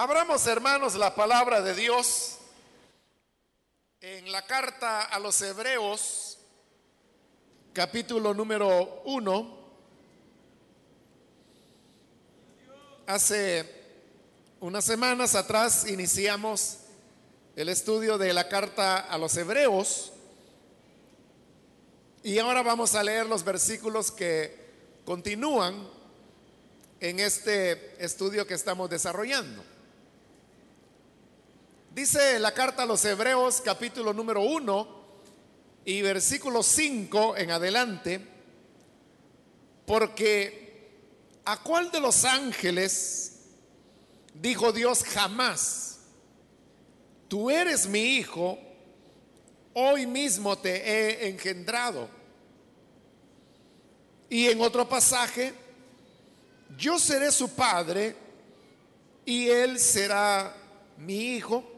Abramos, 0.00 0.46
hermanos, 0.46 0.94
la 0.94 1.12
palabra 1.12 1.60
de 1.60 1.74
Dios 1.74 2.38
en 4.00 4.30
la 4.30 4.46
carta 4.46 5.02
a 5.02 5.18
los 5.18 5.42
Hebreos, 5.42 6.38
capítulo 7.72 8.32
número 8.32 9.02
uno. 9.06 9.58
Hace 13.08 13.68
unas 14.60 14.84
semanas 14.84 15.34
atrás 15.34 15.90
iniciamos 15.90 16.76
el 17.56 17.68
estudio 17.68 18.18
de 18.18 18.32
la 18.32 18.48
carta 18.48 18.98
a 18.98 19.18
los 19.18 19.36
Hebreos 19.36 20.12
y 22.22 22.38
ahora 22.38 22.62
vamos 22.62 22.94
a 22.94 23.02
leer 23.02 23.26
los 23.26 23.42
versículos 23.42 24.12
que 24.12 24.56
continúan 25.04 25.90
en 27.00 27.18
este 27.18 27.96
estudio 27.98 28.46
que 28.46 28.54
estamos 28.54 28.88
desarrollando. 28.88 29.64
Dice 31.98 32.38
la 32.38 32.54
carta 32.54 32.84
a 32.84 32.86
los 32.86 33.04
Hebreos 33.04 33.60
capítulo 33.60 34.12
número 34.12 34.40
1 34.42 34.88
y 35.84 36.00
versículo 36.00 36.62
5 36.62 37.36
en 37.36 37.50
adelante, 37.50 38.24
porque 39.84 40.92
¿a 41.44 41.60
cuál 41.60 41.90
de 41.90 41.98
los 41.98 42.24
ángeles 42.24 43.40
dijo 44.32 44.70
Dios 44.70 45.02
jamás, 45.02 45.98
tú 47.26 47.50
eres 47.50 47.88
mi 47.88 48.14
hijo, 48.14 48.56
hoy 49.74 50.06
mismo 50.06 50.56
te 50.56 50.76
he 50.76 51.28
engendrado? 51.30 52.08
Y 54.30 54.46
en 54.46 54.60
otro 54.60 54.88
pasaje, 54.88 55.52
yo 56.76 56.96
seré 56.96 57.32
su 57.32 57.50
padre 57.56 58.14
y 59.24 59.48
él 59.48 59.80
será 59.80 60.54
mi 60.96 61.34
hijo. 61.34 61.74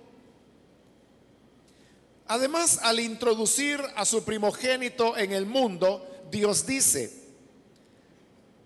Además, 2.30 2.78
al 2.82 3.00
introducir 3.00 3.82
a 3.96 4.04
su 4.04 4.22
primogénito 4.22 5.16
en 5.16 5.32
el 5.32 5.46
mundo, 5.46 6.08
Dios 6.30 6.64
dice 6.64 7.12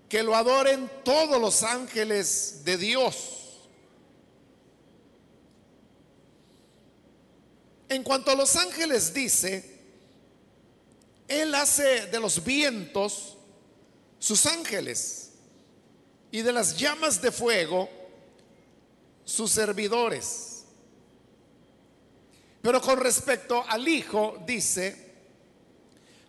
que 0.07 0.23
lo 0.23 0.37
adoren 0.37 0.91
todos 1.03 1.41
los 1.41 1.63
ángeles 1.63 2.61
de 2.67 2.77
Dios. 2.77 3.63
En 7.89 8.03
cuanto 8.03 8.33
a 8.33 8.35
los 8.35 8.55
ángeles 8.55 9.15
dice, 9.15 9.81
Él 11.27 11.55
hace 11.55 12.05
de 12.09 12.21
los 12.21 12.45
vientos 12.45 13.39
sus 14.19 14.45
ángeles 14.45 15.31
y 16.31 16.43
de 16.43 16.53
las 16.53 16.77
llamas 16.77 17.23
de 17.23 17.33
fuego 17.33 17.89
sus 19.25 19.51
servidores. 19.51 20.54
Pero 22.65 22.81
con 22.81 22.99
respecto 22.99 23.63
al 23.69 23.87
Hijo, 23.87 24.39
dice, 24.47 25.13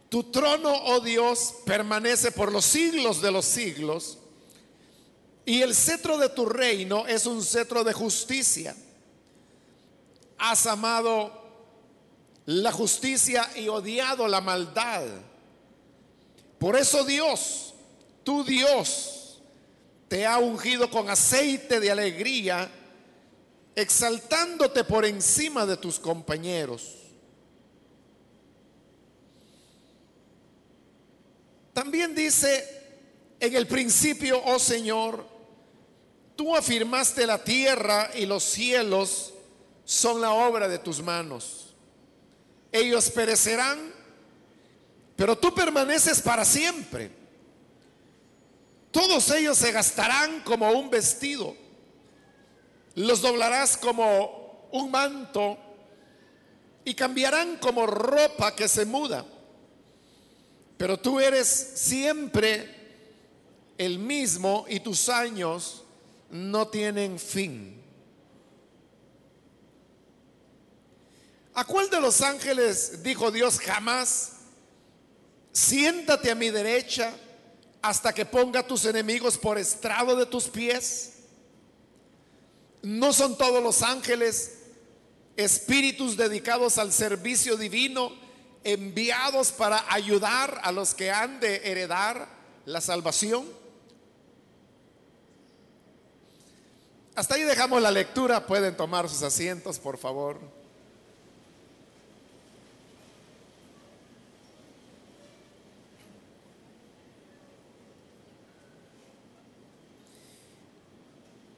tu 0.09 0.23
trono, 0.23 0.69
oh 0.69 0.99
Dios, 0.99 1.55
permanece 1.65 2.33
por 2.33 2.51
los 2.51 2.65
siglos 2.65 3.21
de 3.21 3.31
los 3.31 3.45
siglos, 3.45 4.17
y 5.45 5.61
el 5.61 5.73
cetro 5.73 6.17
de 6.17 6.27
tu 6.27 6.45
reino 6.45 7.07
es 7.07 7.25
un 7.25 7.41
cetro 7.41 7.85
de 7.85 7.93
justicia. 7.93 8.75
Has 10.37 10.65
amado 10.65 11.31
la 12.47 12.73
justicia 12.73 13.49
y 13.55 13.69
odiado 13.69 14.27
la 14.27 14.41
maldad. 14.41 15.05
Por 16.59 16.75
eso 16.75 17.05
Dios, 17.05 17.73
tu 18.25 18.43
Dios, 18.43 19.39
te 20.09 20.25
ha 20.25 20.37
ungido 20.39 20.89
con 20.89 21.09
aceite 21.09 21.79
de 21.79 21.91
alegría 21.91 22.69
exaltándote 23.75 24.83
por 24.85 25.05
encima 25.05 25.65
de 25.65 25.75
tus 25.77 25.99
compañeros. 25.99 26.95
También 31.73 32.15
dice, 32.15 32.65
en 33.37 33.53
el 33.53 33.67
principio, 33.67 34.41
oh 34.45 34.59
Señor, 34.59 35.27
tú 36.37 36.55
afirmaste 36.55 37.27
la 37.27 37.43
tierra 37.43 38.11
y 38.15 38.25
los 38.25 38.43
cielos 38.43 39.33
son 39.83 40.21
la 40.21 40.31
obra 40.31 40.69
de 40.69 40.79
tus 40.79 41.03
manos. 41.03 41.75
Ellos 42.71 43.09
perecerán, 43.09 43.93
pero 45.17 45.37
tú 45.37 45.53
permaneces 45.53 46.21
para 46.21 46.45
siempre. 46.45 47.11
Todos 48.91 49.29
ellos 49.31 49.57
se 49.57 49.73
gastarán 49.73 50.41
como 50.41 50.71
un 50.71 50.89
vestido 50.89 51.64
los 52.95 53.21
doblarás 53.21 53.77
como 53.77 54.67
un 54.71 54.91
manto 54.91 55.57
y 56.83 56.93
cambiarán 56.93 57.57
como 57.57 57.85
ropa 57.85 58.55
que 58.55 58.67
se 58.67 58.85
muda. 58.85 59.25
Pero 60.77 60.99
tú 60.99 61.19
eres 61.19 61.47
siempre 61.47 62.73
el 63.77 63.99
mismo 63.99 64.65
y 64.69 64.79
tus 64.79 65.09
años 65.09 65.83
no 66.29 66.67
tienen 66.67 67.19
fin. 67.19 67.81
¿A 71.53 71.63
cuál 71.63 71.89
de 71.89 72.01
los 72.01 72.21
ángeles 72.21 73.01
dijo 73.01 73.31
Dios 73.31 73.59
jamás? 73.59 74.33
Siéntate 75.53 76.29
a 76.29 76.35
mi 76.35 76.49
derecha 76.49 77.13
hasta 77.81 78.13
que 78.13 78.25
ponga 78.25 78.67
tus 78.67 78.83
enemigos 78.83 79.37
por 79.37 79.57
estrado 79.57 80.15
de 80.17 80.25
tus 80.25 80.49
pies. 80.49 81.14
No 82.85 83.13
son 83.13 83.35
todos 83.35 83.63
los 83.63 83.81
ángeles 83.81 84.59
espíritus 85.37 86.17
dedicados 86.17 86.77
al 86.77 86.93
servicio 86.93 87.57
divino, 87.57 88.11
enviados 88.63 89.51
para 89.51 89.91
ayudar 89.91 90.61
a 90.61 90.71
los 90.71 90.93
que 90.93 91.09
han 91.09 91.39
de 91.39 91.55
heredar 91.63 92.29
la 92.65 92.81
salvación. 92.81 93.43
Hasta 97.15 97.33
ahí 97.33 97.41
dejamos 97.41 97.81
la 97.81 97.89
lectura. 97.89 98.45
Pueden 98.45 98.77
tomar 98.77 99.09
sus 99.09 99.23
asientos, 99.23 99.79
por 99.79 99.97
favor. 99.97 100.39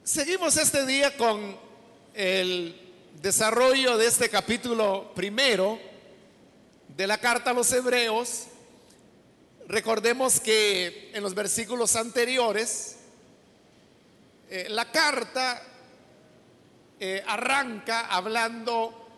Seguimos 0.08 0.56
este 0.56 0.86
día 0.86 1.14
con 1.18 1.54
el 2.14 2.94
desarrollo 3.20 3.98
de 3.98 4.06
este 4.06 4.30
capítulo 4.30 5.12
primero 5.14 5.78
de 6.96 7.06
la 7.06 7.18
carta 7.18 7.50
a 7.50 7.52
los 7.52 7.70
hebreos. 7.74 8.44
Recordemos 9.66 10.40
que 10.40 11.10
en 11.12 11.22
los 11.22 11.34
versículos 11.34 11.94
anteriores 11.94 12.96
eh, 14.48 14.68
la 14.70 14.90
carta 14.90 15.62
eh, 16.98 17.22
arranca 17.26 18.06
hablando 18.06 19.10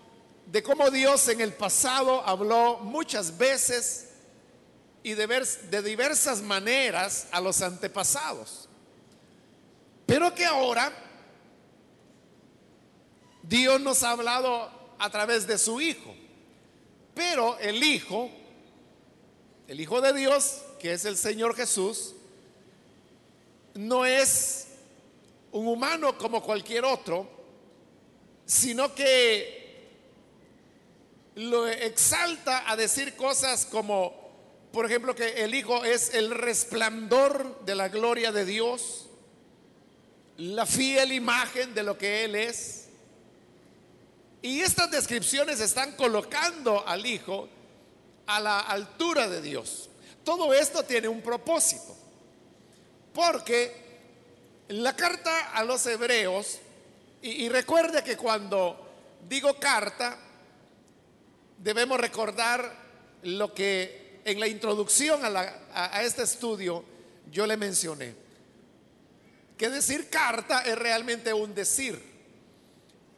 de 0.46 0.60
cómo 0.60 0.90
Dios 0.90 1.28
en 1.28 1.40
el 1.40 1.52
pasado 1.52 2.26
habló 2.26 2.78
muchas 2.78 3.38
veces 3.38 4.08
y 5.04 5.14
de 5.14 5.82
diversas 5.84 6.42
maneras 6.42 7.28
a 7.30 7.40
los 7.40 7.62
antepasados. 7.62 8.69
Pero 10.10 10.34
que 10.34 10.44
ahora 10.44 10.92
Dios 13.44 13.80
nos 13.80 14.02
ha 14.02 14.10
hablado 14.10 14.68
a 14.98 15.08
través 15.08 15.46
de 15.46 15.56
su 15.56 15.80
Hijo. 15.80 16.12
Pero 17.14 17.56
el 17.60 17.80
Hijo, 17.80 18.28
el 19.68 19.80
Hijo 19.80 20.00
de 20.00 20.12
Dios, 20.12 20.62
que 20.80 20.94
es 20.94 21.04
el 21.04 21.16
Señor 21.16 21.54
Jesús, 21.54 22.16
no 23.74 24.04
es 24.04 24.66
un 25.52 25.68
humano 25.68 26.18
como 26.18 26.42
cualquier 26.42 26.86
otro, 26.86 27.30
sino 28.46 28.92
que 28.96 29.92
lo 31.36 31.68
exalta 31.68 32.68
a 32.68 32.74
decir 32.74 33.14
cosas 33.14 33.64
como, 33.64 34.12
por 34.72 34.86
ejemplo, 34.86 35.14
que 35.14 35.44
el 35.44 35.54
Hijo 35.54 35.84
es 35.84 36.14
el 36.14 36.32
resplandor 36.32 37.64
de 37.64 37.76
la 37.76 37.88
gloria 37.88 38.32
de 38.32 38.44
Dios, 38.44 39.06
la 40.40 40.64
fiel 40.64 41.12
imagen 41.12 41.74
de 41.74 41.82
lo 41.82 41.98
que 41.98 42.24
Él 42.24 42.34
es. 42.34 42.86
Y 44.40 44.60
estas 44.60 44.90
descripciones 44.90 45.60
están 45.60 45.92
colocando 45.96 46.86
al 46.86 47.04
Hijo 47.04 47.48
a 48.26 48.40
la 48.40 48.60
altura 48.60 49.28
de 49.28 49.42
Dios. 49.42 49.90
Todo 50.24 50.54
esto 50.54 50.82
tiene 50.82 51.08
un 51.08 51.20
propósito. 51.20 51.94
Porque 53.12 53.72
la 54.68 54.96
carta 54.96 55.50
a 55.50 55.62
los 55.62 55.84
hebreos, 55.86 56.58
y, 57.20 57.48
recuerde 57.50 58.02
que 58.02 58.16
cuando 58.16 58.88
digo 59.28 59.58
carta, 59.58 60.16
debemos 61.58 62.00
recordar 62.00 62.74
lo 63.24 63.52
que 63.52 64.22
en 64.24 64.40
la 64.40 64.46
introducción 64.48 65.20
a 65.22 66.02
este 66.02 66.22
estudio 66.22 66.82
yo 67.30 67.46
le 67.46 67.58
mencioné 67.58 68.29
que 69.60 69.68
decir 69.68 70.08
carta 70.08 70.62
es 70.62 70.74
realmente 70.74 71.34
un 71.34 71.54
decir. 71.54 72.02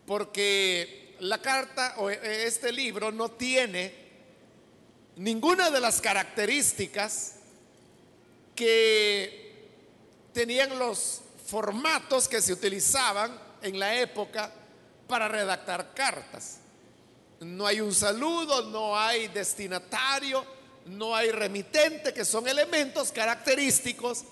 porque 0.04 1.14
la 1.20 1.40
carta 1.40 1.94
o 1.98 2.10
este 2.10 2.72
libro 2.72 3.12
no 3.12 3.30
tiene 3.30 3.94
ninguna 5.14 5.70
de 5.70 5.78
las 5.78 6.00
características 6.00 7.36
que 8.56 9.68
tenían 10.32 10.76
los 10.80 11.20
formatos 11.46 12.26
que 12.26 12.42
se 12.42 12.52
utilizaban 12.52 13.38
en 13.62 13.78
la 13.78 14.00
época 14.00 14.52
para 15.06 15.28
redactar 15.28 15.94
cartas. 15.94 16.58
No 17.38 17.68
hay 17.68 17.80
un 17.80 17.94
saludo, 17.94 18.64
no 18.64 18.98
hay 18.98 19.28
destinatario, 19.28 20.44
no 20.86 21.14
hay 21.14 21.30
remitente, 21.30 22.12
que 22.12 22.24
son 22.24 22.48
elementos 22.48 23.12
característicos 23.12 24.24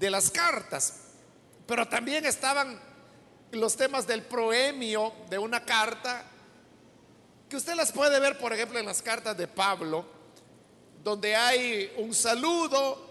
de 0.00 0.10
las 0.10 0.28
cartas. 0.28 1.11
Pero 1.66 1.86
también 1.88 2.26
estaban 2.26 2.80
los 3.52 3.76
temas 3.76 4.06
del 4.06 4.22
proemio 4.22 5.12
de 5.28 5.38
una 5.38 5.64
carta, 5.64 6.24
que 7.48 7.56
usted 7.56 7.74
las 7.74 7.92
puede 7.92 8.18
ver, 8.18 8.38
por 8.38 8.52
ejemplo, 8.52 8.78
en 8.78 8.86
las 8.86 9.02
cartas 9.02 9.36
de 9.36 9.46
Pablo, 9.46 10.06
donde 11.04 11.36
hay 11.36 11.92
un 11.98 12.14
saludo, 12.14 13.10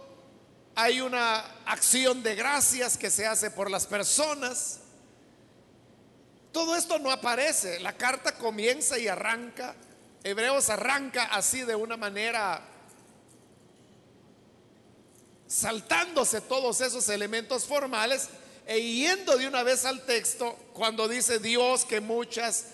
hay 0.76 1.00
una 1.02 1.40
acción 1.66 2.24
de 2.24 2.36
gracias 2.36 2.98
que 2.98 3.12
se 3.12 3.28
hace 3.28 3.52
por 3.52 3.70
las 3.70 3.86
personas. 3.86 4.80
Todo 6.52 6.76
esto 6.76 6.98
no 6.98 7.12
aparece. 7.12 7.80
La 7.82 7.94
carta 7.94 8.34
comienza 8.38 8.98
y 8.98 9.08
arranca. 9.08 9.76
Hebreos 10.24 10.70
arranca 10.70 11.26
así 11.26 11.62
de 11.62 11.76
una 11.76 11.98
manera 11.98 12.62
saltándose 15.48 16.40
todos 16.42 16.80
esos 16.80 17.10
elementos 17.10 17.66
formales 17.66 18.30
e 18.66 18.80
yendo 18.80 19.38
de 19.38 19.48
una 19.48 19.64
vez 19.64 19.86
al 19.86 20.02
texto 20.06 20.56
cuando 20.74 21.08
dice 21.08 21.40
Dios 21.40 21.86
que 21.86 22.00
muchas 22.00 22.68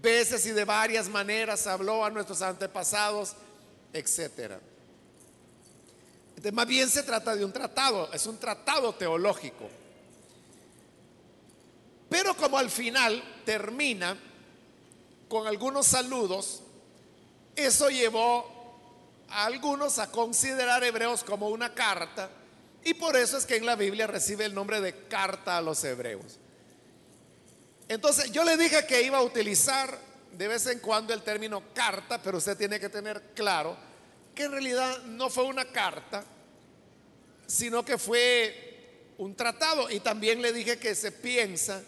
veces 0.00 0.44
y 0.46 0.50
de 0.50 0.64
varias 0.64 1.08
maneras 1.08 1.66
habló 1.66 2.04
a 2.04 2.10
nuestros 2.10 2.42
antepasados, 2.42 3.34
etcétera. 3.92 4.60
más 6.52 6.66
bien 6.66 6.88
se 6.88 7.02
trata 7.02 7.34
de 7.34 7.44
un 7.44 7.52
tratado, 7.52 8.12
es 8.12 8.26
un 8.26 8.38
tratado 8.38 8.94
teológico. 8.94 9.68
Pero 12.08 12.36
como 12.36 12.58
al 12.58 12.70
final 12.70 13.22
termina 13.44 14.16
con 15.28 15.46
algunos 15.46 15.86
saludos, 15.86 16.62
eso 17.54 17.88
llevó 17.88 18.60
a 19.28 19.44
algunos 19.46 19.98
a 19.98 20.10
considerar 20.10 20.82
Hebreos 20.82 21.22
como 21.22 21.48
una 21.48 21.72
carta 21.72 22.30
y 22.84 22.94
por 22.94 23.16
eso 23.16 23.36
es 23.36 23.46
que 23.46 23.56
en 23.56 23.66
la 23.66 23.76
Biblia 23.76 24.06
recibe 24.06 24.44
el 24.44 24.54
nombre 24.54 24.80
de 24.80 24.94
carta 25.08 25.56
a 25.56 25.60
los 25.60 25.82
Hebreos. 25.84 26.38
Entonces 27.88 28.30
yo 28.30 28.44
le 28.44 28.56
dije 28.56 28.86
que 28.86 29.02
iba 29.02 29.18
a 29.18 29.22
utilizar 29.22 29.98
de 30.32 30.48
vez 30.48 30.66
en 30.66 30.78
cuando 30.78 31.12
el 31.12 31.22
término 31.22 31.62
carta, 31.74 32.22
pero 32.22 32.38
usted 32.38 32.56
tiene 32.56 32.78
que 32.80 32.88
tener 32.88 33.20
claro 33.34 33.76
que 34.34 34.44
en 34.44 34.52
realidad 34.52 35.02
no 35.02 35.28
fue 35.28 35.44
una 35.44 35.64
carta, 35.64 36.24
sino 37.46 37.84
que 37.84 37.98
fue 37.98 39.12
un 39.18 39.34
tratado. 39.34 39.90
Y 39.90 40.00
también 40.00 40.40
le 40.40 40.52
dije 40.52 40.78
que 40.78 40.94
se 40.94 41.12
piensa 41.12 41.82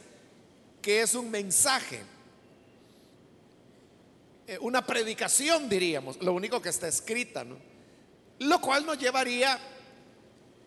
que 0.83 1.03
es 1.03 1.15
un 1.15 1.31
mensaje. 1.31 2.03
Eh, 4.49 4.59
una 4.61 4.85
predicación, 4.85 5.69
diríamos, 5.69 6.21
lo 6.21 6.33
único 6.33 6.61
que 6.61 6.69
está 6.69 6.89
escrita, 6.89 7.45
¿no? 7.45 7.57
Lo 8.41 8.61
cual 8.61 8.85
nos 8.85 8.99
llevaría 8.99 9.59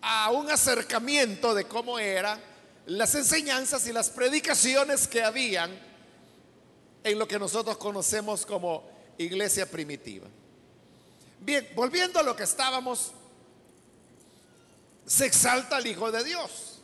a 0.08 0.30
un 0.30 0.52
acercamiento 0.52 1.56
de 1.56 1.66
cómo 1.66 1.98
eran 1.98 2.40
las 2.86 3.16
enseñanzas 3.16 3.88
y 3.88 3.92
las 3.92 4.10
predicaciones 4.10 5.08
que 5.08 5.24
habían 5.24 5.72
en 7.04 7.20
lo 7.20 7.28
que 7.28 7.40
nosotros 7.40 7.78
conocemos 7.78 8.46
como 8.46 8.88
iglesia 9.18 9.70
primitiva. 9.70 10.28
Bien, 11.40 11.68
volviendo 11.76 12.20
a 12.20 12.24
lo 12.24 12.36
que 12.36 12.44
estábamos, 12.44 13.12
se 15.06 15.26
exalta 15.26 15.78
al 15.78 15.88
Hijo 15.88 16.12
de 16.12 16.24
Dios. 16.24 16.82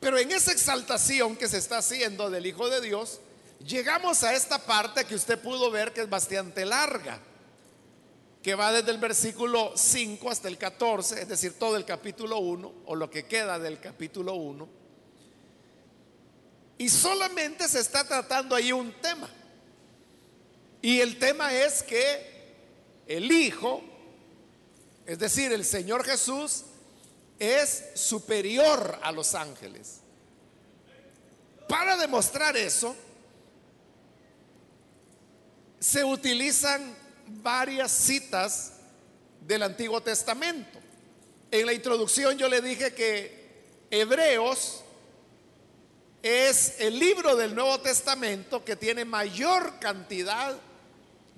Pero 0.00 0.18
en 0.18 0.32
esa 0.32 0.50
exaltación 0.50 1.36
que 1.36 1.48
se 1.48 1.58
está 1.58 1.78
haciendo 1.78 2.28
del 2.28 2.46
Hijo 2.46 2.68
de 2.68 2.80
Dios, 2.80 3.20
Llegamos 3.66 4.24
a 4.24 4.34
esta 4.34 4.58
parte 4.58 5.04
que 5.04 5.14
usted 5.14 5.38
pudo 5.38 5.70
ver 5.70 5.92
que 5.92 6.02
es 6.02 6.10
bastante 6.10 6.64
larga, 6.64 7.20
que 8.42 8.56
va 8.56 8.72
desde 8.72 8.90
el 8.90 8.98
versículo 8.98 9.72
5 9.76 10.30
hasta 10.30 10.48
el 10.48 10.58
14, 10.58 11.22
es 11.22 11.28
decir, 11.28 11.58
todo 11.58 11.76
el 11.76 11.84
capítulo 11.84 12.38
1, 12.38 12.72
o 12.86 12.96
lo 12.96 13.08
que 13.08 13.24
queda 13.24 13.58
del 13.58 13.78
capítulo 13.78 14.34
1. 14.34 14.68
Y 16.78 16.88
solamente 16.88 17.68
se 17.68 17.78
está 17.78 18.06
tratando 18.06 18.56
ahí 18.56 18.72
un 18.72 18.92
tema. 19.00 19.30
Y 20.80 20.98
el 20.98 21.20
tema 21.20 21.54
es 21.54 21.84
que 21.84 22.32
el 23.06 23.30
Hijo, 23.30 23.80
es 25.06 25.20
decir, 25.20 25.52
el 25.52 25.64
Señor 25.64 26.04
Jesús, 26.04 26.64
es 27.38 27.90
superior 27.94 28.98
a 29.02 29.12
los 29.12 29.36
ángeles. 29.36 30.00
Para 31.68 31.96
demostrar 31.96 32.56
eso, 32.56 32.96
se 35.78 36.04
utilizan 36.04 37.01
varias 37.42 37.90
citas 37.90 38.72
del 39.40 39.62
Antiguo 39.62 40.02
Testamento. 40.02 40.78
En 41.50 41.66
la 41.66 41.72
introducción 41.72 42.36
yo 42.38 42.48
le 42.48 42.60
dije 42.60 42.94
que 42.94 43.42
Hebreos 43.90 44.82
es 46.22 46.76
el 46.78 46.98
libro 46.98 47.36
del 47.36 47.54
Nuevo 47.54 47.80
Testamento 47.80 48.64
que 48.64 48.76
tiene 48.76 49.04
mayor 49.04 49.78
cantidad 49.80 50.56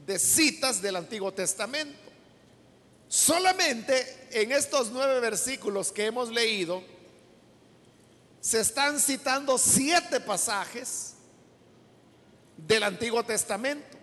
de 0.07 0.19
citas 0.19 0.83
del 0.83 0.97
Antiguo 0.97 1.33
Testamento. 1.33 1.99
Solamente 3.09 4.29
en 4.31 4.53
estos 4.53 4.91
nueve 4.91 5.21
versículos 5.21 5.91
que 5.91 6.07
hemos 6.07 6.31
leído 6.31 6.83
se 8.41 8.61
están 8.61 9.01
citando 9.01 9.57
siete 9.57 10.21
pasajes 10.21 11.15
del 12.57 12.83
Antiguo 12.83 13.25
Testamento. 13.25 13.94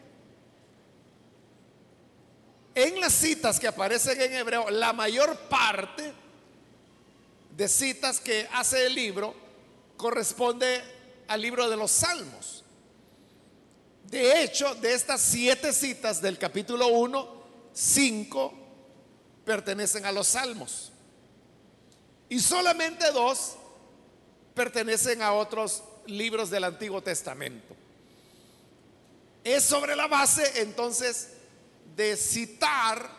En 2.74 3.00
las 3.00 3.14
citas 3.14 3.60
que 3.60 3.68
aparecen 3.68 4.22
en 4.22 4.34
hebreo, 4.34 4.70
la 4.70 4.94
mayor 4.94 5.38
parte 5.50 6.14
de 7.56 7.68
citas 7.68 8.20
que 8.20 8.48
hace 8.54 8.86
el 8.86 8.96
libro 8.96 9.36
corresponde 9.98 10.82
al 11.28 11.42
libro 11.42 11.70
de 11.70 11.76
los 11.76 11.92
Salmos. 11.92 12.64
De 14.10 14.44
hecho, 14.44 14.74
de 14.76 14.94
estas 14.94 15.22
siete 15.22 15.74
citas 15.74 16.22
del 16.22 16.38
capítulo 16.38 16.88
1, 16.88 17.44
cinco 17.74 18.54
pertenecen 19.46 20.06
a 20.06 20.12
los 20.12 20.28
Salmos. 20.28 20.92
Y 22.30 22.40
solamente 22.40 23.12
dos 23.12 23.58
pertenecen 24.54 25.22
a 25.22 25.34
otros 25.34 25.84
libros 26.06 26.50
del 26.50 26.64
Antiguo 26.64 27.02
Testamento. 27.02 27.76
Es 29.44 29.64
sobre 29.64 29.96
la 29.96 30.08
base 30.08 30.62
entonces 30.62 31.30
de 31.96 32.16
citar 32.18 33.10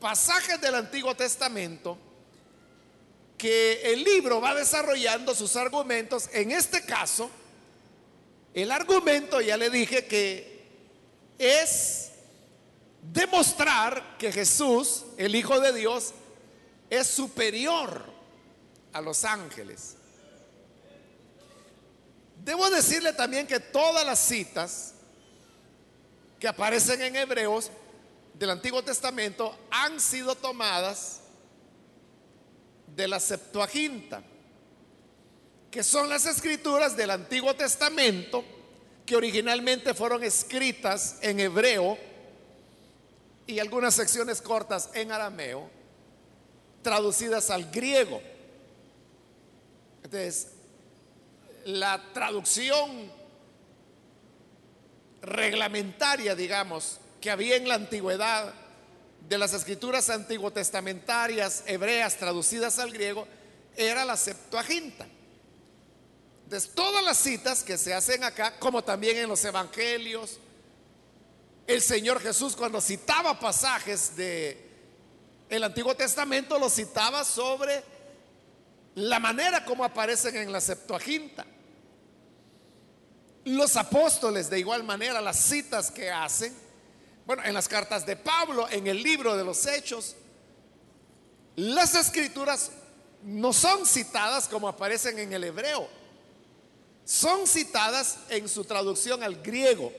pasajes 0.00 0.60
del 0.60 0.74
Antiguo 0.74 1.14
Testamento 1.14 1.96
que 3.38 3.92
el 3.92 4.04
libro 4.04 4.40
va 4.40 4.54
desarrollando 4.54 5.34
sus 5.34 5.56
argumentos. 5.56 6.28
En 6.32 6.52
este 6.52 6.84
caso, 6.84 7.30
el 8.54 8.70
argumento, 8.70 9.40
ya 9.40 9.56
le 9.56 9.70
dije 9.70 10.06
que 10.06 10.62
es 11.38 12.10
demostrar 13.02 14.16
que 14.18 14.30
Jesús, 14.30 15.04
el 15.16 15.34
Hijo 15.34 15.58
de 15.58 15.72
Dios, 15.72 16.12
es 16.88 17.06
superior 17.06 18.04
a 18.92 19.00
los 19.00 19.24
ángeles. 19.24 19.96
Debo 22.44 22.68
decirle 22.70 23.12
también 23.12 23.46
que 23.46 23.60
todas 23.60 24.04
las 24.04 24.18
citas 24.18 24.94
que 26.42 26.48
aparecen 26.48 27.00
en 27.02 27.14
Hebreos 27.14 27.70
del 28.34 28.50
Antiguo 28.50 28.82
Testamento 28.82 29.56
han 29.70 30.00
sido 30.00 30.34
tomadas 30.34 31.20
de 32.96 33.06
la 33.06 33.20
Septuaginta, 33.20 34.24
que 35.70 35.84
son 35.84 36.08
las 36.08 36.26
escrituras 36.26 36.96
del 36.96 37.10
Antiguo 37.10 37.54
Testamento 37.54 38.44
que 39.06 39.14
originalmente 39.14 39.94
fueron 39.94 40.24
escritas 40.24 41.18
en 41.22 41.38
hebreo 41.38 41.96
y 43.46 43.60
algunas 43.60 43.94
secciones 43.94 44.42
cortas 44.42 44.90
en 44.94 45.12
arameo, 45.12 45.70
traducidas 46.82 47.50
al 47.50 47.70
griego. 47.70 48.20
Entonces, 50.02 50.48
la 51.66 52.02
traducción 52.12 53.21
reglamentaria, 55.22 56.34
digamos, 56.34 56.98
que 57.20 57.30
había 57.30 57.56
en 57.56 57.68
la 57.68 57.74
antigüedad 57.74 58.52
de 59.28 59.38
las 59.38 59.54
escrituras 59.54 60.10
antiguo-testamentarias 60.10 61.64
hebreas 61.66 62.16
traducidas 62.16 62.78
al 62.78 62.92
griego 62.92 63.26
era 63.76 64.04
la 64.04 64.16
Septuaginta. 64.16 65.06
Entonces, 66.44 66.74
todas 66.74 67.02
las 67.02 67.16
citas 67.16 67.62
que 67.62 67.78
se 67.78 67.94
hacen 67.94 68.24
acá, 68.24 68.58
como 68.58 68.82
también 68.82 69.16
en 69.16 69.28
los 69.28 69.44
evangelios, 69.44 70.38
el 71.66 71.80
Señor 71.80 72.20
Jesús 72.20 72.56
cuando 72.56 72.80
citaba 72.80 73.38
pasajes 73.38 74.16
de 74.16 74.70
el 75.48 75.64
Antiguo 75.64 75.94
Testamento 75.94 76.58
los 76.58 76.74
citaba 76.74 77.24
sobre 77.24 77.84
la 78.94 79.20
manera 79.20 79.64
como 79.64 79.84
aparecen 79.84 80.36
en 80.36 80.52
la 80.52 80.60
Septuaginta. 80.60 81.46
Los 83.44 83.76
apóstoles 83.76 84.48
de 84.48 84.60
igual 84.60 84.84
manera 84.84 85.20
las 85.20 85.38
citas 85.38 85.90
que 85.90 86.10
hacen, 86.10 86.54
bueno, 87.26 87.44
en 87.44 87.54
las 87.54 87.68
cartas 87.68 88.06
de 88.06 88.16
Pablo, 88.16 88.68
en 88.70 88.86
el 88.86 89.02
libro 89.02 89.36
de 89.36 89.44
los 89.44 89.66
Hechos, 89.66 90.14
las 91.56 91.94
escrituras 91.94 92.70
no 93.22 93.52
son 93.52 93.86
citadas 93.86 94.48
como 94.48 94.68
aparecen 94.68 95.18
en 95.18 95.32
el 95.32 95.44
hebreo, 95.44 95.88
son 97.04 97.46
citadas 97.46 98.18
en 98.28 98.48
su 98.48 98.64
traducción 98.64 99.22
al 99.22 99.42
griego. 99.42 99.92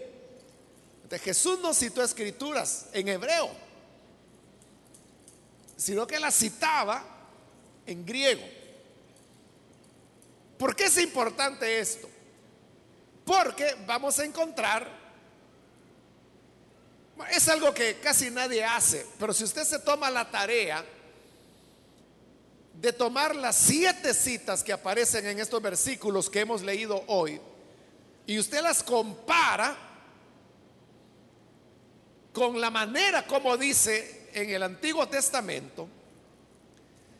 Jesús 1.20 1.60
no 1.60 1.74
citó 1.74 2.02
escrituras 2.04 2.88
en 2.94 3.08
hebreo, 3.08 3.50
sino 5.78 6.08
que 6.08 6.20
las 6.20 6.36
citaba 6.36 7.04
en 7.86 8.06
griego. 8.06 8.44
¿Por 10.58 10.76
qué 10.76 10.86
es 10.86 10.98
importante 10.98 11.80
esto? 11.80 12.10
Porque 13.26 13.76
vamos 13.86 14.20
a 14.20 14.26
encontrar, 14.26 14.88
es 17.32 17.48
algo 17.48 17.74
que 17.74 18.00
casi 18.00 18.30
nadie 18.30 18.64
hace, 18.64 19.06
pero 19.20 19.34
si 19.34 19.44
usted 19.44 19.64
se 19.64 19.80
toma 19.80 20.10
la 20.10 20.30
tarea 20.30 20.84
de 22.74 22.92
tomar 22.92 23.36
las 23.36 23.56
siete 23.56 24.14
citas 24.14 24.64
que 24.64 24.74
aparecen 24.74 25.26
en 25.28 25.40
estos 25.40 25.62
versículos 25.62 26.30
que 26.30 26.42
hemos 26.42 26.62
leído 26.62 27.04
hoy, 27.08 27.40
y 28.26 28.40
usted 28.40 28.62
las 28.62 28.84
compara 28.84 29.78
con 32.34 32.60
la 32.60 32.70
manera 32.70 33.28
como 33.28 33.56
dice 33.58 34.30
en 34.34 34.50
el 34.50 34.64
Antiguo 34.64 35.08
Testamento, 35.08 35.88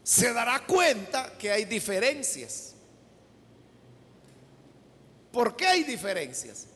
se 0.04 0.34
dará 0.34 0.66
cuenta 0.66 1.38
que 1.38 1.52
hay 1.52 1.66
diferencias. 1.66 2.73
¿Por 5.34 5.56
qué 5.56 5.66
hay 5.66 5.84
diferencias? 5.84 6.68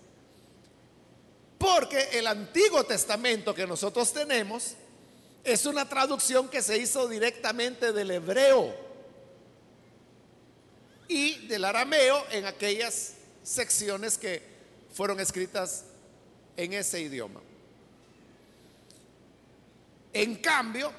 Porque 1.59 2.09
el 2.13 2.25
Antiguo 2.25 2.83
Testamento 2.83 3.53
que 3.53 3.67
nosotros 3.67 4.11
tenemos 4.11 4.73
es 5.43 5.67
una 5.67 5.87
traducción 5.87 6.49
que 6.49 6.63
se 6.63 6.75
hizo 6.75 7.07
directamente 7.07 7.93
del 7.93 8.09
hebreo 8.09 8.75
y 11.07 11.47
del 11.47 11.65
arameo 11.65 12.25
en 12.31 12.45
aquellas 12.45 13.13
secciones 13.43 14.17
que 14.17 14.41
fueron 14.91 15.19
escritas 15.19 15.85
en 16.57 16.73
ese 16.73 16.99
idioma. 16.99 17.39
En 20.13 20.35
cambio, 20.37 20.91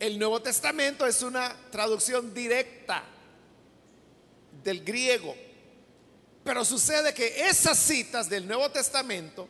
el 0.00 0.18
Nuevo 0.18 0.42
Testamento 0.42 1.06
es 1.06 1.22
una 1.22 1.56
traducción 1.70 2.34
directa 2.34 3.04
del 4.64 4.84
griego. 4.84 5.36
Pero 6.44 6.64
sucede 6.64 7.14
que 7.14 7.48
esas 7.48 7.78
citas 7.78 8.28
del 8.28 8.46
Nuevo 8.46 8.70
Testamento 8.70 9.48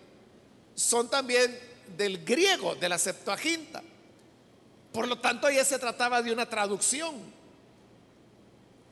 son 0.77 1.11
también 1.11 1.59
del 1.97 2.25
griego, 2.25 2.77
de 2.77 2.89
la 2.89 2.99
Septuaginta. 2.99 3.83
Por 4.93 5.09
lo 5.09 5.19
tanto, 5.19 5.51
ya 5.51 5.65
se 5.65 5.79
trataba 5.79 6.23
de 6.23 6.33
una 6.33 6.49
traducción, 6.49 7.15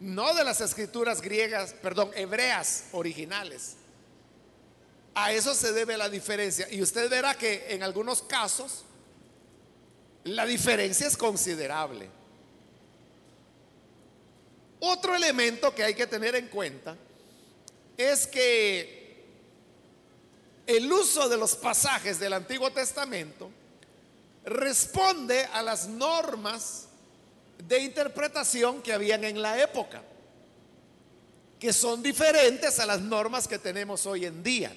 no 0.00 0.34
de 0.34 0.42
las 0.42 0.60
escrituras 0.60 1.22
griegas, 1.22 1.74
perdón, 1.74 2.10
hebreas 2.16 2.86
originales. 2.90 3.76
A 5.14 5.32
eso 5.32 5.54
se 5.54 5.72
debe 5.72 5.96
la 5.96 6.08
diferencia. 6.08 6.66
Y 6.72 6.82
usted 6.82 7.08
verá 7.08 7.36
que 7.36 7.66
en 7.68 7.84
algunos 7.84 8.22
casos 8.22 8.84
la 10.24 10.44
diferencia 10.44 11.06
es 11.06 11.16
considerable. 11.16 12.08
Otro 14.80 15.14
elemento 15.14 15.72
que 15.72 15.84
hay 15.84 15.94
que 15.94 16.08
tener 16.08 16.34
en 16.34 16.48
cuenta 16.48 16.96
es 17.96 18.26
que 18.26 19.26
el 20.66 20.92
uso 20.92 21.28
de 21.28 21.36
los 21.36 21.56
pasajes 21.56 22.18
del 22.18 22.32
Antiguo 22.32 22.70
Testamento 22.70 23.50
responde 24.44 25.44
a 25.46 25.62
las 25.62 25.88
normas 25.88 26.88
de 27.58 27.78
interpretación 27.80 28.82
que 28.82 28.92
habían 28.92 29.24
en 29.24 29.40
la 29.40 29.60
época, 29.60 30.02
que 31.58 31.72
son 31.72 32.02
diferentes 32.02 32.78
a 32.80 32.86
las 32.86 33.00
normas 33.00 33.46
que 33.46 33.58
tenemos 33.58 34.06
hoy 34.06 34.26
en 34.26 34.42
día. 34.42 34.74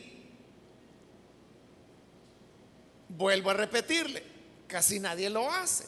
Vuelvo 3.09 3.49
a 3.49 3.53
repetirle, 3.53 4.35
Casi 4.67 4.99
nadie 4.99 5.29
lo 5.29 5.49
hace. 5.49 5.85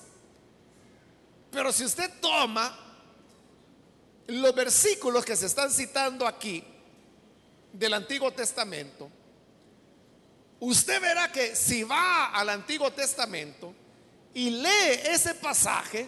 Pero 1.51 1.71
si 1.71 1.83
usted 1.83 2.11
toma 2.21 2.77
los 4.27 4.53
versículos 4.53 5.25
que 5.25 5.35
se 5.35 5.47
están 5.47 5.71
citando 5.71 6.27
aquí 6.27 6.63
del 7.77 7.93
Antiguo 7.93 8.31
Testamento, 8.31 9.09
usted 10.59 11.01
verá 11.01 11.31
que 11.31 11.55
si 11.55 11.83
va 11.83 12.27
al 12.27 12.49
Antiguo 12.49 12.91
Testamento 12.91 13.73
y 14.33 14.49
lee 14.49 14.99
ese 15.05 15.35
pasaje, 15.35 16.07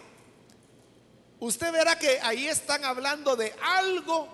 usted 1.38 1.72
verá 1.72 1.98
que 1.98 2.20
ahí 2.20 2.48
están 2.48 2.84
hablando 2.84 3.36
de 3.36 3.54
algo 3.62 4.28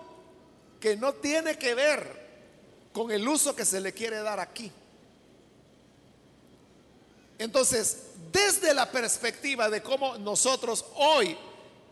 que 0.79 0.95
no 0.95 1.13
tiene 1.13 1.57
que 1.57 1.75
ver 1.75 2.27
con 2.91 3.11
el 3.11 3.27
uso 3.27 3.55
que 3.55 3.65
se 3.65 3.79
le 3.79 3.93
quiere 3.93 4.17
dar 4.17 4.39
aquí. 4.39 4.71
Entonces, 7.37 8.07
desde 8.31 8.73
la 8.73 8.89
perspectiva 8.91 9.69
de 9.69 9.83
cómo 9.83 10.17
nosotros 10.17 10.85
hoy 10.95 11.37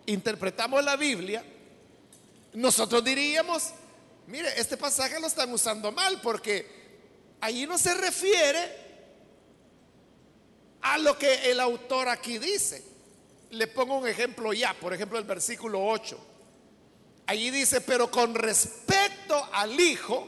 interpretamos 0.07 0.83
la 0.83 0.95
Biblia, 0.95 1.43
nosotros 2.53 3.03
diríamos, 3.03 3.71
mire, 4.27 4.59
este 4.59 4.77
pasaje 4.77 5.19
lo 5.19 5.27
están 5.27 5.51
usando 5.51 5.91
mal 5.91 6.19
porque 6.21 6.67
allí 7.41 7.65
no 7.65 7.77
se 7.77 7.93
refiere 7.93 8.85
a 10.81 10.97
lo 10.97 11.17
que 11.17 11.51
el 11.51 11.59
autor 11.59 12.09
aquí 12.09 12.37
dice. 12.37 12.83
Le 13.51 13.67
pongo 13.67 13.97
un 13.97 14.07
ejemplo 14.07 14.53
ya, 14.53 14.73
por 14.73 14.93
ejemplo 14.93 15.17
el 15.17 15.25
versículo 15.25 15.85
8. 15.85 16.17
Allí 17.27 17.49
dice, 17.49 17.81
pero 17.81 18.11
con 18.11 18.35
respecto 18.35 19.49
al 19.51 19.79
Hijo, 19.79 20.27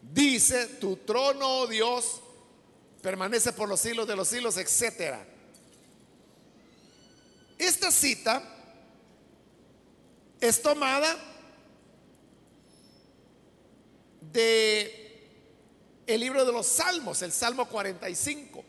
dice, 0.00 0.66
tu 0.66 0.96
trono, 0.96 1.60
oh 1.60 1.66
Dios, 1.66 2.20
permanece 3.00 3.52
por 3.52 3.68
los 3.68 3.80
siglos 3.80 4.06
de 4.08 4.16
los 4.16 4.28
siglos, 4.28 4.56
etcétera. 4.56 5.24
Esta 7.58 7.92
cita 7.92 8.42
es 10.40 10.60
tomada 10.62 11.16
de 14.32 15.02
el 16.06 16.20
libro 16.20 16.44
de 16.44 16.52
los 16.52 16.66
Salmos, 16.66 17.22
el 17.22 17.32
Salmo 17.32 17.68
45. 17.68 18.64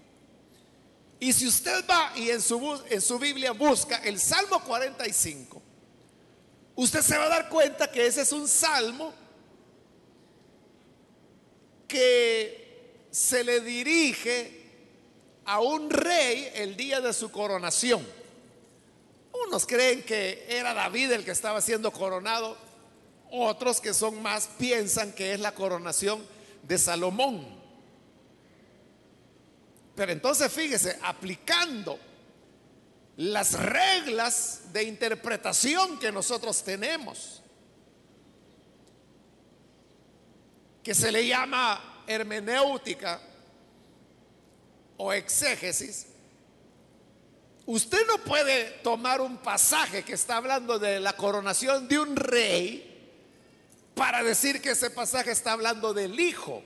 Y 1.20 1.32
si 1.32 1.48
usted 1.48 1.86
va 1.90 2.12
y 2.16 2.30
en 2.30 2.42
su, 2.42 2.82
en 2.90 3.02
su 3.02 3.18
Biblia 3.18 3.52
busca 3.54 3.98
el 3.98 4.20
Salmo 4.20 4.62
45, 4.64 5.62
usted 6.76 7.02
se 7.02 7.18
va 7.18 7.26
a 7.26 7.30
dar 7.30 7.50
cuenta 7.50 7.90
que 7.90 8.06
ese 8.06 8.22
es 8.22 8.32
un 8.32 8.48
salmo 8.48 9.14
que 11.88 13.06
se 13.12 13.44
le 13.44 13.62
dirige 13.62 14.64
a 15.46 15.62
un 15.62 15.90
rey 15.90 16.52
el 16.56 16.76
día 16.76 17.00
de 17.00 17.14
su 17.14 17.32
coronación. 17.32 18.06
Unos 19.48 19.66
creen 19.66 20.04
que 20.04 20.46
era 20.50 20.74
David 20.74 21.12
el 21.12 21.26
que 21.26 21.32
estaba 21.32 21.62
siendo 21.62 21.92
coronado, 21.92 22.58
otros 23.36 23.82
que 23.82 23.96
son 23.96 24.22
más 24.22 24.48
piensan 24.60 25.12
que 25.12 25.34
es 25.34 25.40
la 25.40 25.56
coronación 25.56 26.24
de 26.62 26.78
Salomón. 26.78 27.44
Pero 29.96 30.12
entonces 30.12 30.52
fíjese, 30.52 31.00
aplicando 31.02 32.00
las 33.18 33.54
reglas 33.54 34.72
de 34.72 34.84
interpretación 34.84 35.98
que 35.98 36.12
nosotros 36.12 36.64
tenemos, 36.64 37.42
que 40.84 40.94
se 40.94 41.12
le 41.12 41.26
llama 41.26 42.04
hermenéutica 42.06 43.20
o 44.98 45.12
exégesis, 45.12 46.06
usted 47.66 48.06
no 48.06 48.20
puede 48.20 48.66
tomar 48.84 49.22
un 49.22 49.38
pasaje 49.38 50.04
que 50.04 50.14
está 50.14 50.38
hablando 50.38 50.78
de 50.78 51.00
la 51.00 51.14
coronación 51.14 51.88
de 51.88 52.00
un 52.00 52.16
rey 52.16 52.93
para 53.96 54.24
decir 54.24 54.62
que 54.62 54.72
ese 54.72 54.90
pasaje 54.90 55.32
está 55.32 55.54
hablando 55.54 55.94
del 55.94 56.20
hijo. 56.20 56.64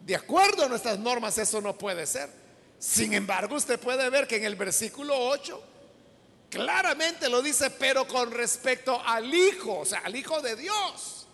De 0.00 0.16
acuerdo 0.16 0.64
a 0.64 0.68
nuestras 0.68 0.98
normas 0.98 1.36
eso 1.38 1.60
no 1.60 1.76
puede 1.76 2.06
ser. 2.06 2.30
Sin 2.78 3.12
embargo, 3.12 3.56
usted 3.56 3.78
puede 3.78 4.08
ver 4.08 4.26
que 4.26 4.36
en 4.36 4.44
el 4.44 4.56
versículo 4.56 5.14
8 5.16 5.62
claramente 6.48 7.28
lo 7.28 7.42
dice, 7.42 7.70
pero 7.70 8.06
con 8.08 8.30
respecto 8.30 9.00
al 9.04 9.32
Hijo, 9.32 9.80
o 9.80 9.84
sea, 9.84 10.00
al 10.00 10.16
Hijo 10.16 10.40
de 10.40 10.56
Dios. 10.56 11.26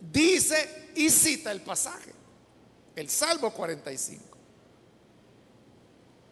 Dice 0.00 0.90
y 0.94 1.08
cita 1.08 1.50
el 1.52 1.62
pasaje, 1.62 2.12
el 2.96 3.08
Salmo 3.08 3.52
45. 3.52 4.38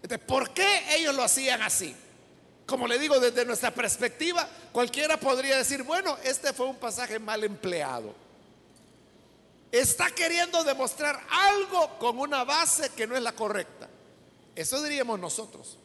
Entonces, 0.02 0.26
¿por 0.26 0.52
qué 0.52 0.96
ellos 0.96 1.14
lo 1.14 1.22
hacían 1.22 1.62
así? 1.62 1.94
Como 2.72 2.88
le 2.88 2.98
digo, 2.98 3.20
desde 3.20 3.44
nuestra 3.44 3.70
perspectiva, 3.70 4.48
cualquiera 4.72 5.18
podría 5.18 5.58
decir, 5.58 5.82
bueno, 5.82 6.16
este 6.24 6.54
fue 6.54 6.64
un 6.64 6.76
pasaje 6.76 7.18
mal 7.18 7.44
empleado. 7.44 8.14
Está 9.70 10.10
queriendo 10.10 10.64
demostrar 10.64 11.20
algo 11.28 11.98
con 11.98 12.18
una 12.18 12.44
base 12.44 12.88
que 12.96 13.06
no 13.06 13.14
es 13.14 13.22
la 13.22 13.32
correcta. 13.32 13.90
Eso 14.56 14.82
diríamos 14.82 15.20
nosotros. 15.20 15.76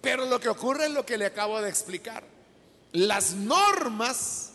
Pero 0.00 0.24
lo 0.24 0.40
que 0.40 0.48
ocurre 0.48 0.86
es 0.86 0.90
lo 0.90 1.04
que 1.04 1.18
le 1.18 1.26
acabo 1.26 1.60
de 1.60 1.68
explicar. 1.68 2.24
Las 2.92 3.34
normas 3.34 4.52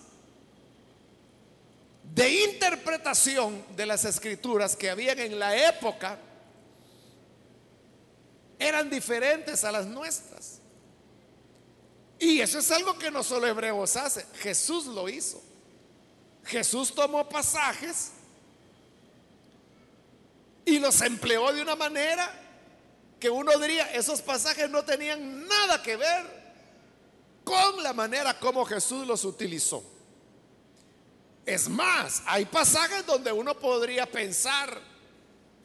de 2.12 2.44
interpretación 2.44 3.64
de 3.76 3.86
las 3.86 4.04
escrituras 4.04 4.76
que 4.76 4.90
habían 4.90 5.20
en 5.20 5.38
la 5.38 5.56
época 5.68 6.18
eran 8.58 8.90
diferentes 8.90 9.64
a 9.64 9.72
las 9.72 9.86
nuestras. 9.86 10.55
Y 12.20 12.40
eso 12.40 12.60
es 12.60 12.72
algo 12.72 12.98
que 12.98 13.12
no 13.12 13.24
solo 13.24 13.48
Hebreos 13.48 13.96
hace, 13.96 14.26
Jesús 14.40 14.86
lo 14.86 15.10
hizo. 15.10 15.42
Jesús 16.46 16.94
tomó 16.94 17.28
pasajes 17.28 18.12
y 20.64 20.80
los 20.80 21.02
empleó 21.02 21.52
de 21.52 21.62
una 21.62 21.76
manera 21.76 22.42
que 23.20 23.30
uno 23.30 23.58
diría, 23.60 23.92
esos 23.94 24.22
pasajes 24.22 24.70
no 24.70 24.84
tenían 24.84 25.48
nada 25.48 25.82
que 25.82 25.96
ver 25.96 26.46
con 27.44 27.82
la 27.82 27.94
manera 27.94 28.40
como 28.40 28.66
Jesús 28.66 29.06
los 29.06 29.24
utilizó. 29.26 29.84
Es 31.46 31.70
más, 31.70 32.24
hay 32.26 32.46
pasajes 32.46 33.06
donde 33.06 33.32
uno 33.32 33.58
podría 33.58 34.06
pensar 34.10 34.82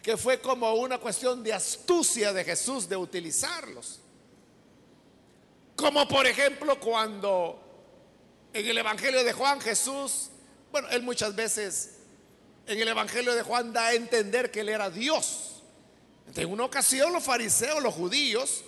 que 0.03 0.17
fue 0.17 0.41
como 0.41 0.73
una 0.75 0.99
cuestión 0.99 1.43
de 1.43 1.53
astucia 1.53 2.33
de 2.33 2.45
Jesús 2.45 2.89
de 2.89 2.97
utilizarlos. 2.97 4.01
Como 5.81 6.07
por 6.07 6.27
ejemplo 6.27 6.79
cuando 6.79 7.59
en 8.53 8.67
el 8.67 8.77
Evangelio 8.77 9.25
de 9.25 9.33
Juan 9.33 9.63
Jesús, 9.63 10.29
bueno, 10.71 10.89
él 10.91 11.03
muchas 11.03 11.35
veces 11.35 12.01
en 12.67 12.79
el 12.79 12.87
Evangelio 12.87 13.35
de 13.35 13.43
Juan 13.43 13.73
da 13.73 13.87
a 13.87 13.95
entender 13.95 14.51
que 14.51 14.61
él 14.61 14.69
era 14.69 14.91
Dios. 14.91 15.63
En 16.37 16.53
una 16.53 16.65
ocasión 16.65 17.15
los 17.15 17.25
fariseos, 17.25 17.83
los 17.83 17.95
judíos, 17.95 18.63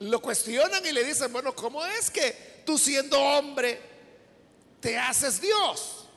lo 0.00 0.20
cuestionan 0.20 0.84
y 0.84 0.90
le 0.90 1.04
dicen, 1.04 1.32
bueno, 1.32 1.54
¿cómo 1.54 1.86
es 1.86 2.10
que 2.10 2.62
tú 2.66 2.76
siendo 2.76 3.16
hombre 3.20 3.80
te 4.80 4.98
haces 4.98 5.40
Dios? 5.40 6.08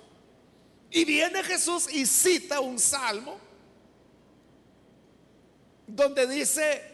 Y 0.89 1.05
viene 1.05 1.43
Jesús 1.43 1.87
y 1.93 2.07
cita 2.07 2.59
un 2.59 2.79
salmo 2.79 3.37
donde 5.85 6.25
dice, 6.25 6.90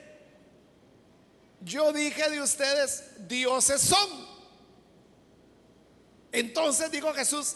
yo 1.62 1.92
dije 1.92 2.30
de 2.30 2.42
ustedes, 2.42 3.04
dioses 3.28 3.82
son. 3.82 4.28
Entonces 6.32 6.92
dijo 6.92 7.14
Jesús, 7.14 7.56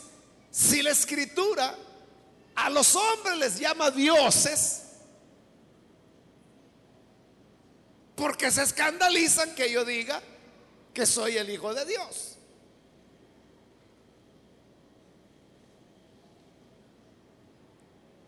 si 0.50 0.81
la 0.81 0.91
escritura 0.91 1.75
a 2.55 2.70
los 2.70 2.96
hombres 2.96 3.38
les 3.38 3.60
llama 3.60 3.91
dioses, 3.91 4.84
porque 8.15 8.51
se 8.51 8.63
escandalizan 8.63 9.55
que 9.55 9.72
yo 9.72 9.84
diga 9.86 10.22
que 10.93 11.05
soy 11.05 11.38
el 11.38 11.50
Hijo 11.50 11.74
de 11.74 11.86
Dios. 11.86 12.38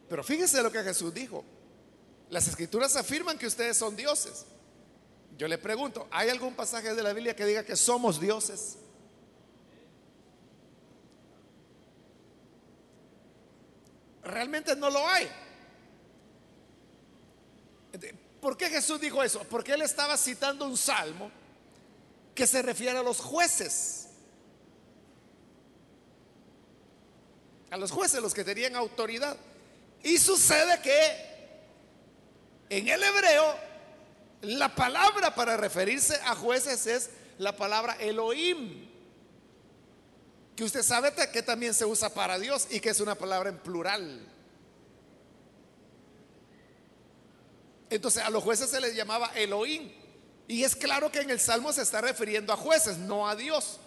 Pero 0.09 0.23
fíjese 0.23 0.61
lo 0.61 0.71
que 0.71 0.83
Jesús 0.83 1.13
dijo. 1.13 1.43
Las 2.29 2.47
escrituras 2.47 2.95
afirman 2.95 3.37
que 3.37 3.47
ustedes 3.47 3.77
son 3.77 3.95
dioses. 3.95 4.45
Yo 5.37 5.47
le 5.47 5.57
pregunto, 5.57 6.07
¿hay 6.11 6.29
algún 6.29 6.53
pasaje 6.53 6.93
de 6.93 7.03
la 7.03 7.13
Biblia 7.13 7.35
que 7.35 7.45
diga 7.45 7.63
que 7.63 7.75
somos 7.75 8.19
dioses? 8.19 8.77
Realmente 14.23 14.75
no 14.75 14.89
lo 14.89 15.07
hay. 15.07 15.29
¿Por 18.39 18.57
qué 18.57 18.69
Jesús 18.69 18.99
dijo 18.99 19.23
eso? 19.23 19.43
Porque 19.49 19.73
él 19.73 19.81
estaba 19.81 20.17
citando 20.17 20.65
un 20.65 20.77
salmo 20.77 21.31
que 22.35 22.47
se 22.47 22.61
refiere 22.61 22.97
a 22.97 23.03
los 23.03 23.19
jueces. 23.19 24.07
A 27.69 27.77
los 27.77 27.91
jueces, 27.91 28.21
los 28.21 28.33
que 28.33 28.43
tenían 28.43 28.75
autoridad. 28.75 29.37
Y 30.03 30.17
sucede 30.17 30.81
que 30.81 31.33
en 32.69 32.87
el 32.87 33.01
hebreo, 33.01 33.55
la 34.43 34.75
palabra 34.75 35.33
para 35.33 35.55
referirse 35.55 36.19
a 36.25 36.35
jueces 36.35 36.85
es 36.85 37.09
la 37.37 37.55
palabra 37.55 37.95
Elohim, 37.99 38.89
que 40.55 40.63
usted 40.63 40.83
sabe 40.83 41.13
que 41.31 41.41
también 41.41 41.73
se 41.73 41.85
usa 41.85 42.09
para 42.09 42.37
Dios 42.37 42.67
y 42.69 42.79
que 42.79 42.89
es 42.89 42.99
una 42.99 43.15
palabra 43.15 43.49
en 43.49 43.57
plural. 43.57 44.27
Entonces 47.89 48.21
a 48.23 48.29
los 48.29 48.43
jueces 48.43 48.69
se 48.69 48.81
les 48.81 48.95
llamaba 48.95 49.31
Elohim. 49.35 49.91
Y 50.47 50.63
es 50.63 50.75
claro 50.75 51.09
que 51.09 51.21
en 51.21 51.29
el 51.29 51.39
Salmo 51.39 51.71
se 51.71 51.81
está 51.81 52.01
refiriendo 52.01 52.51
a 52.51 52.57
jueces, 52.57 52.97
no 52.97 53.27
a 53.29 53.35
Dios. 53.35 53.79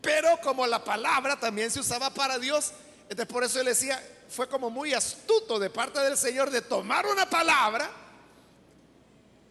Pero 0.00 0.38
como 0.42 0.66
la 0.66 0.84
palabra 0.84 1.40
también 1.40 1.70
se 1.70 1.80
usaba 1.80 2.10
para 2.10 2.38
Dios, 2.38 2.72
entonces 3.08 3.26
por 3.26 3.42
eso 3.42 3.58
él 3.58 3.66
decía, 3.66 4.00
fue 4.28 4.48
como 4.48 4.70
muy 4.70 4.94
astuto 4.94 5.58
de 5.58 5.70
parte 5.70 5.98
del 6.00 6.16
Señor 6.16 6.50
de 6.50 6.62
tomar 6.62 7.04
una 7.06 7.28
palabra 7.28 7.90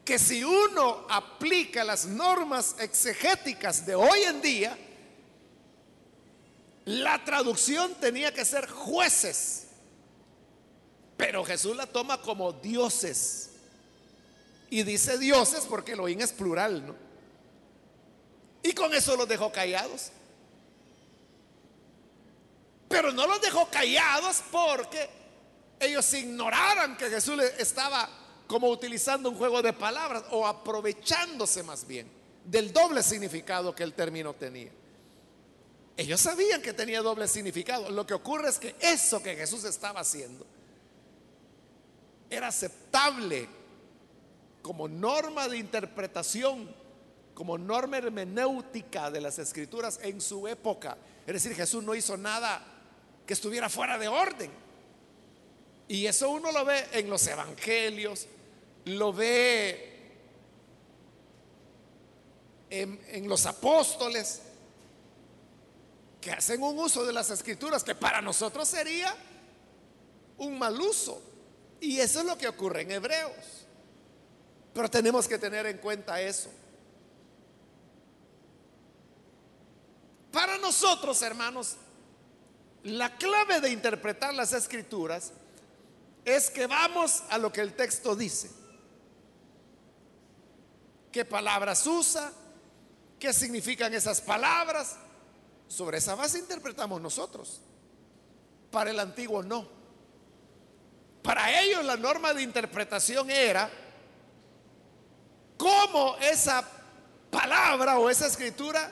que 0.08 0.18
si 0.18 0.42
uno 0.42 1.06
aplica 1.10 1.84
las 1.84 2.06
normas 2.06 2.76
exegéticas 2.80 3.86
de 3.86 3.94
hoy 3.94 4.22
en 4.22 4.42
día, 4.42 4.78
la 6.86 7.22
traducción 7.26 7.94
tenía 7.96 8.34
que 8.34 8.46
ser 8.46 8.70
jueces. 8.70 9.68
Pero 11.18 11.44
Jesús 11.44 11.76
la 11.76 11.88
toma 11.88 12.22
como 12.22 12.54
dioses. 12.54 13.50
Y 14.70 14.84
dice 14.84 15.18
dioses 15.18 15.66
porque 15.68 15.92
Elohim 15.92 16.22
es 16.22 16.32
plural, 16.32 16.88
¿no? 16.88 16.96
Y 18.64 18.72
con 18.72 18.94
eso 18.94 19.18
los 19.18 19.28
dejó 19.28 19.52
callados. 19.52 20.14
Pero 22.88 23.12
no 23.12 23.28
los 23.28 23.42
dejó 23.42 23.70
callados 23.70 24.42
porque 24.54 25.10
ellos 25.82 26.14
ignoraran 26.14 26.96
que 26.96 27.10
Jesús 27.10 27.44
estaba 27.58 28.27
como 28.48 28.70
utilizando 28.70 29.30
un 29.30 29.36
juego 29.36 29.62
de 29.62 29.74
palabras 29.74 30.24
o 30.32 30.48
aprovechándose 30.48 31.64
más 31.64 31.86
bien 31.86 32.10
del 32.46 32.72
doble 32.72 33.04
significado 33.04 33.76
que 33.76 33.84
el 33.84 33.94
término 33.94 34.34
tenía. 34.34 34.72
Ellos 35.98 36.22
sabían 36.22 36.62
que 36.62 36.74
tenía 36.74 37.02
doble 37.02 37.28
significado. 37.28 37.90
Lo 37.90 38.06
que 38.06 38.14
ocurre 38.14 38.50
es 38.50 38.58
que 38.58 38.76
eso 38.80 39.22
que 39.22 39.36
Jesús 39.36 39.64
estaba 39.66 40.00
haciendo 40.00 40.46
era 42.30 42.48
aceptable 42.48 43.48
como 44.62 44.88
norma 44.88 45.48
de 45.48 45.58
interpretación, 45.58 46.74
como 47.34 47.58
norma 47.58 47.98
hermenéutica 47.98 49.10
de 49.10 49.22
las 49.22 49.40
escrituras 49.40 50.00
en 50.04 50.22
su 50.22 50.48
época. 50.48 50.98
Es 51.26 51.34
decir, 51.34 51.56
Jesús 51.56 51.84
no 51.84 51.96
hizo 51.96 52.16
nada 52.16 52.64
que 53.26 53.34
estuviera 53.34 53.70
fuera 53.70 53.98
de 53.98 54.08
orden. 54.08 54.52
Y 55.88 56.06
eso 56.06 56.30
uno 56.30 56.52
lo 56.52 56.66
ve 56.66 56.86
en 56.92 57.10
los 57.10 57.26
evangelios, 57.28 58.28
lo 58.88 59.14
ve 59.14 59.98
en, 62.70 63.28
los 63.28 63.46
apóstoles 63.46 64.42
que 66.22 66.32
hacen 66.32 66.62
un 66.62 66.78
uso 66.80 67.06
de 67.06 67.14
las 67.14 67.30
escrituras 67.30 67.84
que 67.84 67.96
para 67.96 68.22
nosotros 68.22 68.68
sería 68.68 69.16
un 70.38 70.58
mal 70.58 70.80
uso. 70.80 71.22
Y 71.80 72.00
eso 72.00 72.20
es 72.20 72.26
lo 72.26 72.38
que 72.38 72.48
ocurre 72.48 72.82
en 72.82 72.92
Hebreos. 72.92 73.66
Pero 74.74 74.90
tenemos 74.90 75.28
que 75.28 75.38
tener 75.38 75.66
en 75.66 75.78
cuenta 75.78 76.20
eso. 76.22 76.50
Para 80.32 80.58
nosotros, 80.58 81.22
hermanos, 81.22 81.76
la 82.84 83.16
clave 83.18 83.62
de 83.62 83.70
interpretar 83.70 84.34
las 84.34 84.54
escrituras 84.54 85.32
es 86.26 86.50
que 86.50 86.68
vamos 86.68 87.24
a 87.30 87.38
lo 87.38 87.52
que 87.52 87.62
el 87.62 87.74
texto 87.74 88.16
dice 88.16 88.50
qué 91.18 91.26
palabras 91.26 91.88
usa, 91.88 92.32
qué 93.18 93.34
significan 93.34 93.92
esas 93.92 94.22
palabras. 94.22 94.98
Sobre 95.68 95.98
esa 95.98 96.14
base 96.14 96.38
interpretamos 96.38 97.02
nosotros. 97.02 97.60
Para 98.70 98.92
el 98.92 99.00
antiguo 99.00 99.42
no. 99.42 99.68
Para 101.24 101.60
ellos 101.60 101.84
la 101.84 101.98
norma 101.98 102.36
de 102.36 102.44
interpretación 102.44 103.32
era 103.32 103.68
cómo 105.58 106.18
esa 106.18 106.64
palabra 107.32 107.98
o 107.98 108.12
esa 108.12 108.28
escritura 108.28 108.92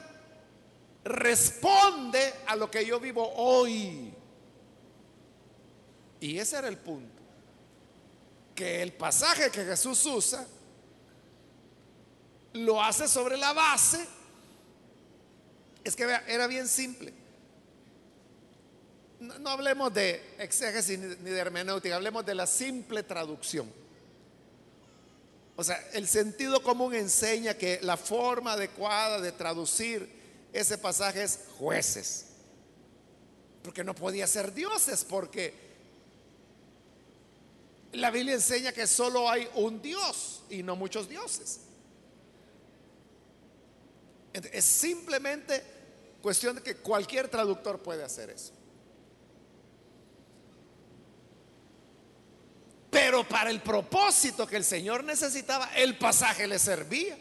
responde 1.04 2.34
a 2.48 2.56
lo 2.56 2.72
que 2.72 2.88
yo 2.88 3.00
vivo 3.00 3.34
hoy. 3.36 4.12
Y 6.22 6.40
ese 6.40 6.58
era 6.58 6.70
el 6.70 6.80
punto. 6.80 7.22
Que 8.56 8.82
el 8.82 8.94
pasaje 8.94 9.52
que 9.52 9.64
Jesús 9.64 10.04
usa 10.08 10.48
lo 12.56 12.82
hace 12.82 13.08
sobre 13.08 13.38
la 13.38 13.54
base. 13.54 14.06
Es 15.84 15.96
que 15.96 16.04
era 16.04 16.48
bien 16.48 16.68
simple. 16.68 17.14
No, 19.20 19.50
hablemos 19.50 19.94
de 19.94 20.36
exégesis 20.40 21.00
ni 21.00 21.30
de 21.32 21.40
hermenéutica, 21.40 21.96
hablemos 21.96 22.26
de 22.26 22.36
la 22.36 22.48
simple 22.48 23.04
traducción. 23.04 23.72
O 25.56 25.64
sea, 25.64 25.78
el 25.94 26.08
sentido 26.08 26.62
común 26.62 26.94
enseña 26.94 27.54
que 27.54 27.80
la 27.82 27.98
forma 27.98 28.54
adecuada 28.54 29.22
de 29.22 29.32
traducir 29.32 30.10
ese 30.52 30.78
pasaje 30.78 31.24
es 31.24 31.40
jueces. 31.58 32.26
Porque 33.64 33.84
no 33.84 33.96
podía 33.96 34.28
ser 34.28 34.54
dioses, 34.54 35.06
porque 35.06 35.54
la 37.94 38.12
Biblia 38.12 38.36
enseña 38.36 38.74
que 38.74 38.86
solo 38.86 39.30
hay 39.30 39.48
un 39.56 39.82
Dios 39.82 40.44
y 40.50 40.62
no 40.62 40.76
muchos 40.76 41.08
dioses. 41.08 41.62
Es 44.52 44.66
simplemente 44.66 45.64
cuestión 46.22 46.56
de 46.56 46.62
que 46.62 46.76
cualquier 46.78 47.30
traductor 47.30 47.82
puede 47.82 48.04
hacer 48.04 48.30
eso. 48.30 48.52
Pero 52.90 53.28
para 53.28 53.50
el 53.50 53.62
propósito 53.62 54.48
que 54.48 54.56
el 54.56 54.64
Señor 54.64 55.04
necesitaba, 55.04 55.70
el 55.76 55.98
pasaje 55.98 56.48
le 56.48 56.60
servía. 56.60 57.18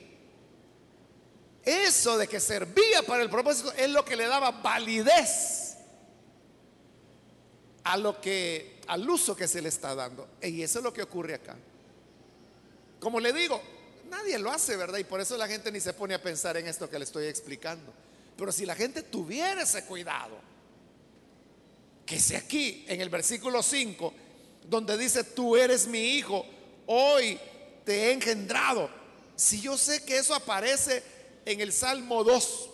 Eso 1.65 2.19
de 2.19 2.29
que 2.29 2.41
servía 2.41 3.03
para 3.07 3.23
el 3.23 3.31
propósito 3.31 3.73
es 3.73 3.91
lo 3.91 4.05
que 4.05 4.17
le 4.17 4.27
daba 4.27 4.51
validez 4.51 5.77
a 7.85 7.97
lo 7.97 8.21
que 8.21 8.81
al 8.87 9.09
uso 9.09 9.37
que 9.37 9.49
se 9.49 9.63
le 9.63 9.69
está 9.69 9.95
dando. 9.95 10.29
Y 10.43 10.63
eso 10.63 10.79
es 10.79 10.85
lo 10.85 10.93
que 10.93 11.03
ocurre 11.03 11.35
acá. 11.35 11.57
Como 13.01 13.21
le 13.21 13.33
digo, 13.33 13.61
nadie 14.15 14.39
lo 14.39 14.51
hace, 14.51 14.77
¿verdad? 14.77 14.99
Y 14.99 15.05
por 15.05 15.21
eso 15.21 15.37
la 15.37 15.49
gente 15.49 15.73
ni 15.73 15.81
se 15.81 15.93
pone 15.93 16.15
a 16.15 16.23
pensar 16.23 16.57
en 16.57 16.67
esto 16.67 16.89
que 16.89 16.99
le 16.99 17.05
estoy 17.05 17.27
explicando. 17.27 17.93
Pero 18.37 18.53
si 18.53 18.65
la 18.65 18.75
gente 18.75 19.03
tuviera 19.03 19.63
ese 19.63 19.85
cuidado, 19.85 20.37
que 22.07 22.21
si 22.21 22.35
aquí 22.35 22.85
en 22.89 23.01
el 23.01 23.09
versículo 23.09 23.63
5 23.63 24.15
donde 24.69 24.97
dice, 24.97 25.25
tú 25.25 25.57
eres 25.57 25.87
mi 25.87 26.17
hijo, 26.17 26.47
hoy 26.87 27.39
te 27.85 28.09
he 28.09 28.13
engendrado. 28.13 28.89
Si 29.37 29.61
yo 29.61 29.77
sé 29.77 30.05
que 30.05 30.17
eso 30.17 30.35
aparece 30.35 31.03
en 31.45 31.61
el 31.61 31.73
Salmo 31.73 32.25
2, 32.25 32.71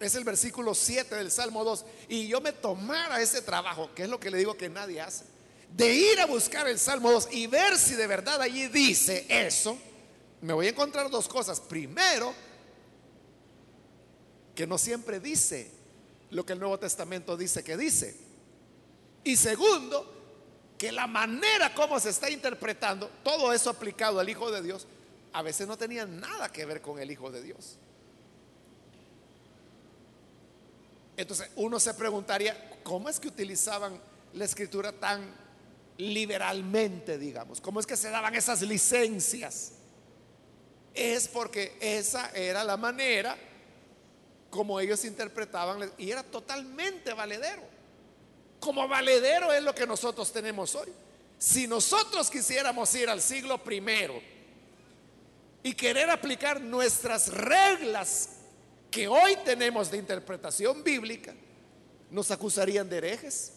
es 0.00 0.14
el 0.14 0.24
versículo 0.24 0.74
7 0.74 1.16
del 1.16 1.30
Salmo 1.30 1.64
2, 1.64 1.84
y 2.08 2.28
yo 2.28 2.40
me 2.40 2.52
tomara 2.52 3.20
ese 3.20 3.42
trabajo, 3.42 3.90
que 3.94 4.04
es 4.04 4.08
lo 4.08 4.20
que 4.20 4.30
le 4.30 4.38
digo 4.38 4.56
que 4.56 4.68
nadie 4.68 5.00
hace, 5.00 5.24
de 5.72 5.92
ir 5.92 6.20
a 6.20 6.26
buscar 6.26 6.68
el 6.68 6.78
Salmo 6.78 7.10
2 7.10 7.28
y 7.32 7.46
ver 7.48 7.76
si 7.76 7.94
de 7.94 8.06
verdad 8.06 8.40
allí 8.40 8.68
dice 8.68 9.26
eso, 9.28 9.76
me 10.46 10.52
voy 10.52 10.66
a 10.66 10.70
encontrar 10.70 11.10
dos 11.10 11.26
cosas. 11.26 11.58
Primero, 11.58 12.32
que 14.54 14.64
no 14.64 14.78
siempre 14.78 15.18
dice 15.18 15.72
lo 16.30 16.46
que 16.46 16.52
el 16.52 16.60
Nuevo 16.60 16.78
Testamento 16.78 17.36
dice 17.36 17.64
que 17.64 17.76
dice. 17.76 18.16
Y 19.24 19.34
segundo, 19.34 20.12
que 20.78 20.92
la 20.92 21.08
manera 21.08 21.74
como 21.74 21.98
se 21.98 22.10
está 22.10 22.30
interpretando, 22.30 23.10
todo 23.24 23.52
eso 23.52 23.70
aplicado 23.70 24.20
al 24.20 24.28
Hijo 24.28 24.52
de 24.52 24.62
Dios, 24.62 24.86
a 25.32 25.42
veces 25.42 25.66
no 25.66 25.76
tenía 25.76 26.06
nada 26.06 26.52
que 26.52 26.64
ver 26.64 26.80
con 26.80 27.00
el 27.00 27.10
Hijo 27.10 27.32
de 27.32 27.42
Dios. 27.42 27.78
Entonces 31.16 31.50
uno 31.56 31.80
se 31.80 31.92
preguntaría, 31.94 32.70
¿cómo 32.84 33.08
es 33.08 33.18
que 33.18 33.26
utilizaban 33.26 34.00
la 34.32 34.44
escritura 34.44 34.92
tan 34.92 35.28
liberalmente, 35.98 37.18
digamos? 37.18 37.60
¿Cómo 37.60 37.80
es 37.80 37.86
que 37.86 37.96
se 37.96 38.10
daban 38.10 38.36
esas 38.36 38.62
licencias? 38.62 39.72
Es 40.96 41.28
porque 41.28 41.76
esa 41.80 42.30
era 42.30 42.64
la 42.64 42.76
manera 42.76 43.36
como 44.50 44.80
ellos 44.80 45.04
interpretaban 45.04 45.92
y 45.98 46.10
era 46.10 46.22
totalmente 46.22 47.12
valedero 47.12 47.76
como 48.66 48.88
valedero 48.88 49.52
es 49.52 49.62
lo 49.62 49.74
que 49.74 49.86
nosotros 49.86 50.32
tenemos 50.32 50.74
hoy. 50.74 50.92
Si 51.38 51.66
nosotros 51.66 52.30
quisiéramos 52.30 52.92
ir 52.94 53.08
al 53.08 53.20
siglo 53.20 53.62
primero 53.62 54.20
y 55.62 55.74
querer 55.74 56.10
aplicar 56.10 56.60
nuestras 56.60 57.28
reglas 57.28 58.30
que 58.90 59.06
hoy 59.06 59.36
tenemos 59.44 59.90
de 59.90 59.98
interpretación 59.98 60.82
bíblica, 60.82 61.34
nos 62.10 62.30
acusarían 62.30 62.88
de 62.88 62.96
herejes 62.96 63.52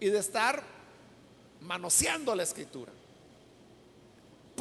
y 0.00 0.08
de 0.08 0.18
estar 0.18 0.62
manoseando 1.60 2.34
la 2.34 2.42
escritura. 2.42 2.92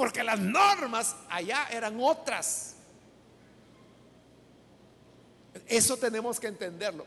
Porque 0.01 0.23
las 0.23 0.39
normas 0.39 1.15
allá 1.29 1.67
eran 1.69 1.99
otras. 2.01 2.73
Eso 5.67 5.95
tenemos 5.95 6.39
que 6.39 6.47
entenderlo. 6.47 7.05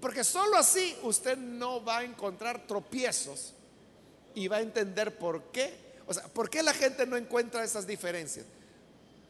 Porque 0.00 0.22
solo 0.22 0.58
así 0.58 0.96
usted 1.02 1.36
no 1.36 1.84
va 1.84 1.98
a 1.98 2.04
encontrar 2.04 2.68
tropiezos 2.68 3.52
y 4.32 4.46
va 4.46 4.58
a 4.58 4.60
entender 4.60 5.18
por 5.18 5.42
qué. 5.50 5.76
O 6.06 6.14
sea, 6.14 6.28
¿por 6.28 6.48
qué 6.48 6.62
la 6.62 6.72
gente 6.72 7.04
no 7.04 7.16
encuentra 7.16 7.64
esas 7.64 7.84
diferencias? 7.84 8.46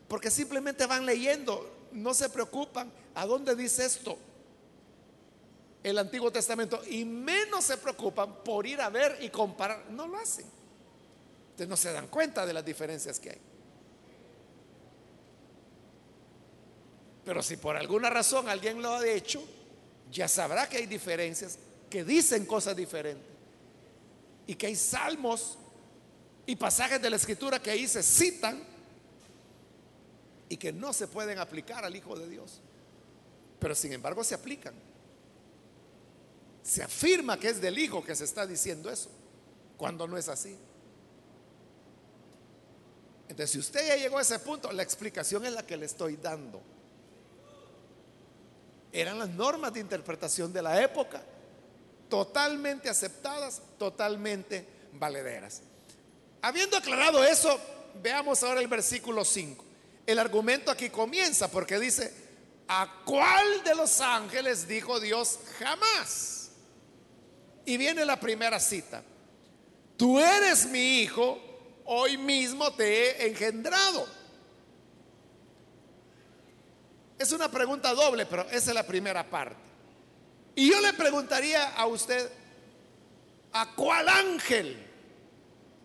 Porque 0.06 0.30
simplemente 0.30 0.84
van 0.84 1.06
leyendo, 1.06 1.86
no 1.92 2.12
se 2.12 2.28
preocupan 2.28 2.92
a 3.14 3.24
dónde 3.24 3.56
dice 3.56 3.86
esto 3.86 4.18
el 5.82 5.96
Antiguo 5.96 6.30
Testamento 6.30 6.82
y 6.86 7.06
menos 7.06 7.64
se 7.64 7.78
preocupan 7.78 8.44
por 8.44 8.66
ir 8.66 8.82
a 8.82 8.90
ver 8.90 9.16
y 9.22 9.30
comparar. 9.30 9.86
No 9.88 10.06
lo 10.06 10.18
hacen. 10.18 10.55
Entonces 11.56 11.68
no 11.70 11.76
se 11.78 11.90
dan 11.90 12.08
cuenta 12.08 12.44
de 12.44 12.52
las 12.52 12.62
diferencias 12.62 13.18
que 13.18 13.30
hay. 13.30 13.40
Pero 17.24 17.42
si 17.42 17.56
por 17.56 17.78
alguna 17.78 18.10
razón 18.10 18.46
alguien 18.46 18.82
lo 18.82 18.90
ha 18.90 19.08
hecho, 19.08 19.42
ya 20.12 20.28
sabrá 20.28 20.68
que 20.68 20.76
hay 20.76 20.86
diferencias, 20.86 21.58
que 21.88 22.04
dicen 22.04 22.44
cosas 22.44 22.76
diferentes 22.76 23.24
y 24.46 24.54
que 24.54 24.66
hay 24.66 24.76
salmos 24.76 25.56
y 26.44 26.56
pasajes 26.56 27.00
de 27.00 27.08
la 27.08 27.16
escritura 27.16 27.58
que 27.58 27.70
ahí 27.70 27.88
se 27.88 28.02
citan 28.02 28.62
y 30.50 30.58
que 30.58 30.74
no 30.74 30.92
se 30.92 31.08
pueden 31.08 31.38
aplicar 31.38 31.86
al 31.86 31.96
Hijo 31.96 32.18
de 32.18 32.28
Dios, 32.28 32.60
pero 33.58 33.74
sin 33.74 33.94
embargo 33.94 34.22
se 34.22 34.34
aplican. 34.34 34.74
Se 36.62 36.82
afirma 36.82 37.40
que 37.40 37.48
es 37.48 37.62
del 37.62 37.78
Hijo 37.78 38.04
que 38.04 38.14
se 38.14 38.24
está 38.24 38.46
diciendo 38.46 38.90
eso, 38.90 39.08
cuando 39.78 40.06
no 40.06 40.18
es 40.18 40.28
así. 40.28 40.58
Entonces, 43.28 43.50
si 43.50 43.58
usted 43.58 43.86
ya 43.86 43.96
llegó 43.96 44.18
a 44.18 44.22
ese 44.22 44.38
punto, 44.38 44.70
la 44.72 44.82
explicación 44.82 45.44
es 45.44 45.52
la 45.52 45.66
que 45.66 45.76
le 45.76 45.86
estoy 45.86 46.16
dando 46.16 46.62
eran 49.00 49.18
las 49.18 49.28
normas 49.28 49.74
de 49.74 49.80
interpretación 49.80 50.52
de 50.52 50.62
la 50.62 50.82
época, 50.82 51.22
totalmente 52.08 52.88
aceptadas, 52.88 53.60
totalmente 53.78 54.66
valederas. 54.94 55.60
Habiendo 56.40 56.78
aclarado 56.78 57.22
eso, 57.22 57.60
veamos 58.02 58.42
ahora 58.42 58.60
el 58.60 58.68
versículo 58.68 59.22
5. 59.22 59.62
El 60.06 60.18
argumento 60.18 60.70
aquí 60.70 60.88
comienza 60.88 61.50
porque 61.50 61.78
dice, 61.78 62.10
¿a 62.68 63.02
cuál 63.04 63.62
de 63.64 63.74
los 63.74 64.00
ángeles 64.00 64.66
dijo 64.66 64.98
Dios 64.98 65.40
jamás? 65.58 66.50
Y 67.66 67.76
viene 67.76 68.04
la 68.06 68.18
primera 68.18 68.58
cita. 68.58 69.02
Tú 69.98 70.18
eres 70.18 70.64
mi 70.66 71.00
hijo, 71.00 71.38
hoy 71.86 72.16
mismo 72.16 72.72
te 72.72 73.22
he 73.22 73.28
engendrado. 73.28 74.06
Es 77.18 77.32
una 77.32 77.50
pregunta 77.50 77.94
doble, 77.94 78.26
pero 78.26 78.42
esa 78.50 78.70
es 78.70 78.74
la 78.74 78.86
primera 78.86 79.28
parte. 79.28 79.56
Y 80.54 80.70
yo 80.70 80.80
le 80.80 80.92
preguntaría 80.92 81.74
a 81.74 81.86
usted, 81.86 82.30
¿a 83.52 83.74
cuál 83.74 84.08
ángel 84.08 84.76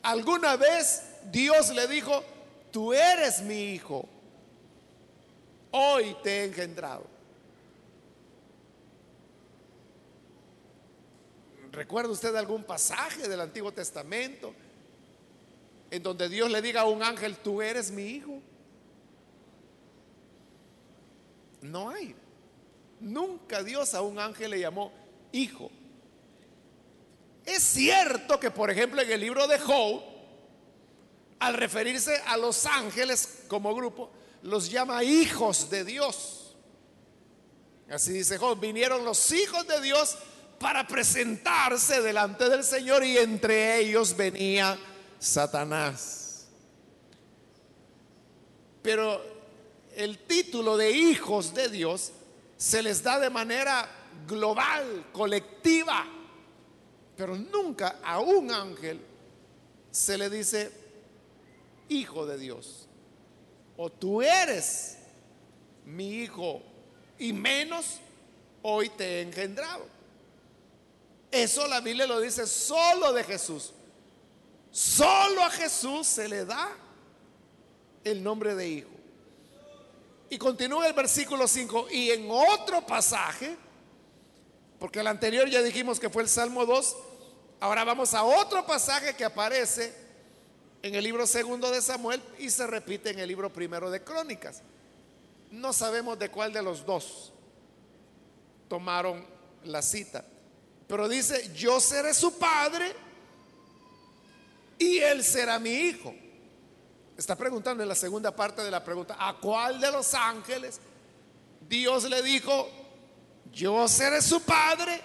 alguna 0.03 0.55
vez 0.55 1.03
Dios 1.31 1.73
le 1.73 1.87
dijo, 1.87 2.23
tú 2.71 2.93
eres 2.93 3.41
mi 3.41 3.73
hijo, 3.73 4.07
hoy 5.71 6.15
te 6.23 6.41
he 6.41 6.45
engendrado? 6.45 7.05
¿Recuerda 11.71 12.11
usted 12.11 12.35
algún 12.35 12.65
pasaje 12.65 13.29
del 13.29 13.39
Antiguo 13.39 13.71
Testamento 13.71 14.53
en 15.91 16.01
donde 16.01 16.29
Dios 16.29 16.49
le 16.49 16.61
diga 16.61 16.81
a 16.81 16.85
un 16.85 17.03
ángel, 17.03 17.37
tú 17.37 17.61
eres 17.61 17.91
mi 17.91 18.03
hijo? 18.03 18.41
No 21.61 21.89
hay. 21.89 22.15
Nunca 23.01 23.61
Dios 23.61 23.93
a 23.93 24.01
un 24.01 24.17
ángel 24.17 24.51
le 24.51 24.59
llamó 24.59 24.93
hijo. 25.33 25.69
Es 27.45 27.61
cierto 27.61 28.39
que, 28.39 28.49
por 28.51 28.71
ejemplo, 28.71 29.01
en 29.01 29.11
el 29.11 29.19
libro 29.19 29.45
de 29.47 29.59
Job, 29.59 30.01
al 31.39 31.55
referirse 31.55 32.15
a 32.25 32.37
los 32.37 32.65
ángeles 32.65 33.43
como 33.49 33.75
grupo, 33.75 34.11
los 34.43 34.71
llama 34.71 35.03
hijos 35.03 35.69
de 35.69 35.83
Dios. 35.83 36.55
Así 37.89 38.13
dice 38.13 38.37
Job, 38.37 38.57
vinieron 38.59 39.03
los 39.03 39.31
hijos 39.33 39.67
de 39.67 39.81
Dios 39.81 40.17
para 40.57 40.87
presentarse 40.87 42.01
delante 42.01 42.47
del 42.47 42.63
Señor 42.63 43.03
y 43.03 43.17
entre 43.17 43.79
ellos 43.79 44.15
venía 44.15 44.77
Satanás. 45.21 46.47
Pero 48.81 49.21
el 49.95 50.17
título 50.17 50.75
de 50.75 50.89
hijos 50.91 51.53
de 51.53 51.69
Dios 51.69 52.11
se 52.57 52.81
les 52.81 53.03
da 53.03 53.19
de 53.19 53.29
manera 53.29 53.87
global, 54.27 55.05
colectiva, 55.13 56.07
pero 57.15 57.35
nunca 57.35 57.99
a 58.03 58.19
un 58.19 58.51
ángel 58.51 58.99
se 59.91 60.17
le 60.17 60.27
dice 60.27 60.71
hijo 61.87 62.25
de 62.25 62.39
Dios. 62.39 62.87
O 63.77 63.91
tú 63.91 64.23
eres 64.23 64.97
mi 65.85 66.21
hijo 66.21 66.63
y 67.19 67.31
menos 67.31 67.99
hoy 68.63 68.89
te 68.89 69.19
he 69.19 69.21
engendrado. 69.21 69.85
Eso 71.29 71.67
la 71.67 71.79
Biblia 71.79 72.07
lo 72.07 72.19
dice 72.19 72.47
solo 72.47 73.13
de 73.13 73.23
Jesús. 73.23 73.73
Solo 74.71 75.43
a 75.43 75.49
Jesús 75.49 76.07
se 76.07 76.29
le 76.29 76.45
da 76.45 76.69
el 78.03 78.23
nombre 78.23 78.55
de 78.55 78.69
hijo. 78.69 78.89
Y 80.29 80.37
continúa 80.37 80.87
el 80.87 80.93
versículo 80.93 81.45
5. 81.45 81.87
Y 81.91 82.11
en 82.11 82.29
otro 82.31 82.85
pasaje, 82.85 83.57
porque 84.79 85.01
el 85.01 85.07
anterior 85.07 85.49
ya 85.49 85.61
dijimos 85.61 85.99
que 85.99 86.09
fue 86.09 86.23
el 86.23 86.29
Salmo 86.29 86.65
2, 86.65 86.97
ahora 87.59 87.83
vamos 87.83 88.13
a 88.13 88.23
otro 88.23 88.65
pasaje 88.65 89.13
que 89.13 89.25
aparece 89.25 89.93
en 90.81 90.95
el 90.95 91.03
libro 91.03 91.27
segundo 91.27 91.69
de 91.69 91.81
Samuel 91.81 92.21
y 92.39 92.49
se 92.49 92.65
repite 92.65 93.09
en 93.09 93.19
el 93.19 93.27
libro 93.27 93.51
primero 93.51 93.91
de 93.91 94.03
Crónicas. 94.03 94.61
No 95.51 95.73
sabemos 95.73 96.17
de 96.17 96.29
cuál 96.29 96.53
de 96.53 96.63
los 96.63 96.85
dos 96.85 97.33
tomaron 98.69 99.25
la 99.65 99.81
cita, 99.81 100.23
pero 100.87 101.09
dice, 101.09 101.51
yo 101.53 101.81
seré 101.81 102.13
su 102.13 102.37
padre 102.39 102.95
y 104.81 104.97
él 104.97 105.23
será 105.23 105.59
mi 105.59 105.69
hijo. 105.69 106.13
Está 107.15 107.35
preguntando 107.35 107.83
en 107.83 107.89
la 107.89 107.95
segunda 107.95 108.35
parte 108.35 108.63
de 108.63 108.71
la 108.71 108.83
pregunta, 108.83 109.15
¿a 109.19 109.37
cuál 109.37 109.79
de 109.79 109.91
los 109.91 110.13
ángeles 110.15 110.79
Dios 111.69 112.09
le 112.09 112.23
dijo, 112.23 112.67
yo 113.51 113.87
seré 113.87 114.23
su 114.23 114.41
padre 114.41 114.99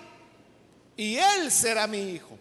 y 0.97 1.17
él 1.19 1.53
será 1.53 1.87
mi 1.87 1.99
hijo? 1.99 2.39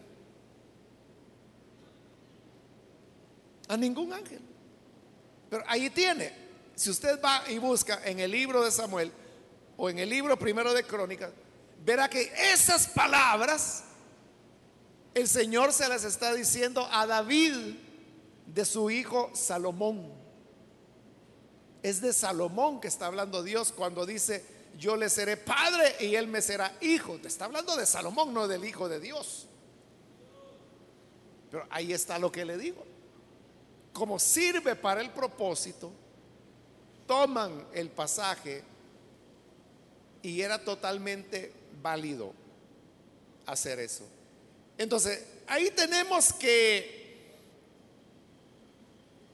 A 3.67 3.75
ningún 3.75 4.13
ángel. 4.13 4.39
Pero 5.49 5.63
ahí 5.67 5.89
tiene, 5.89 6.31
si 6.75 6.89
usted 6.89 7.19
va 7.21 7.43
y 7.49 7.57
busca 7.57 7.99
en 8.05 8.21
el 8.21 8.31
libro 8.31 8.63
de 8.63 8.71
Samuel 8.71 9.11
o 9.75 9.89
en 9.89 9.99
el 9.99 10.09
libro 10.09 10.39
primero 10.39 10.73
de 10.73 10.83
Crónicas, 10.85 11.31
verá 11.83 12.09
que 12.09 12.31
esas 12.53 12.87
palabras 12.87 13.84
el 15.15 15.29
Señor 15.29 15.71
se 15.71 15.87
las 15.87 16.03
está 16.03 16.33
diciendo 16.33 16.87
a 16.91 17.07
David 17.07 17.55
de 18.47 18.65
su 18.65 18.91
hijo 18.91 19.31
Salomón. 19.33 20.13
Es 21.81 22.01
de 22.01 22.11
Salomón 22.11 22.81
que 22.81 22.89
está 22.89 23.05
hablando 23.05 23.41
Dios 23.41 23.71
cuando 23.71 24.05
dice, 24.05 24.43
yo 24.77 24.97
le 24.97 25.09
seré 25.09 25.37
padre 25.37 25.95
y 26.01 26.15
él 26.15 26.27
me 26.27 26.41
será 26.41 26.77
hijo. 26.81 27.17
Te 27.17 27.29
está 27.29 27.45
hablando 27.45 27.77
de 27.77 27.85
Salomón, 27.85 28.33
no 28.33 28.45
del 28.49 28.65
hijo 28.65 28.89
de 28.89 28.99
Dios. 28.99 29.47
Pero 31.49 31.65
ahí 31.69 31.93
está 31.93 32.19
lo 32.19 32.29
que 32.29 32.43
le 32.43 32.57
digo. 32.57 32.83
Como 33.93 34.19
sirve 34.19 34.75
para 34.75 34.99
el 34.99 35.11
propósito, 35.11 35.93
toman 37.07 37.67
el 37.73 37.89
pasaje 37.89 38.63
y 40.21 40.41
era 40.41 40.61
totalmente 40.61 41.53
válido 41.81 42.33
hacer 43.45 43.79
eso. 43.79 44.03
Entonces, 44.77 45.23
ahí 45.47 45.71
tenemos 45.71 46.33
que 46.33 46.95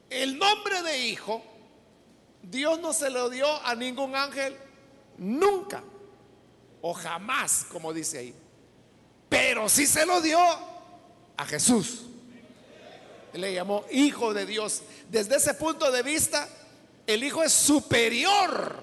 el 0.10 0.38
nombre 0.38 0.82
de 0.84 1.08
hijo, 1.08 1.42
Dios 2.44 2.80
no 2.80 2.92
se 2.92 3.10
lo 3.10 3.30
dio 3.30 3.48
a 3.66 3.76
ningún 3.76 4.16
ángel 4.16 4.58
nunca 5.18 5.84
o 6.82 6.94
jamás, 6.94 7.66
como 7.72 7.94
dice 7.94 8.18
ahí. 8.18 8.36
Pero 9.30 9.70
sí 9.70 9.88
se 9.88 10.06
lo 10.06 10.20
dio 10.20 10.40
a 11.38 11.46
Jesús. 11.46 12.02
Le 13.34 13.54
llamó 13.54 13.86
hijo 13.92 14.34
de 14.34 14.46
Dios. 14.46 14.82
Desde 15.10 15.38
ese 15.38 15.54
punto 15.54 15.90
de 15.92 16.04
vista, 16.04 16.50
el 17.08 17.24
hijo 17.24 17.42
es 17.42 17.54
superior. 17.54 18.76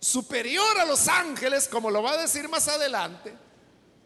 Superior 0.00 0.80
a 0.80 0.86
los 0.86 1.06
ángeles, 1.08 1.68
como 1.68 1.90
lo 1.90 2.02
va 2.02 2.12
a 2.12 2.22
decir 2.22 2.48
más 2.48 2.68
adelante, 2.68 3.34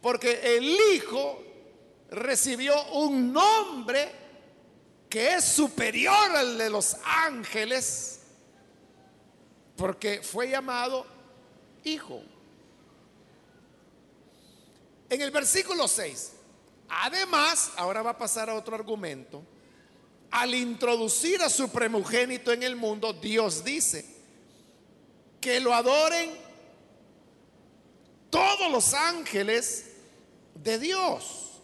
porque 0.05 0.59
el 0.59 0.65
hijo 0.93 1.43
recibió 2.11 2.75
un 2.93 3.33
nombre 3.33 4.13
que 5.09 5.33
es 5.33 5.45
superior 5.47 6.31
al 6.37 6.59
de 6.59 6.69
los 6.69 6.95
ángeles, 7.03 8.21
porque 9.75 10.21
fue 10.23 10.51
llamado 10.51 11.07
hijo. 11.85 12.21
En 15.09 15.23
el 15.23 15.31
versículo 15.31 15.89
6, 15.89 16.33
además, 16.87 17.73
ahora 17.75 18.03
va 18.03 18.11
a 18.11 18.19
pasar 18.19 18.51
a 18.51 18.57
otro 18.57 18.75
argumento, 18.75 19.43
al 20.31 20.55
introducir 20.55 21.41
a 21.41 21.49
su 21.49 21.71
primogénito 21.71 22.53
en 22.53 22.63
el 22.63 22.77
mundo, 22.77 23.15
Dios 23.15 23.65
dice 23.65 24.05
que 25.41 25.61
lo 25.61 25.73
adoren 25.73 26.31
todos 28.29 28.71
los 28.71 28.93
ángeles 28.93 29.93
de 30.55 30.79
Dios. 30.79 31.61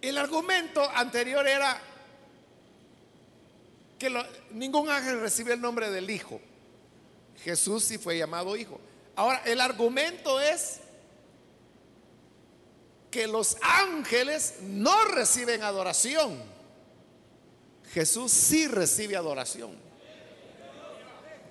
El 0.00 0.18
argumento 0.18 0.86
anterior 0.90 1.46
era 1.48 1.80
que 3.98 4.12
ningún 4.50 4.90
ángel 4.90 5.20
recibe 5.20 5.54
el 5.54 5.60
nombre 5.60 5.90
del 5.90 6.10
Hijo. 6.10 6.40
Jesús 7.42 7.84
sí 7.84 7.96
fue 7.96 8.18
llamado 8.18 8.54
Hijo. 8.56 8.78
Ahora, 9.16 9.42
el 9.46 9.60
argumento 9.60 10.40
es 10.40 10.80
que 13.10 13.26
los 13.26 13.56
ángeles 13.62 14.56
no 14.60 15.04
reciben 15.04 15.62
adoración. 15.62 16.42
Jesús 17.92 18.32
sí 18.32 18.66
recibe 18.66 19.16
adoración. 19.16 19.83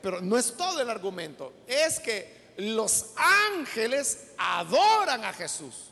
Pero 0.04 0.20
no 0.20 0.38
es 0.38 0.58
todo 0.58 0.82
el 0.82 0.90
argumento. 0.90 1.54
Es 1.66 2.02
que 2.02 2.52
los 2.58 3.12
ángeles 3.56 4.32
adoran 4.38 5.24
a 5.24 5.32
Jesús. 5.32 5.92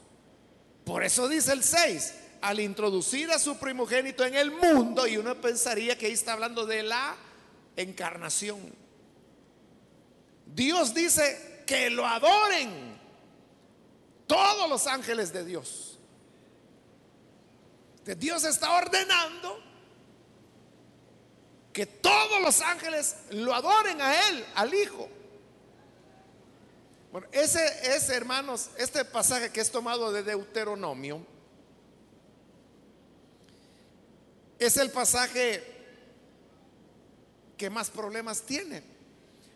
Por 0.83 1.01
eso 1.05 1.29
dice 1.29 1.53
el 1.53 1.63
6, 1.63 2.15
al 2.41 2.59
introducir 2.59 3.31
a 3.31 3.39
su 3.39 3.57
primogénito 3.57 4.25
en 4.25 4.35
el 4.35 4.51
mundo, 4.51 5.07
y 5.07 5.15
uno 5.15 5.39
pensaría 5.39 5.97
que 5.97 6.07
ahí 6.07 6.11
está 6.11 6.33
hablando 6.33 6.65
de 6.65 6.83
la 6.83 7.15
encarnación. 7.77 8.59
Dios 10.45 10.93
dice 10.93 11.63
que 11.65 11.89
lo 11.89 12.05
adoren 12.05 12.99
todos 14.27 14.69
los 14.69 14.87
ángeles 14.87 15.31
de 15.31 15.45
Dios. 15.45 15.99
Dios 18.03 18.43
está 18.43 18.73
ordenando 18.73 19.70
que 21.73 21.85
todos 21.85 22.41
los 22.41 22.61
ángeles 22.61 23.15
lo 23.31 23.53
adoren 23.53 24.01
a 24.01 24.29
Él, 24.29 24.45
al 24.55 24.73
Hijo. 24.73 25.07
Bueno, 27.11 27.27
ese 27.31 27.95
es, 27.95 28.09
hermanos, 28.09 28.69
este 28.77 29.03
pasaje 29.03 29.51
que 29.51 29.59
es 29.61 29.71
tomado 29.71 30.11
de 30.11 30.23
Deuteronomio 30.23 31.25
es 34.57 34.77
el 34.77 34.91
pasaje 34.91 35.63
que 37.57 37.69
más 37.69 37.89
problemas 37.89 38.43
tiene. 38.43 38.83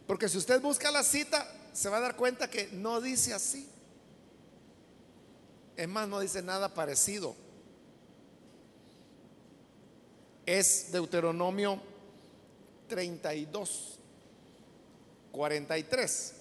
Porque 0.08 0.28
si 0.28 0.38
usted 0.38 0.62
busca 0.62 0.92
la 0.92 1.04
cita, 1.04 1.48
se 1.74 1.90
va 1.90 1.98
a 1.98 2.02
dar 2.02 2.16
cuenta 2.16 2.50
que 2.50 2.70
no 2.72 3.02
dice 3.02 3.34
así. 3.34 3.70
Es 5.78 5.88
más, 5.88 6.08
no 6.08 6.20
dice 6.20 6.42
nada 6.42 6.74
parecido. 6.74 7.36
Es 10.46 10.92
Deuteronomio 10.92 11.82
32, 12.88 14.00
43. 15.32 16.34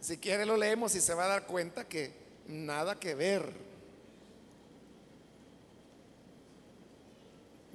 Si 0.00 0.16
quiere 0.18 0.46
lo 0.46 0.56
leemos 0.56 0.94
y 0.94 1.00
se 1.00 1.14
va 1.14 1.24
a 1.24 1.28
dar 1.28 1.46
cuenta 1.46 1.86
que 1.86 2.12
nada 2.48 2.98
que 2.98 3.14
ver. 3.14 3.70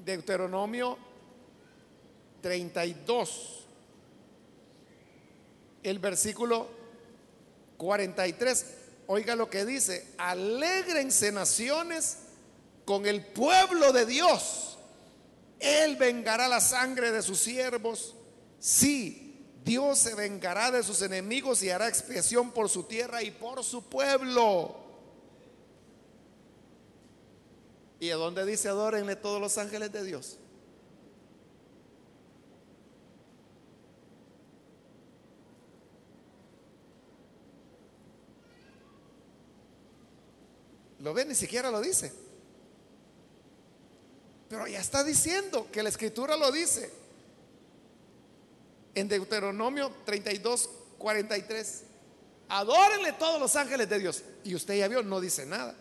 Deuteronomio 0.04 0.98
32, 2.42 3.66
el 5.82 5.98
versículo 6.00 6.68
43. 7.78 8.66
oiga 9.08 9.36
lo 9.36 9.50
que 9.50 9.66
dice, 9.66 10.08
alégrense 10.18 11.32
naciones 11.32 12.18
con 12.86 13.06
el 13.06 13.26
pueblo 13.26 13.92
de 13.92 14.06
Dios. 14.06 14.75
Él 15.60 15.96
vengará 15.96 16.48
la 16.48 16.60
sangre 16.60 17.12
de 17.12 17.22
sus 17.22 17.40
siervos. 17.40 18.16
Sí, 18.60 19.26
Dios 19.64 20.00
se 20.00 20.16
vengará 20.16 20.72
de 20.72 20.84
sus 20.84 21.02
enemigos 21.02 21.64
y 21.64 21.70
hará 21.70 21.88
expiación 21.88 22.52
por 22.52 22.70
su 22.70 22.84
tierra 22.84 23.24
y 23.24 23.32
por 23.32 23.64
su 23.64 23.84
pueblo. 23.90 24.76
¿Y 28.00 28.10
a 28.10 28.16
dónde 28.16 28.46
dice 28.46 28.68
adórenle 28.68 29.16
todos 29.16 29.42
los 29.42 29.58
ángeles 29.58 29.92
de 29.92 30.04
Dios? 30.04 30.38
¿Lo 41.00 41.14
ve? 41.14 41.24
Ni 41.24 41.36
siquiera 41.36 41.70
lo 41.70 41.82
dice. 41.82 42.25
Pero 44.50 44.68
ya 44.68 44.80
está 44.80 45.04
diciendo 45.04 45.68
que 45.72 45.84
la 45.84 45.90
escritura 45.90 46.38
lo 46.38 46.52
dice. 46.52 46.92
En 48.94 49.08
Deuteronomio 49.08 49.92
32, 50.06 50.70
43. 50.98 51.84
Adórenle 52.50 53.14
todos 53.14 53.40
los 53.40 53.56
ángeles 53.56 53.90
de 53.90 54.00
Dios. 54.00 54.24
Y 54.44 54.56
usted 54.56 54.76
ya 54.76 54.88
vio, 54.88 55.02
no 55.02 55.20
dice 55.20 55.46
nada. 55.46 55.76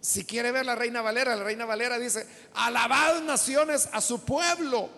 Si 0.00 0.24
quiere 0.24 0.52
ver 0.52 0.66
la 0.66 0.74
reina 0.74 1.00
Valera, 1.00 1.34
la 1.34 1.44
reina 1.44 1.64
Valera 1.64 1.98
dice, 1.98 2.26
alabad 2.52 3.22
naciones 3.22 3.88
a 3.90 4.02
su 4.02 4.22
pueblo, 4.22 4.90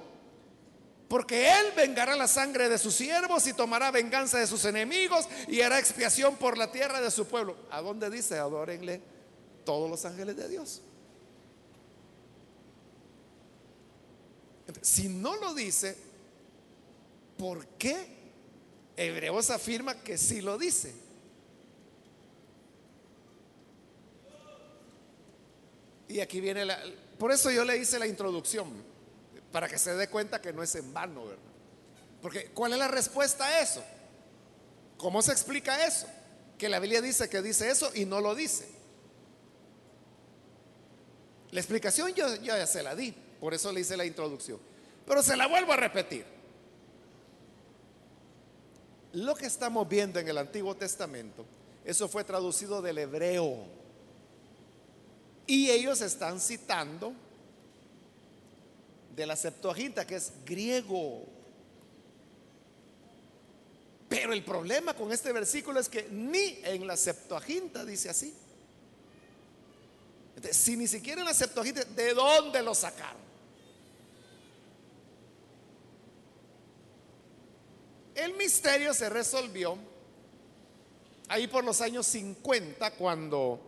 porque 1.07 1.49
él 1.49 1.67
vengará 1.77 2.17
la 2.17 2.27
sangre 2.27 2.69
de 2.69 2.77
sus 2.77 2.95
siervos 2.95 3.47
y 3.47 3.53
tomará 3.53 3.93
venganza 3.93 4.39
de 4.39 4.49
sus 4.49 4.65
enemigos 4.65 5.29
y 5.47 5.61
hará 5.61 5.79
expiación 5.79 6.35
por 6.35 6.59
la 6.59 6.73
tierra 6.73 7.01
de 7.01 7.13
su 7.13 7.29
pueblo. 7.29 7.57
¿A 7.71 7.81
dónde 7.83 8.11
dice? 8.11 8.37
Adórenle 8.39 9.01
todos 9.65 9.89
los 9.89 10.05
ángeles 10.05 10.37
de 10.37 10.49
Dios. 10.49 10.83
Si 14.83 15.09
no 15.09 15.37
lo 15.37 15.55
dice, 15.55 15.97
¿por 17.39 17.67
qué 17.79 18.09
Hebreos 18.97 19.51
afirma 19.51 20.03
que 20.03 20.19
sí 20.19 20.41
lo 20.41 20.59
dice? 20.59 20.95
Y 26.09 26.21
aquí 26.21 26.41
viene 26.41 26.65
la... 26.65 26.81
Por 27.19 27.33
eso 27.33 27.51
yo 27.51 27.65
le 27.65 27.77
hice 27.77 27.99
la 27.99 28.07
introducción, 28.07 28.71
para 29.53 29.69
que 29.69 29.79
se 29.79 29.95
dé 29.95 30.09
cuenta 30.09 30.41
que 30.41 30.53
no 30.53 30.63
es 30.63 30.75
en 30.75 30.93
vano, 30.93 31.27
¿verdad? 31.27 31.43
Porque 32.21 32.51
¿cuál 32.51 32.73
es 32.73 32.79
la 32.79 32.89
respuesta 32.89 33.47
a 33.47 33.61
eso? 33.61 33.83
¿Cómo 34.97 35.23
se 35.23 35.33
explica 35.33 35.87
eso? 35.87 36.07
Que 36.59 36.69
la 36.69 36.79
Biblia 36.81 37.01
dice 37.01 37.29
que 37.29 37.43
dice 37.43 37.71
eso 37.71 37.91
y 37.95 38.05
no 38.05 38.21
lo 38.21 38.35
dice. 38.35 38.69
La 41.51 41.61
explicación 41.61 42.13
yo, 42.15 42.35
ya 42.37 42.67
se 42.67 42.83
la 42.83 42.95
di, 42.95 43.15
por 43.47 43.55
eso 43.55 43.71
le 43.71 43.83
hice 43.83 43.97
la 43.97 44.05
introducción. 44.05 44.59
Pero 45.07 45.23
se 45.23 45.37
la 45.37 45.47
vuelvo 45.47 45.73
a 45.73 45.77
repetir. 45.77 46.25
Lo 49.13 49.37
que 49.37 49.47
estamos 49.47 49.89
viendo 49.89 50.19
en 50.19 50.27
el 50.27 50.37
Antiguo 50.37 50.75
Testamento, 50.75 51.47
eso 51.85 52.09
fue 52.09 52.25
traducido 52.25 52.83
del 52.83 52.99
hebreo. 52.99 53.67
Y 55.47 55.71
ellos 55.71 56.01
están 56.01 56.41
citando 56.41 57.13
de 59.15 59.27
la 59.27 59.37
Septuaginta, 59.37 60.05
que 60.05 60.17
es 60.17 60.33
griego. 60.45 61.23
Pero 64.09 64.33
el 64.33 64.43
problema 64.43 64.93
con 64.93 65.13
este 65.13 65.33
versículo 65.33 65.79
es 65.79 65.89
que 65.89 66.09
ni 66.11 66.59
en 66.65 66.85
la 66.85 66.97
Septuaginta 66.97 67.85
dice 67.85 68.11
así 68.11 68.35
si 70.51 70.77
ni 70.77 70.89
siquiera 70.89 71.21
en 71.21 71.27
la 71.27 71.35
Septuaginta, 71.35 71.85
¿de 71.85 72.13
dónde 72.13 72.61
lo 72.61 72.75
sacaron? 72.75 73.26
El 78.17 78.33
misterio 78.35 78.95
se 78.95 79.11
resolvió 79.11 79.77
ahí 81.29 81.47
por 81.47 81.65
los 81.65 81.83
años 81.83 82.07
50, 82.07 82.93
cuando 82.93 83.61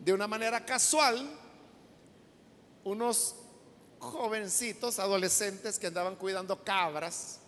de 0.00 0.12
una 0.12 0.26
manera 0.26 0.66
casual, 0.66 1.24
unos 2.82 3.36
jovencitos, 4.00 4.98
adolescentes 4.98 5.78
que 5.78 5.86
andaban 5.86 6.16
cuidando 6.16 6.64
cabras 6.64 7.38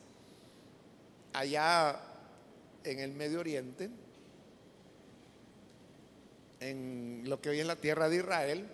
allá 1.32 2.00
en 2.84 3.00
el 3.00 3.10
Medio 3.10 3.40
Oriente, 3.40 3.90
en 6.60 7.24
lo 7.26 7.40
que 7.40 7.48
hoy 7.48 7.58
es 7.58 7.66
la 7.66 7.74
tierra 7.74 8.08
de 8.08 8.16
Israel, 8.18 8.68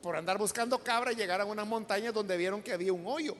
por 0.00 0.16
andar 0.16 0.38
buscando 0.38 0.82
cabra, 0.82 1.12
llegaron 1.12 1.48
a 1.48 1.52
unas 1.52 1.66
montañas 1.66 2.14
donde 2.14 2.38
vieron 2.38 2.62
que 2.62 2.72
había 2.72 2.94
un 2.94 3.06
hoyo. 3.06 3.36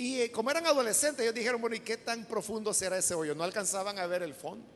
Y 0.00 0.22
eh, 0.22 0.32
como 0.32 0.50
eran 0.50 0.64
adolescentes, 0.66 1.22
ellos 1.22 1.34
dijeron, 1.34 1.60
bueno, 1.60 1.76
¿y 1.76 1.80
qué 1.80 1.98
tan 1.98 2.24
profundo 2.24 2.72
será 2.72 2.96
ese 2.96 3.12
hoyo? 3.12 3.34
No 3.34 3.44
alcanzaban 3.44 3.98
a 3.98 4.06
ver 4.06 4.22
el 4.22 4.34
fondo. 4.34 4.66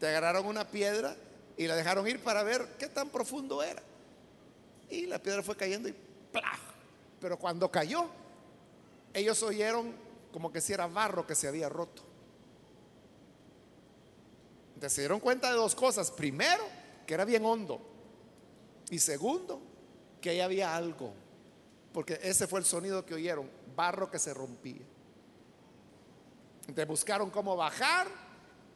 Te 0.00 0.08
agarraron 0.08 0.46
una 0.46 0.68
piedra 0.68 1.16
y 1.56 1.68
la 1.68 1.76
dejaron 1.76 2.08
ir 2.08 2.18
para 2.18 2.42
ver 2.42 2.66
qué 2.76 2.88
tan 2.88 3.10
profundo 3.10 3.62
era. 3.62 3.82
Y 4.90 5.06
la 5.06 5.22
piedra 5.22 5.42
fue 5.44 5.56
cayendo 5.56 5.88
y 5.88 5.94
¡plá! 6.32 6.58
Pero 7.20 7.38
cuando 7.38 7.70
cayó, 7.70 8.08
ellos 9.12 9.40
oyeron 9.44 9.94
como 10.32 10.50
que 10.50 10.60
si 10.60 10.72
era 10.72 10.88
barro 10.88 11.24
que 11.24 11.36
se 11.36 11.46
había 11.46 11.68
roto 11.68 12.02
se 14.88 15.02
dieron 15.02 15.20
cuenta 15.20 15.50
de 15.50 15.56
dos 15.56 15.74
cosas. 15.74 16.10
Primero, 16.10 16.64
que 17.06 17.14
era 17.14 17.24
bien 17.24 17.44
hondo. 17.44 17.80
Y 18.90 18.98
segundo, 18.98 19.60
que 20.20 20.30
ahí 20.30 20.40
había 20.40 20.74
algo. 20.74 21.12
Porque 21.94 22.18
ese 22.22 22.48
fue 22.48 22.58
el 22.58 22.66
sonido 22.66 23.06
que 23.06 23.14
oyeron, 23.14 23.48
barro 23.76 24.10
que 24.10 24.18
se 24.18 24.34
rompía. 24.34 24.82
Entonces 26.62 26.88
buscaron 26.88 27.30
cómo 27.30 27.56
bajar 27.56 28.08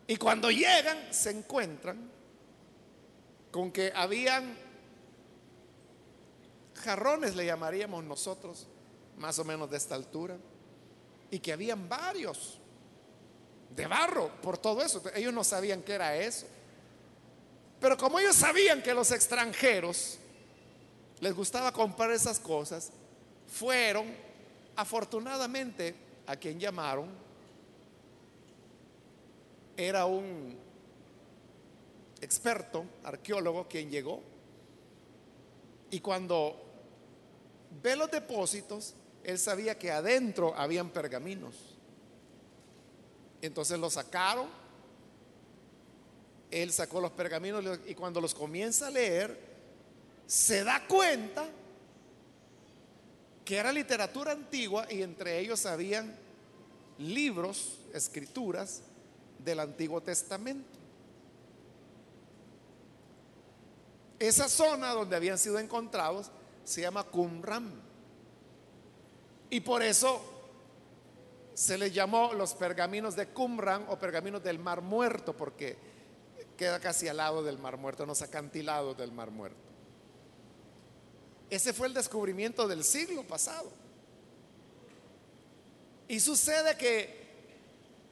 y 0.07 0.17
cuando 0.17 0.53
llegan 0.53 1.13
se 1.13 1.31
encuentran 1.31 2.11
con 3.51 3.73
que 3.73 3.93
habían 3.93 4.57
jarrones, 6.77 7.35
le 7.35 7.45
llamaríamos 7.45 8.05
nosotros, 8.05 8.69
más 9.17 9.37
o 9.41 9.45
menos 9.45 9.69
de 9.69 9.79
esta 9.79 9.97
altura, 9.97 10.37
y 11.29 11.41
que 11.41 11.53
habían 11.53 11.89
varios 11.89 12.61
de 13.75 13.87
barro 13.89 14.31
por 14.41 14.59
todo 14.59 14.81
eso. 14.81 15.03
Ellos 15.13 15.35
no 15.35 15.43
sabían 15.43 15.83
qué 15.83 15.95
era 15.95 16.17
eso. 16.17 16.47
Pero 17.81 17.97
como 17.97 18.21
ellos 18.21 18.37
sabían 18.37 18.81
que 18.81 18.95
los 18.95 19.11
extranjeros 19.11 20.19
les 21.19 21.35
gustaba 21.35 21.73
comprar 21.73 22.13
esas 22.13 22.39
cosas, 22.39 22.93
fueron 23.49 24.07
afortunadamente 24.77 25.95
a 26.27 26.37
quien 26.37 26.61
llamaron. 26.61 27.09
Era 29.77 30.07
un 30.07 30.57
experto, 32.21 32.85
arqueólogo, 33.05 33.67
quien 33.67 33.91
llegó. 33.91 34.23
Y 35.91 36.01
cuando 36.01 36.61
ve 37.83 37.97
los 37.97 38.11
depósitos, 38.11 38.95
él 39.25 39.39
sabía 39.39 39.79
que 39.79 39.91
adentro 39.91 40.55
habían 40.55 40.91
pergaminos. 40.91 41.55
Entonces 43.41 43.79
lo 43.79 43.89
sacaron. 43.89 44.47
Él 46.51 46.73
sacó 46.73 47.01
los 47.01 47.13
pergaminos 47.13 47.81
y 47.87 47.95
cuando 47.95 48.21
los 48.21 48.35
comienza 48.35 48.87
a 48.87 48.91
leer, 48.91 49.39
se 50.27 50.65
da 50.65 50.87
cuenta 50.87 51.49
que 53.49 53.57
era 53.57 53.73
literatura 53.73 54.33
antigua 54.33 54.87
y 54.91 55.01
entre 55.01 55.39
ellos 55.39 55.65
habían 55.65 56.15
libros, 56.99 57.79
escrituras 57.95 58.83
del 59.39 59.61
Antiguo 59.61 60.03
Testamento. 60.03 60.79
Esa 64.19 64.51
zona 64.51 64.91
donde 64.91 65.17
habían 65.17 65.39
sido 65.39 65.59
encontrados 65.59 66.31
se 66.63 66.83
llama 66.83 67.05
Qumran. 67.05 67.73
Y 69.49 69.61
por 69.61 69.83
eso 69.83 70.21
se 71.55 71.79
les 71.79 71.95
llamó 71.95 72.35
los 72.35 72.53
pergaminos 72.53 73.17
de 73.17 73.29
Qumran 73.29 73.87
o 73.89 73.99
pergaminos 73.99 74.45
del 74.45 74.59
Mar 74.59 74.83
Muerto 74.83 75.35
porque 75.35 75.79
queda 76.59 76.81
casi 76.81 77.09
al 77.09 77.17
lado 77.17 77.43
del 77.43 77.57
Mar 77.57 77.79
Muerto, 77.79 78.05
no 78.05 78.13
acantilados 78.13 78.95
del 78.99 79.11
Mar 79.11 79.31
Muerto. 79.31 79.68
Ese 81.51 81.73
fue 81.73 81.87
el 81.87 81.95
descubrimiento 81.95 82.69
del 82.69 82.85
siglo 82.85 83.23
pasado. 83.25 83.71
Y 86.09 86.21
sucede 86.21 86.77
que 86.77 87.19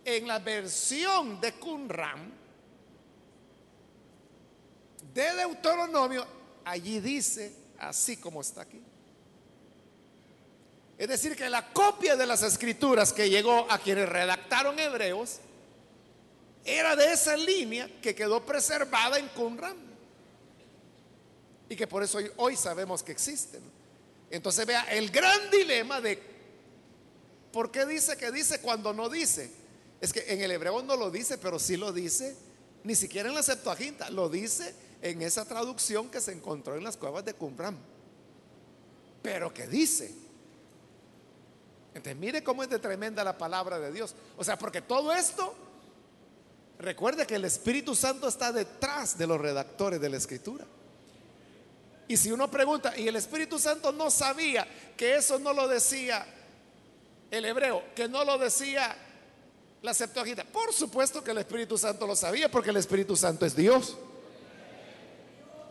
en 0.04 0.26
la 0.28 0.38
versión 0.38 1.40
de 1.40 1.52
Qumran 1.54 2.32
de 5.12 5.34
Deuteronomio, 5.34 6.26
allí 6.64 7.00
dice, 7.00 7.52
así 7.78 8.18
como 8.18 8.40
está 8.42 8.62
aquí, 8.62 8.82
es 10.98 11.08
decir, 11.08 11.36
que 11.36 11.50
la 11.50 11.72
copia 11.72 12.16
de 12.16 12.26
las 12.26 12.42
escrituras 12.42 13.12
que 13.12 13.28
llegó 13.28 13.66
a 13.70 13.78
quienes 13.78 14.08
redactaron 14.08 14.78
Hebreos 14.78 15.40
era 16.64 16.96
de 16.96 17.12
esa 17.12 17.36
línea 17.36 17.88
que 18.00 18.14
quedó 18.14 18.44
preservada 18.44 19.18
en 19.18 19.28
Qumran. 19.28 19.85
Y 21.68 21.76
que 21.76 21.86
por 21.86 22.02
eso 22.02 22.18
hoy, 22.36 22.56
sabemos 22.56 23.02
que 23.02 23.12
existen. 23.12 23.60
Entonces 24.30 24.66
vea 24.66 24.82
el 24.92 25.10
gran 25.10 25.50
dilema 25.50 26.00
de 26.00 26.20
por 27.52 27.70
qué 27.70 27.86
dice 27.86 28.16
que 28.16 28.30
dice 28.30 28.60
cuando 28.60 28.92
no 28.92 29.08
dice. 29.08 29.50
Es 30.00 30.12
que 30.12 30.24
en 30.28 30.42
el 30.42 30.50
hebreo 30.50 30.82
no 30.82 30.96
lo 30.96 31.10
dice, 31.10 31.38
pero 31.38 31.58
sí 31.58 31.76
lo 31.76 31.92
dice, 31.92 32.36
ni 32.84 32.94
siquiera 32.94 33.28
en 33.28 33.34
la 33.34 33.42
Septuaginta, 33.42 34.10
lo 34.10 34.28
dice 34.28 34.74
en 35.02 35.22
esa 35.22 35.44
traducción 35.44 36.10
que 36.10 36.20
se 36.20 36.32
encontró 36.32 36.76
en 36.76 36.84
las 36.84 36.96
cuevas 36.96 37.24
de 37.24 37.34
Qumran. 37.34 37.76
Pero 39.22 39.52
que 39.52 39.66
dice. 39.66 40.14
Entonces 41.94 42.16
mire 42.16 42.44
cómo 42.44 42.62
es 42.62 42.68
de 42.68 42.78
tremenda 42.78 43.24
la 43.24 43.38
palabra 43.38 43.78
de 43.78 43.90
Dios. 43.90 44.14
O 44.36 44.44
sea, 44.44 44.58
porque 44.58 44.82
todo 44.82 45.12
esto, 45.14 45.54
recuerde 46.78 47.26
que 47.26 47.36
el 47.36 47.44
Espíritu 47.46 47.94
Santo 47.94 48.28
está 48.28 48.52
detrás 48.52 49.16
de 49.16 49.26
los 49.26 49.40
redactores 49.40 50.00
de 50.00 50.10
la 50.10 50.18
Escritura. 50.18 50.66
Y 52.08 52.16
si 52.16 52.30
uno 52.30 52.50
pregunta, 52.50 52.96
y 52.96 53.08
el 53.08 53.16
Espíritu 53.16 53.58
Santo 53.58 53.92
no 53.92 54.10
sabía 54.10 54.66
que 54.96 55.16
eso 55.16 55.38
no 55.38 55.52
lo 55.52 55.66
decía 55.66 56.24
el 57.30 57.44
hebreo, 57.44 57.82
que 57.94 58.08
no 58.08 58.24
lo 58.24 58.38
decía 58.38 58.96
la 59.82 59.92
Septuaginta. 59.92 60.44
Por 60.44 60.72
supuesto 60.72 61.22
que 61.22 61.32
el 61.32 61.38
Espíritu 61.38 61.76
Santo 61.76 62.06
lo 62.06 62.14
sabía, 62.14 62.50
porque 62.50 62.70
el 62.70 62.76
Espíritu 62.76 63.16
Santo 63.16 63.44
es 63.44 63.56
Dios. 63.56 63.96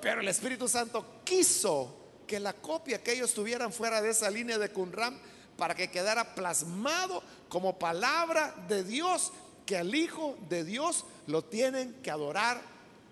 Pero 0.02 0.22
el 0.22 0.28
Espíritu 0.28 0.68
Santo 0.68 1.22
quiso 1.24 1.96
que 2.28 2.40
la 2.40 2.54
copia 2.54 3.02
que 3.02 3.14
ellos 3.14 3.34
tuvieran 3.34 3.72
fuera 3.72 4.02
de 4.02 4.10
esa 4.10 4.30
línea 4.30 4.58
de 4.58 4.70
Qumran 4.70 5.20
para 5.58 5.74
que 5.74 5.90
quedara 5.90 6.36
plasmado 6.36 7.24
como 7.48 7.80
palabra 7.80 8.54
de 8.68 8.84
Dios, 8.84 9.32
que 9.66 9.78
al 9.78 9.96
Hijo 9.96 10.38
de 10.50 10.64
Dios 10.64 11.06
lo 11.28 11.44
tienen 11.44 11.94
que 12.04 12.12
adorar 12.12 12.62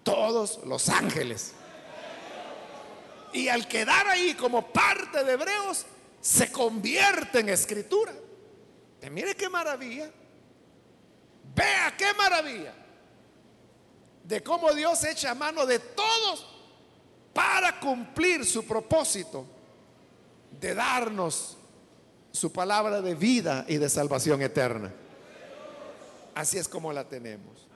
todos 0.03 0.59
los 0.65 0.89
ángeles. 0.89 1.53
Y 3.34 3.47
al 3.49 3.67
quedar 3.67 4.07
ahí 4.07 4.34
como 4.36 4.71
parte 4.71 5.23
de 5.23 5.34
Hebreos, 5.34 5.86
se 6.21 6.51
convierte 6.51 7.39
en 7.39 7.49
escritura. 7.49 8.13
Mire 9.11 9.36
qué 9.36 9.49
maravilla. 9.49 10.09
Vea 11.55 11.95
qué 11.97 12.13
maravilla. 12.13 12.73
De 14.23 14.41
cómo 14.41 14.73
Dios 14.73 15.03
echa 15.03 15.36
mano 15.36 15.65
de 15.65 15.79
todos 15.79 16.47
para 17.34 17.79
cumplir 17.79 18.45
su 18.45 18.65
propósito 18.65 19.45
de 20.59 20.73
darnos 20.73 21.57
su 22.31 22.51
palabra 22.51 23.01
de 23.01 23.15
vida 23.15 23.65
y 23.67 23.77
de 23.77 23.89
salvación 23.89 24.41
eterna. 24.41 24.93
Así 26.36 26.57
es 26.57 26.67
como 26.67 26.93
la 26.93 27.07
tenemos. 27.07 27.67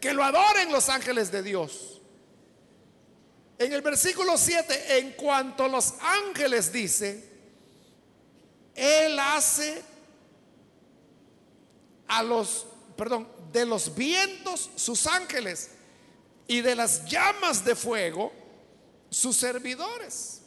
que 0.00 0.12
lo 0.12 0.22
adoren 0.22 0.70
los 0.70 0.88
ángeles 0.88 1.32
de 1.32 1.42
Dios. 1.42 2.01
En 3.62 3.72
el 3.72 3.80
versículo 3.80 4.36
7, 4.36 4.98
en 4.98 5.12
cuanto 5.12 5.64
a 5.64 5.68
los 5.68 5.94
ángeles 6.00 6.72
dice, 6.72 7.30
Él 8.74 9.16
hace 9.20 9.80
a 12.08 12.24
los, 12.24 12.66
perdón, 12.96 13.28
de 13.52 13.64
los 13.64 13.94
vientos 13.94 14.68
sus 14.74 15.06
ángeles 15.06 15.70
y 16.48 16.60
de 16.60 16.74
las 16.74 17.04
llamas 17.04 17.64
de 17.64 17.76
fuego 17.76 18.32
sus 19.10 19.36
servidores. 19.36 20.40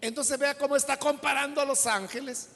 Entonces 0.00 0.38
vea 0.38 0.56
cómo 0.56 0.76
está 0.76 0.96
comparando 1.00 1.60
a 1.60 1.64
los 1.64 1.84
ángeles 1.84 2.50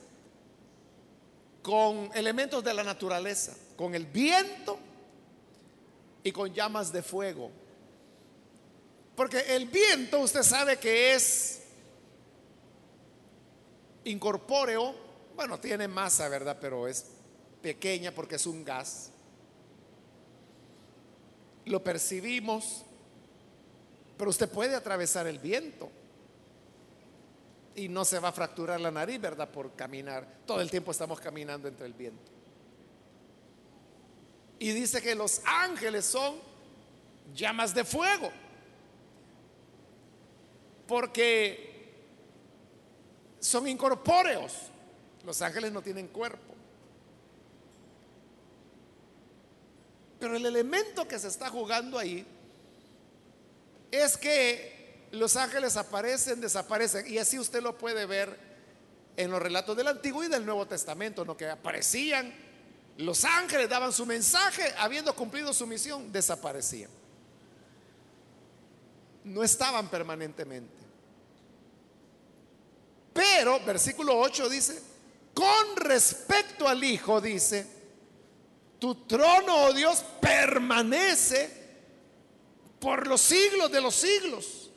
con 1.63 2.13
elementos 2.15 2.63
de 2.63 2.75
la 2.75 2.85
naturaleza 2.85 3.57
con 3.79 3.95
el 3.95 4.07
viento 4.07 4.77
y 6.25 6.33
con 6.33 6.53
llamas 6.53 6.93
de 6.93 7.01
fuego. 7.01 7.49
Porque 9.15 9.39
el 9.55 9.67
viento 9.67 10.19
usted 10.19 10.43
sabe 10.43 10.79
que 10.79 11.15
es 11.15 11.63
incorpóreo, 14.03 14.95
bueno, 15.37 15.61
tiene 15.61 15.87
masa, 15.87 16.29
¿verdad? 16.29 16.59
Pero 16.61 16.89
es 16.89 17.07
pequeña 17.63 18.11
porque 18.11 18.35
es 18.35 18.47
un 18.47 18.65
gas. 18.65 19.13
Lo 21.65 21.85
percibimos, 21.85 22.83
pero 24.17 24.31
usted 24.31 24.49
puede 24.49 24.75
atravesar 24.75 25.29
el 25.29 25.39
viento 25.39 25.89
y 27.77 27.89
no 27.89 28.05
se 28.05 28.19
va 28.19 28.31
a 28.31 28.33
fracturar 28.33 28.81
la 28.81 28.91
nariz, 28.91 29.21
¿verdad? 29.21 29.49
Por 29.49 29.77
caminar. 29.77 30.27
Todo 30.47 30.61
el 30.61 30.69
tiempo 30.69 30.91
estamos 30.91 31.21
caminando 31.21 31.69
entre 31.69 31.87
el 31.87 31.93
viento. 31.93 32.38
Y 34.59 34.73
dice 34.73 35.01
que 35.01 35.15
los 35.15 35.41
ángeles 35.45 36.05
son 36.05 36.37
llamas 37.35 37.75
de 37.75 37.85
fuego. 37.85 38.33
Porque 40.87 41.93
son 43.41 43.69
incorpóreos. 43.69 44.55
Los 45.25 45.41
ángeles 45.43 45.73
no 45.73 45.83
tienen 45.83 46.09
cuerpo. 46.09 46.55
Pero 50.19 50.37
el 50.37 50.47
elemento 50.47 51.07
que 51.07 51.19
se 51.19 51.29
está 51.29 51.49
jugando 51.49 51.99
ahí 51.99 52.27
es 53.91 54.17
que 54.17 55.07
los 55.13 55.37
ángeles 55.37 55.77
aparecen, 55.77 56.41
desaparecen. 56.41 57.07
Y 57.07 57.19
así 57.19 57.39
usted 57.39 57.63
lo 57.63 57.79
puede 57.79 58.07
ver 58.07 58.37
en 59.17 59.31
los 59.31 59.41
relatos 59.41 59.77
del 59.77 59.89
Antiguo 59.89 60.25
y 60.25 60.29
del 60.29 60.45
Nuevo 60.45 60.67
Testamento, 60.67 61.25
¿no? 61.25 61.37
que 61.37 61.49
aparecían 61.49 62.33
los 62.99 63.25
ángeles 63.25 63.69
daban 63.69 63.93
su 63.93 64.05
mensaje, 64.05 64.75
habiendo 64.77 65.15
cumplido 65.15 65.53
su 65.53 65.67
misión, 65.67 66.11
desaparecían. 66.11 66.91
No 69.23 69.45
estaban 69.45 69.89
permanentemente. 69.89 70.75
Pero, 73.13 73.61
versículo 73.61 74.19
8 74.19 74.49
dice, 74.49 74.83
con 75.33 75.77
respecto 75.77 76.67
al 76.67 76.83
Hijo, 76.83 77.21
dice, 77.21 77.67
tu 78.81 79.07
trono, 79.07 79.67
oh 79.67 79.73
Dios, 79.73 80.05
permanece 80.21 81.51
por 82.81 83.07
los 83.07 83.21
siglos 83.21 83.71
de 83.71 83.81
los 83.81 83.95
siglos. 83.95 84.71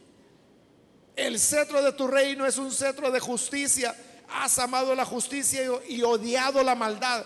El 1.16 1.40
cetro 1.40 1.82
de 1.82 1.92
tu 1.94 2.08
reino 2.08 2.46
es 2.46 2.60
un 2.60 2.72
cetro 2.72 3.10
de 3.10 3.20
justicia. 3.20 3.96
Has 4.30 4.60
amado 4.60 4.94
la 4.94 5.06
justicia 5.06 5.64
y 5.88 6.04
odiado 6.04 6.64
la 6.64 6.76
maldad. 6.76 7.26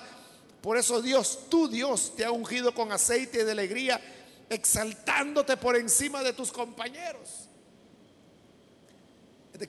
Por 0.65 0.77
eso 0.77 0.99
Dios, 0.99 1.41
tú 1.47 1.67
Dios, 1.67 2.15
te 2.15 2.25
ha 2.25 2.31
ungido 2.31 2.73
con 2.73 2.91
aceite 2.91 3.45
de 3.45 3.51
alegría, 3.51 4.01
exaltándote 4.49 5.57
por 5.57 5.75
encima 5.75 6.23
de 6.23 6.33
tus 6.33 6.51
compañeros. 6.51 7.47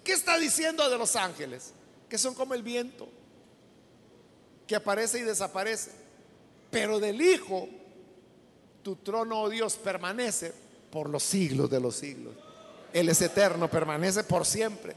¿Qué 0.03 0.14
está 0.14 0.38
diciendo 0.38 0.88
de 0.88 0.97
los 0.97 1.14
ángeles? 1.14 1.74
Que 2.09 2.16
son 2.16 2.34
como 2.34 2.55
el 2.55 2.62
viento, 2.62 3.07
que 4.66 4.74
aparece 4.74 5.18
y 5.18 5.22
desaparece. 5.22 5.90
Pero 6.70 6.99
del 6.99 7.20
Hijo, 7.20 7.68
tu 8.82 8.97
trono, 8.97 9.42
oh 9.42 9.51
Dios, 9.51 9.76
permanece 9.76 10.55
por 10.90 11.11
los 11.11 11.22
siglos 11.22 11.68
de 11.68 11.78
los 11.78 11.94
siglos. 11.94 12.34
Él 12.94 13.11
es 13.11 13.20
eterno, 13.20 13.70
permanece 13.70 14.24
por 14.24 14.47
siempre. 14.47 14.97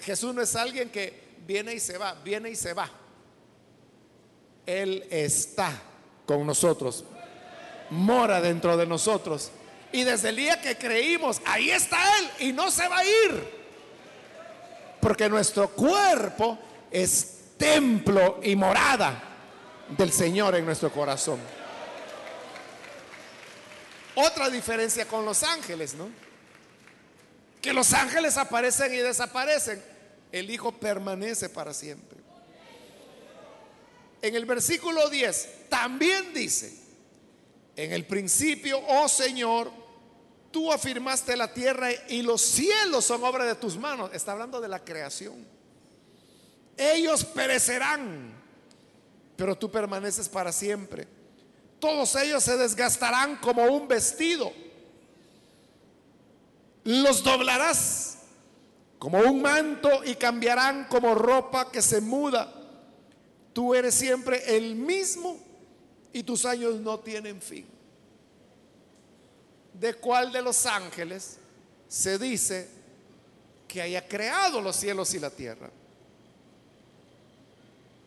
Jesús 0.00 0.34
no 0.34 0.40
es 0.40 0.56
alguien 0.56 0.88
que 0.88 1.36
viene 1.46 1.74
y 1.74 1.80
se 1.80 1.98
va, 1.98 2.14
viene 2.14 2.48
y 2.48 2.56
se 2.56 2.72
va. 2.72 2.90
Él 4.66 5.06
está 5.10 5.72
con 6.26 6.44
nosotros, 6.44 7.04
mora 7.90 8.40
dentro 8.40 8.76
de 8.76 8.84
nosotros. 8.84 9.52
Y 9.92 10.02
desde 10.02 10.30
el 10.30 10.36
día 10.36 10.60
que 10.60 10.76
creímos, 10.76 11.40
ahí 11.46 11.70
está 11.70 11.96
Él 12.18 12.48
y 12.48 12.52
no 12.52 12.70
se 12.70 12.86
va 12.88 12.98
a 12.98 13.04
ir. 13.04 13.56
Porque 15.00 15.28
nuestro 15.28 15.68
cuerpo 15.68 16.58
es 16.90 17.44
templo 17.56 18.40
y 18.42 18.56
morada 18.56 19.22
del 19.96 20.12
Señor 20.12 20.56
en 20.56 20.66
nuestro 20.66 20.90
corazón. 20.90 21.38
Otra 24.16 24.50
diferencia 24.50 25.06
con 25.06 25.24
los 25.24 25.44
ángeles, 25.44 25.94
¿no? 25.94 26.08
Que 27.62 27.72
los 27.72 27.92
ángeles 27.92 28.36
aparecen 28.36 28.92
y 28.94 28.98
desaparecen. 28.98 29.82
El 30.32 30.50
Hijo 30.50 30.72
permanece 30.72 31.48
para 31.48 31.72
siempre 31.72 32.25
en 34.26 34.36
el 34.36 34.44
versículo 34.46 35.08
10 35.08 35.68
también 35.68 36.32
dice, 36.32 36.72
en 37.76 37.92
el 37.92 38.06
principio, 38.06 38.80
oh 38.88 39.08
Señor, 39.08 39.70
tú 40.50 40.72
afirmaste 40.72 41.36
la 41.36 41.52
tierra 41.52 41.88
y 42.08 42.22
los 42.22 42.40
cielos 42.40 43.04
son 43.04 43.22
obra 43.24 43.44
de 43.44 43.54
tus 43.56 43.76
manos. 43.76 44.10
Está 44.14 44.32
hablando 44.32 44.60
de 44.60 44.68
la 44.68 44.82
creación. 44.82 45.46
Ellos 46.76 47.24
perecerán, 47.24 48.34
pero 49.36 49.56
tú 49.56 49.70
permaneces 49.70 50.28
para 50.28 50.52
siempre. 50.52 51.06
Todos 51.78 52.14
ellos 52.16 52.42
se 52.42 52.56
desgastarán 52.56 53.36
como 53.36 53.64
un 53.64 53.86
vestido. 53.86 54.50
Los 56.84 57.22
doblarás 57.22 58.18
como 58.98 59.18
un 59.18 59.42
manto 59.42 60.02
y 60.04 60.14
cambiarán 60.14 60.86
como 60.88 61.14
ropa 61.14 61.70
que 61.70 61.82
se 61.82 62.00
muda. 62.00 62.55
Tú 63.56 63.74
eres 63.74 63.94
siempre 63.94 64.54
el 64.54 64.76
mismo 64.76 65.38
y 66.12 66.22
tus 66.22 66.44
años 66.44 66.74
no 66.74 67.00
tienen 67.00 67.40
fin. 67.40 67.64
¿De 69.72 69.94
cuál 69.94 70.30
de 70.30 70.42
los 70.42 70.66
ángeles 70.66 71.38
se 71.88 72.18
dice 72.18 72.68
que 73.66 73.80
haya 73.80 74.06
creado 74.06 74.60
los 74.60 74.76
cielos 74.76 75.14
y 75.14 75.20
la 75.20 75.30
tierra? 75.30 75.70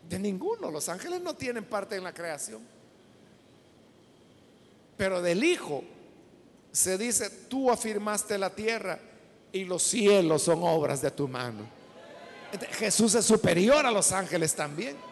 De 0.08 0.20
ninguno. 0.20 0.70
Los 0.70 0.88
ángeles 0.88 1.20
no 1.20 1.34
tienen 1.34 1.66
parte 1.66 1.96
en 1.96 2.04
la 2.04 2.14
creación. 2.14 2.62
Pero 4.98 5.20
del 5.20 5.44
Hijo 5.44 5.84
se 6.72 6.96
dice, 6.96 7.28
tú 7.28 7.72
afirmaste 7.72 8.38
la 8.38 8.52
tierra 8.52 9.00
y 9.52 9.64
los 9.64 9.82
cielos 9.82 10.44
son 10.44 10.60
obras 10.62 11.02
de 11.02 11.10
tu 11.10 11.28
mano. 11.28 11.68
Jesús 12.74 13.16
es 13.16 13.26
superior 13.26 13.84
a 13.84 13.90
los 13.90 14.12
ángeles 14.12 14.54
también. 14.54 15.09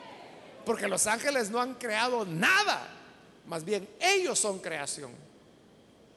Porque 0.68 0.90
los 0.90 1.08
ángeles 1.08 1.50
no 1.50 1.62
han 1.62 1.76
creado 1.76 2.26
nada. 2.26 2.90
Más 3.46 3.64
bien 3.64 3.88
ellos 4.02 4.38
son 4.38 4.60
creación. 4.60 5.12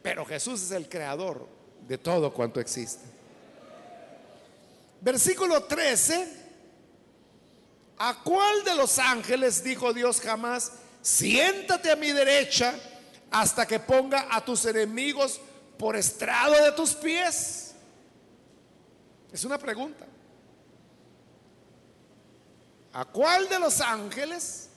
Pero 0.02 0.26
Jesús 0.26 0.60
es 0.60 0.72
el 0.72 0.88
creador 0.88 1.46
de 1.86 1.96
todo 1.96 2.34
cuanto 2.34 2.58
existe. 2.58 3.04
Versículo 5.00 5.62
13. 5.62 6.40
¿A 7.98 8.20
cuál 8.24 8.64
de 8.64 8.74
los 8.74 8.98
ángeles 8.98 9.62
dijo 9.62 9.92
Dios 9.92 10.20
jamás, 10.20 10.72
siéntate 11.00 11.92
a 11.92 11.96
mi 11.96 12.10
derecha 12.10 12.74
hasta 13.30 13.64
que 13.68 13.78
ponga 13.78 14.26
a 14.34 14.44
tus 14.44 14.64
enemigos 14.64 15.40
por 15.78 15.94
estrado 15.94 16.64
de 16.64 16.72
tus 16.72 16.94
pies? 16.94 17.74
Es 19.32 19.44
una 19.44 19.58
pregunta. 19.58 20.09
¿A 22.92 23.04
cuál 23.04 23.48
de 23.48 23.58
los 23.58 23.80
ángeles 23.80 24.68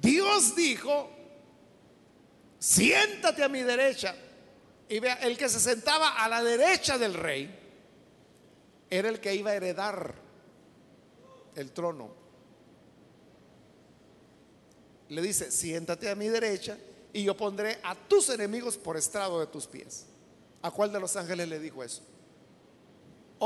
Dios 0.00 0.56
dijo, 0.56 1.10
siéntate 2.58 3.42
a 3.42 3.48
mi 3.48 3.62
derecha? 3.62 4.14
Y 4.88 4.98
vea, 5.00 5.14
el 5.14 5.36
que 5.36 5.48
se 5.48 5.60
sentaba 5.60 6.22
a 6.22 6.28
la 6.28 6.42
derecha 6.42 6.98
del 6.98 7.14
rey 7.14 7.60
era 8.90 9.08
el 9.08 9.20
que 9.20 9.34
iba 9.34 9.50
a 9.50 9.54
heredar 9.54 10.14
el 11.56 11.72
trono. 11.72 12.10
Le 15.08 15.22
dice, 15.22 15.50
siéntate 15.50 16.08
a 16.08 16.14
mi 16.14 16.28
derecha 16.28 16.78
y 17.12 17.24
yo 17.24 17.36
pondré 17.36 17.78
a 17.82 17.94
tus 17.94 18.30
enemigos 18.30 18.76
por 18.76 18.96
estrado 18.96 19.40
de 19.40 19.46
tus 19.46 19.66
pies. 19.66 20.06
¿A 20.62 20.70
cuál 20.70 20.92
de 20.92 21.00
los 21.00 21.14
ángeles 21.16 21.48
le 21.48 21.58
dijo 21.58 21.84
eso? 21.84 22.02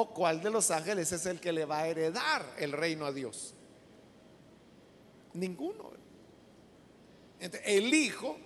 ¿O 0.01 0.15
cuál 0.15 0.41
de 0.41 0.49
los 0.49 0.71
ángeles 0.71 1.11
es 1.11 1.27
el 1.27 1.41
que 1.41 1.51
le 1.51 1.65
va 1.65 1.79
a 1.79 1.89
heredar 1.89 2.55
el 2.57 2.71
reino 2.71 3.05
a 3.05 3.11
Dios? 3.11 3.53
Ninguno. 5.33 5.91
el 7.41 7.93
Hijo 7.93 8.39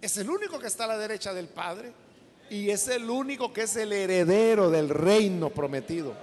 es 0.00 0.16
el 0.18 0.30
único 0.30 0.60
que 0.60 0.68
está 0.68 0.84
a 0.84 0.86
la 0.86 0.96
derecha 0.96 1.34
del 1.34 1.48
Padre 1.48 1.92
y 2.50 2.70
es 2.70 2.86
el 2.86 3.10
único 3.10 3.52
que 3.52 3.62
es 3.62 3.74
el 3.74 3.92
heredero 3.92 4.70
del 4.70 4.90
reino 4.90 5.50
prometido. 5.50 6.14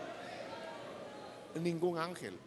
Ningún 1.61 1.97
ángel. 1.97 2.39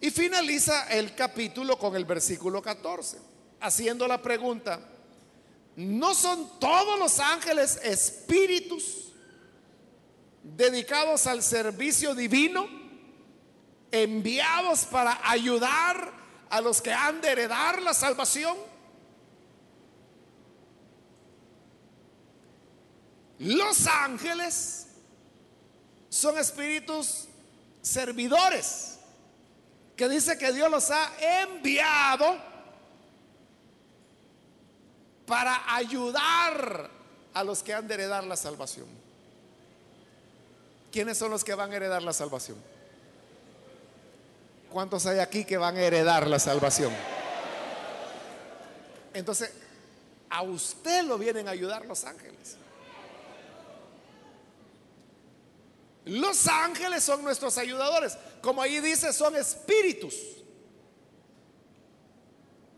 Y 0.00 0.10
finaliza 0.10 0.88
el 0.88 1.14
capítulo 1.14 1.78
con 1.78 1.94
el 1.94 2.04
versículo 2.04 2.60
14, 2.60 3.16
haciendo 3.60 4.08
la 4.08 4.20
pregunta, 4.20 4.89
¿no 5.76 6.14
son 6.14 6.58
todos 6.58 6.98
los 6.98 7.18
ángeles 7.20 7.80
espíritus 7.82 9.12
dedicados 10.42 11.26
al 11.26 11.42
servicio 11.42 12.14
divino, 12.14 12.66
enviados 13.90 14.84
para 14.84 15.18
ayudar 15.30 16.12
a 16.48 16.60
los 16.60 16.82
que 16.82 16.92
han 16.92 17.20
de 17.20 17.30
heredar 17.30 17.82
la 17.82 17.94
salvación? 17.94 18.56
Los 23.38 23.86
ángeles 23.86 24.86
son 26.10 26.36
espíritus 26.36 27.26
servidores 27.80 28.98
que 29.96 30.08
dice 30.08 30.36
que 30.36 30.52
Dios 30.52 30.70
los 30.70 30.90
ha 30.90 31.10
enviado 31.42 32.49
para 35.30 35.76
ayudar 35.76 36.90
a 37.32 37.44
los 37.44 37.62
que 37.62 37.72
han 37.72 37.86
de 37.86 37.94
heredar 37.94 38.24
la 38.24 38.34
salvación. 38.34 38.88
¿Quiénes 40.90 41.16
son 41.18 41.30
los 41.30 41.44
que 41.44 41.54
van 41.54 41.70
a 41.70 41.76
heredar 41.76 42.02
la 42.02 42.12
salvación? 42.12 42.58
¿Cuántos 44.72 45.06
hay 45.06 45.20
aquí 45.20 45.44
que 45.44 45.56
van 45.56 45.76
a 45.76 45.82
heredar 45.82 46.26
la 46.26 46.40
salvación? 46.40 46.92
Entonces, 49.14 49.52
a 50.28 50.42
usted 50.42 51.04
lo 51.04 51.16
vienen 51.16 51.46
a 51.46 51.52
ayudar 51.52 51.86
los 51.86 52.04
ángeles. 52.04 52.56
Los 56.06 56.48
ángeles 56.48 57.04
son 57.04 57.22
nuestros 57.22 57.56
ayudadores. 57.56 58.18
Como 58.42 58.60
ahí 58.60 58.80
dice, 58.80 59.12
son 59.12 59.36
espíritus. 59.36 60.16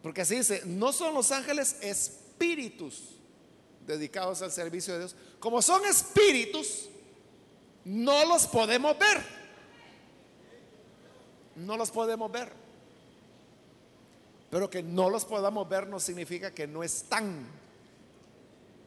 Porque 0.03 0.21
así 0.21 0.37
dice, 0.37 0.65
no 0.67 0.93
son 0.93 1.15
los 1.15 1.33
ángeles 1.33 1.77
espíritus 1.81 2.22
dedicados 3.87 4.43
al 4.43 4.53
servicio 4.53 4.95
de 4.95 5.01
Dios. 5.01 5.17
Como 5.39 5.63
son 5.63 5.85
espíritus, 5.85 6.89
no 7.85 8.25
los 8.27 8.47
podemos 8.47 8.99
ver. 8.99 9.23
No 11.57 11.77
los 11.77 11.91
podemos 11.91 12.31
ver. 12.31 12.53
Pero 14.51 14.69
que 14.69 14.83
no 14.83 15.09
los 15.09 15.25
podamos 15.25 15.69
ver 15.69 15.87
no 15.87 15.99
significa 15.99 16.53
que 16.53 16.67
no 16.67 16.83
están. 16.83 17.47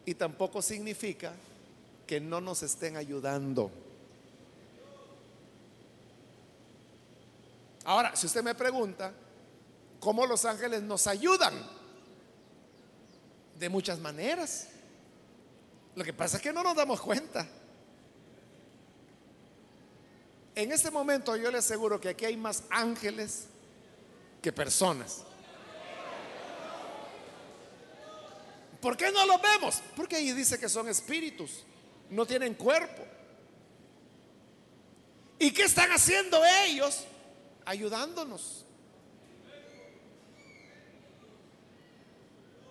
Y 0.05 0.13
tampoco 0.13 0.61
significa 0.61 1.33
que 2.05 2.19
no 2.19 2.39
nos 2.39 2.61
estén 2.63 2.97
ayudando. 2.97 3.71
Ahora, 7.85 8.15
si 8.15 8.27
usted 8.27 8.43
me 8.43 8.55
pregunta, 8.55 9.13
¿cómo 9.99 10.25
los 10.25 10.45
ángeles 10.45 10.81
nos 10.81 11.07
ayudan? 11.07 11.53
De 13.55 13.69
muchas 13.69 13.99
maneras. 13.99 14.67
Lo 15.95 16.03
que 16.03 16.13
pasa 16.13 16.37
es 16.37 16.43
que 16.43 16.51
no 16.51 16.63
nos 16.63 16.75
damos 16.75 16.99
cuenta. 17.01 17.47
En 20.53 20.71
este 20.71 20.91
momento 20.91 21.35
yo 21.35 21.51
le 21.51 21.57
aseguro 21.57 21.99
que 21.99 22.09
aquí 22.09 22.25
hay 22.25 22.37
más 22.37 22.63
ángeles 22.69 23.45
que 24.41 24.51
personas. 24.51 25.23
¿Por 28.81 28.95
qué 28.95 29.11
no 29.11 29.25
los 29.25 29.41
vemos? 29.41 29.81
Porque 29.95 30.17
ahí 30.17 30.31
dice 30.31 30.59
que 30.59 30.69
son 30.69 30.87
espíritus, 30.87 31.63
no 32.09 32.25
tienen 32.25 32.53
cuerpo. 32.53 33.03
¿Y 35.39 35.51
qué 35.51 35.63
están 35.63 35.91
haciendo 35.91 36.39
ellos? 36.65 37.05
ayudándonos. 37.65 38.64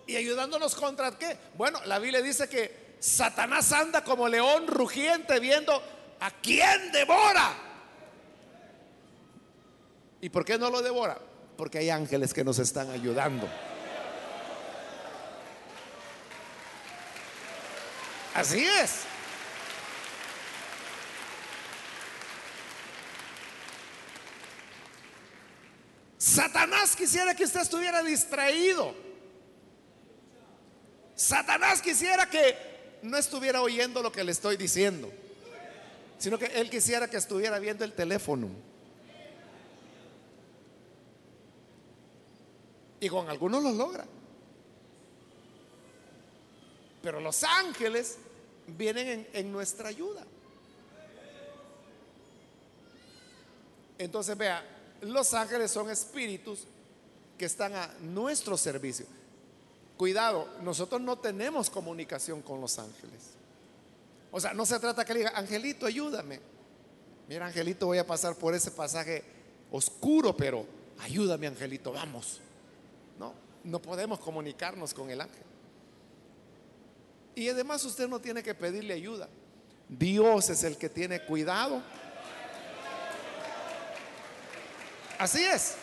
¿Y 0.07 0.15
ayudándonos 0.15 0.75
contra 0.75 1.11
qué? 1.17 1.37
Bueno, 1.55 1.79
la 1.85 1.99
Biblia 1.99 2.21
dice 2.21 2.47
que 2.47 2.95
Satanás 2.99 3.71
anda 3.71 4.03
como 4.03 4.27
león 4.27 4.67
rugiente 4.67 5.39
viendo 5.39 5.81
a 6.19 6.31
quién 6.31 6.91
devora. 6.91 7.53
¿Y 10.21 10.29
por 10.29 10.45
qué 10.45 10.57
no 10.57 10.69
lo 10.69 10.81
devora? 10.81 11.19
Porque 11.57 11.79
hay 11.79 11.89
ángeles 11.89 12.33
que 12.33 12.43
nos 12.43 12.59
están 12.59 12.89
ayudando. 12.89 13.47
Así 18.33 18.65
es. 18.65 19.01
Satanás 26.17 26.95
quisiera 26.95 27.33
que 27.33 27.45
usted 27.45 27.61
estuviera 27.61 28.03
distraído. 28.03 29.04
Satanás 31.15 31.81
quisiera 31.81 32.29
que 32.29 32.55
no 33.01 33.17
estuviera 33.17 33.61
oyendo 33.61 34.01
lo 34.01 34.11
que 34.11 34.23
le 34.23 34.31
estoy 34.31 34.57
diciendo, 34.57 35.11
sino 36.17 36.37
que 36.37 36.45
él 36.45 36.69
quisiera 36.69 37.09
que 37.09 37.17
estuviera 37.17 37.57
viendo 37.59 37.85
el 37.85 37.93
teléfono. 37.93 38.49
Y 42.99 43.09
con 43.09 43.29
algunos 43.29 43.63
lo 43.63 43.71
logra. 43.71 44.05
Pero 47.01 47.19
los 47.19 47.43
ángeles 47.43 48.17
vienen 48.67 49.07
en, 49.07 49.27
en 49.33 49.51
nuestra 49.51 49.89
ayuda. 49.89 50.25
Entonces 53.97 54.37
vea, 54.37 54.63
los 55.01 55.33
ángeles 55.33 55.71
son 55.71 55.89
espíritus 55.89 56.65
que 57.37 57.45
están 57.45 57.75
a 57.75 57.87
nuestro 58.01 58.57
servicio. 58.57 59.05
Cuidado, 59.97 60.49
nosotros 60.61 60.99
no 61.01 61.17
tenemos 61.17 61.69
comunicación 61.69 62.41
con 62.41 62.59
los 62.59 62.77
ángeles. 62.79 63.35
O 64.31 64.39
sea, 64.39 64.53
no 64.53 64.65
se 64.65 64.77
trata 64.79 65.05
que 65.05 65.13
le 65.13 65.19
diga, 65.19 65.31
Angelito, 65.35 65.85
ayúdame. 65.85 66.41
Mira, 67.29 67.45
Angelito, 67.45 67.85
voy 67.87 67.97
a 67.97 68.05
pasar 68.05 68.35
por 68.35 68.53
ese 68.53 68.71
pasaje 68.71 69.23
oscuro, 69.71 70.35
pero 70.35 70.65
ayúdame, 70.99 71.47
Angelito, 71.47 71.93
vamos. 71.93 72.41
No, 73.17 73.33
no 73.63 73.81
podemos 73.81 74.19
comunicarnos 74.19 74.93
con 74.93 75.09
el 75.09 75.21
ángel. 75.21 75.43
Y 77.33 77.47
además 77.47 77.83
usted 77.85 78.07
no 78.07 78.19
tiene 78.19 78.43
que 78.43 78.53
pedirle 78.53 78.93
ayuda. 78.93 79.29
Dios 79.87 80.49
es 80.49 80.63
el 80.63 80.77
que 80.77 80.89
tiene 80.89 81.21
cuidado. 81.21 81.81
Así 85.17 85.43
es. 85.43 85.75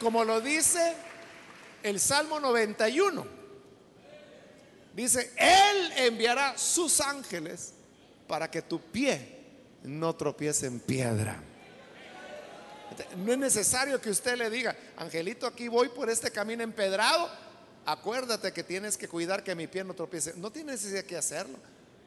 Como 0.00 0.24
lo 0.24 0.40
dice 0.40 0.94
el 1.82 2.00
Salmo 2.00 2.40
91. 2.40 3.24
Dice, 4.94 5.30
Él 5.36 5.92
enviará 5.96 6.56
sus 6.56 7.00
ángeles 7.00 7.74
para 8.26 8.50
que 8.50 8.62
tu 8.62 8.80
pie 8.80 9.36
no 9.82 10.14
tropiece 10.16 10.66
en 10.66 10.80
piedra. 10.80 11.40
No 13.18 13.32
es 13.32 13.38
necesario 13.38 14.00
que 14.00 14.10
usted 14.10 14.36
le 14.36 14.48
diga, 14.48 14.74
Angelito, 14.96 15.46
aquí 15.46 15.68
voy 15.68 15.88
por 15.90 16.08
este 16.08 16.30
camino 16.30 16.62
empedrado. 16.62 17.30
Acuérdate 17.84 18.52
que 18.52 18.64
tienes 18.64 18.96
que 18.96 19.06
cuidar 19.06 19.44
que 19.44 19.54
mi 19.54 19.66
pie 19.66 19.84
no 19.84 19.94
tropiece. 19.94 20.32
No 20.36 20.50
tiene 20.50 20.72
necesidad 20.72 21.04
que 21.04 21.16
hacerlo. 21.16 21.58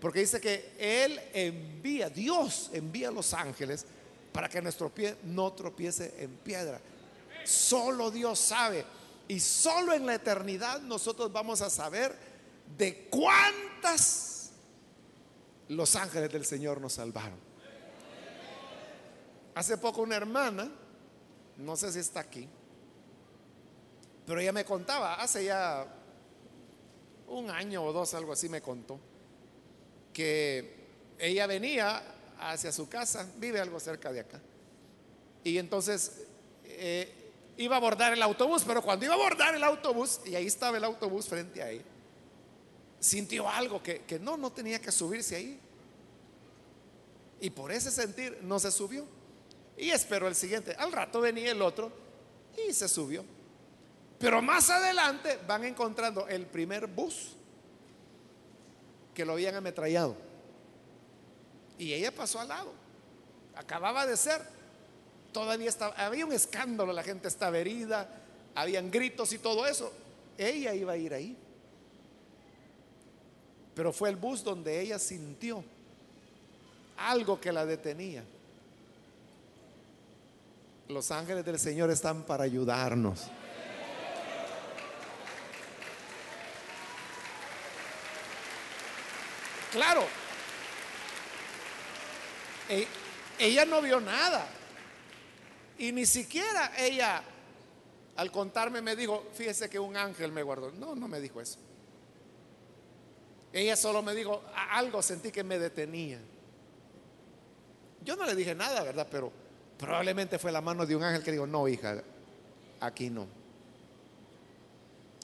Porque 0.02 0.22
dice 0.22 0.42
que 0.42 0.74
Él 0.80 1.20
envía, 1.34 2.10
Dios 2.10 2.70
envía 2.74 3.10
a 3.10 3.12
los 3.12 3.34
ángeles 3.34 3.86
para 4.32 4.50
que 4.50 4.62
nuestro 4.62 4.90
pie 4.90 5.16
no 5.24 5.54
tropiece 5.54 6.14
en 6.20 6.36
piedra. 6.38 6.80
Solo 7.50 8.12
Dios 8.12 8.38
sabe. 8.38 8.86
Y 9.28 9.40
solo 9.40 9.94
en 9.94 10.06
la 10.06 10.16
eternidad 10.16 10.82
nosotros 10.82 11.32
vamos 11.32 11.62
a 11.62 11.70
saber 11.70 12.16
de 12.78 13.08
cuántas 13.10 14.52
los 15.70 15.96
ángeles 15.96 16.32
del 16.32 16.46
Señor 16.46 16.80
nos 16.80 16.94
salvaron. 16.94 17.40
Hace 19.56 19.78
poco 19.78 20.04
una 20.04 20.16
hermana, 20.16 20.70
no 21.58 21.76
sé 21.76 21.92
si 21.92 22.00
está 22.00 22.20
aquí, 22.20 22.48
pero 24.26 24.40
ella 24.40 24.54
me 24.54 24.64
contaba, 24.64 25.16
hace 25.16 25.46
ya 25.46 25.86
un 27.28 27.50
año 27.50 27.84
o 27.84 27.92
dos, 27.92 28.14
algo 28.14 28.32
así 28.32 28.48
me 28.48 28.62
contó, 28.62 29.00
que 30.14 30.88
ella 31.18 31.46
venía 31.48 32.02
hacia 32.40 32.72
su 32.72 32.88
casa, 32.88 33.28
vive 33.38 33.60
algo 33.60 33.80
cerca 33.80 34.14
de 34.14 34.22
acá, 34.22 34.40
y 35.44 35.58
entonces 35.58 36.26
eh, 36.64 37.19
iba 37.60 37.76
a 37.76 37.78
abordar 37.78 38.14
el 38.14 38.22
autobús, 38.22 38.64
pero 38.66 38.82
cuando 38.82 39.06
iba 39.06 39.14
a 39.14 39.18
abordar 39.18 39.54
el 39.54 39.64
autobús, 39.64 40.22
y 40.26 40.34
ahí 40.34 40.48
estaba 40.48 40.78
el 40.78 40.84
autobús 40.86 41.28
frente 41.28 41.62
a 41.62 41.70
ella, 41.70 41.84
sintió 43.00 43.50
algo 43.50 43.84
que, 43.84 44.04
que 44.04 44.18
no, 44.18 44.38
no 44.38 44.50
tenía 44.52 44.80
que 44.80 44.92
subirse 44.94 45.36
ahí. 45.36 45.60
Y 47.42 47.50
por 47.50 47.72
ese 47.72 47.92
sentir 47.92 48.40
no 48.44 48.60
se 48.60 48.72
subió. 48.72 49.06
Y 49.78 49.92
esperó 49.92 50.28
el 50.28 50.36
siguiente. 50.36 50.74
Al 50.78 50.92
rato 50.92 51.20
venía 51.20 51.52
el 51.52 51.62
otro 51.62 51.92
y 52.68 52.74
se 52.74 52.88
subió. 52.88 53.26
Pero 54.20 54.42
más 54.42 54.70
adelante 54.70 55.40
van 55.46 55.66
encontrando 55.66 56.28
el 56.28 56.46
primer 56.46 56.88
bus 56.88 57.34
que 59.14 59.26
lo 59.26 59.34
habían 59.34 59.56
ametrallado. 59.56 60.16
Y 61.78 61.94
ella 61.94 62.14
pasó 62.14 62.40
al 62.40 62.48
lado. 62.48 62.74
Acababa 63.56 64.06
de 64.06 64.16
ser. 64.16 64.59
Todavía 65.32 65.70
estaba, 65.70 65.94
había 65.96 66.26
un 66.26 66.34
escándalo, 66.34 66.92
la 66.92 67.04
gente 67.04 67.28
estaba 67.28 67.58
herida, 67.58 68.10
habían 68.56 68.90
gritos 68.90 69.32
y 69.34 69.38
todo 69.38 69.68
eso. 69.68 69.92
Ella 70.38 70.74
iba 70.74 70.94
a 70.94 70.98
ir 70.98 71.14
ahí. 71.14 71.38
Pero 73.76 73.94
fue 73.94 74.10
el 74.10 74.16
bus 74.16 74.44
donde 74.44 74.82
ella 74.82 75.00
sintió 75.00 75.64
algo 76.98 77.40
que 77.40 77.52
la 77.52 77.66
detenía. 77.66 78.24
Los 80.88 81.12
ángeles 81.12 81.46
del 81.46 81.60
Señor 81.60 81.92
están 81.92 82.24
para 82.24 82.44
ayudarnos. 82.44 83.28
Claro, 89.72 90.04
e- 92.70 92.88
ella 93.38 93.66
no 93.66 93.82
vio 93.82 94.02
nada. 94.02 94.48
Y 95.80 95.94
ni 95.94 96.06
siquiera 96.06 96.74
ella, 96.78 97.24
al 98.18 98.32
contarme, 98.32 98.82
me 98.82 98.98
dijo, 98.98 99.26
fíjese 99.34 99.70
que 99.70 99.80
un 99.80 99.96
ángel 99.96 100.32
me 100.32 100.44
guardó. 100.44 100.72
No, 100.74 100.94
no 100.94 101.08
me 101.08 101.22
dijo 101.22 101.40
eso. 101.40 101.58
Ella 103.54 103.78
solo 103.78 104.04
me 104.04 104.14
dijo, 104.14 104.44
algo 104.72 105.02
sentí 105.02 105.32
que 105.32 105.44
me 105.44 105.58
detenía. 105.58 106.20
Yo 108.04 108.18
no 108.18 108.26
le 108.26 108.36
dije 108.36 108.54
nada, 108.54 108.84
¿verdad? 108.84 109.08
Pero 109.10 109.32
probablemente 109.78 110.38
fue 110.38 110.52
la 110.52 110.60
mano 110.60 110.86
de 110.86 110.98
un 110.98 111.04
ángel 111.04 111.24
que 111.24 111.32
dijo, 111.32 111.48
no, 111.48 111.66
hija, 111.68 112.04
aquí 112.82 113.10
no. 113.10 113.26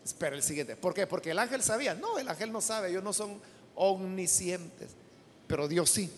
Espera 0.05 0.37
el 0.37 0.43
siguiente. 0.43 0.77
¿Por 0.77 0.93
qué? 0.93 1.05
Porque 1.05 1.31
el 1.31 1.39
ángel 1.39 1.61
sabía. 1.63 1.95
No, 1.95 2.17
el 2.17 2.29
ángel 2.29 2.51
no 2.51 2.61
sabe, 2.61 2.89
ellos 2.89 3.03
no 3.03 3.11
son 3.11 3.41
omniscientes, 3.75 4.91
pero 5.47 5.67
Dios 5.67 5.89
sí. 5.89 6.09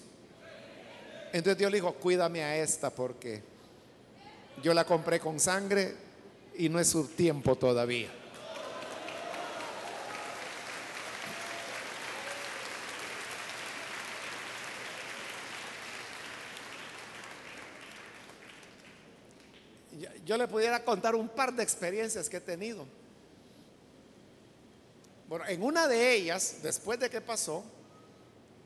Entonces 1.34 1.58
Dios 1.58 1.72
le 1.72 1.78
dijo, 1.78 1.94
cuídame 1.96 2.44
a 2.44 2.58
esta 2.58 2.92
porque 2.92 3.57
yo 4.62 4.74
la 4.74 4.86
compré 4.86 5.20
con 5.20 5.40
sangre 5.40 5.96
y 6.56 6.70
no 6.70 6.80
es 6.80 6.90
su 6.90 7.08
tiempo 7.08 7.56
todavía. 7.56 8.10
Yo, 20.26 20.36
le 20.36 20.48
pudiera 20.48 20.84
contar 20.84 21.16
un 21.16 21.30
par 21.30 21.54
de 21.54 21.64
experiencias 21.64 22.28
que 22.28 22.38
he 22.38 22.42
tenido. 22.42 22.86
Bueno, 25.30 25.46
en 25.48 25.64
una 25.64 25.88
de 25.88 26.16
ellas, 26.16 26.58
después 26.62 27.00
de 27.00 27.10
que 27.10 27.22
pasó, 27.22 27.64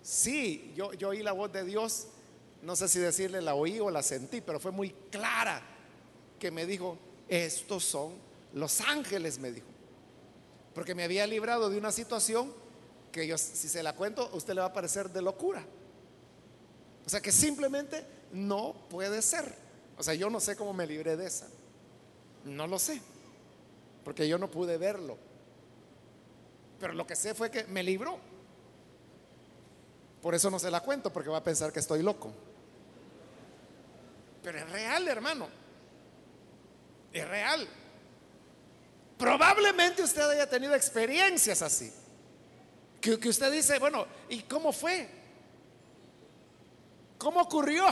sí, 0.02 0.74
yo, 0.76 0.92
yo 0.94 1.10
oí 1.10 1.22
la 1.22 1.34
voz 1.34 1.52
de 1.54 1.64
Dios, 1.64 2.08
no 2.64 2.76
sé 2.76 2.88
si 2.88 2.98
decirle 2.98 3.42
la 3.42 3.54
oí 3.54 3.80
o 3.80 3.92
la 3.92 4.02
sentí, 4.02 4.42
pero 4.42 4.60
fue 4.60 4.72
muy 4.72 4.90
clara 5.12 5.62
que 6.42 6.50
me 6.50 6.66
dijo, 6.66 6.98
estos 7.30 7.86
son 7.86 8.16
los 8.54 8.82
ángeles, 8.82 9.38
me 9.38 9.52
dijo. 9.52 9.68
Porque 10.74 10.96
me 10.96 11.04
había 11.04 11.28
librado 11.28 11.70
de 11.70 11.78
una 11.78 11.92
situación 11.92 12.52
que 13.12 13.28
yo, 13.28 13.38
si 13.38 13.70
se 13.70 13.84
la 13.84 13.94
cuento, 13.96 14.24
a 14.24 14.36
usted 14.36 14.56
le 14.56 14.62
va 14.62 14.68
a 14.68 14.74
parecer 14.74 15.12
de 15.12 15.22
locura. 15.22 15.64
O 17.06 17.10
sea 17.10 17.22
que 17.22 17.32
simplemente 17.32 18.04
no 18.32 18.74
puede 18.90 19.22
ser. 19.22 19.54
O 20.00 20.04
sea, 20.04 20.16
yo 20.16 20.32
no 20.32 20.40
sé 20.40 20.56
cómo 20.56 20.74
me 20.74 20.88
libré 20.88 21.16
de 21.16 21.28
esa. 21.28 21.48
No 22.44 22.66
lo 22.66 22.80
sé. 22.80 23.00
Porque 24.04 24.28
yo 24.28 24.40
no 24.40 24.50
pude 24.50 24.80
verlo. 24.80 25.18
Pero 26.80 26.94
lo 26.94 27.06
que 27.06 27.16
sé 27.16 27.36
fue 27.36 27.52
que 27.52 27.66
me 27.66 27.84
libró. 27.84 28.18
Por 30.24 30.34
eso 30.34 30.50
no 30.50 30.58
se 30.58 30.72
la 30.72 30.82
cuento, 30.82 31.14
porque 31.14 31.30
va 31.30 31.38
a 31.38 31.44
pensar 31.44 31.72
que 31.72 31.80
estoy 31.80 32.02
loco. 32.02 32.32
Pero 34.42 34.58
es 34.58 34.72
real, 34.72 35.08
hermano. 35.08 35.61
Es 37.14 37.28
real. 37.28 37.68
Probablemente 39.18 40.02
usted 40.02 40.22
haya 40.30 40.50
tenido 40.50 40.74
experiencias 40.74 41.62
así. 41.62 41.92
Que, 43.00 43.16
usted 43.28 43.52
dice, 43.52 43.80
bueno, 43.80 44.06
¿y 44.30 44.42
cómo 44.44 44.72
fue? 44.72 45.10
¿Cómo 47.18 47.42
ocurrió? 47.42 47.86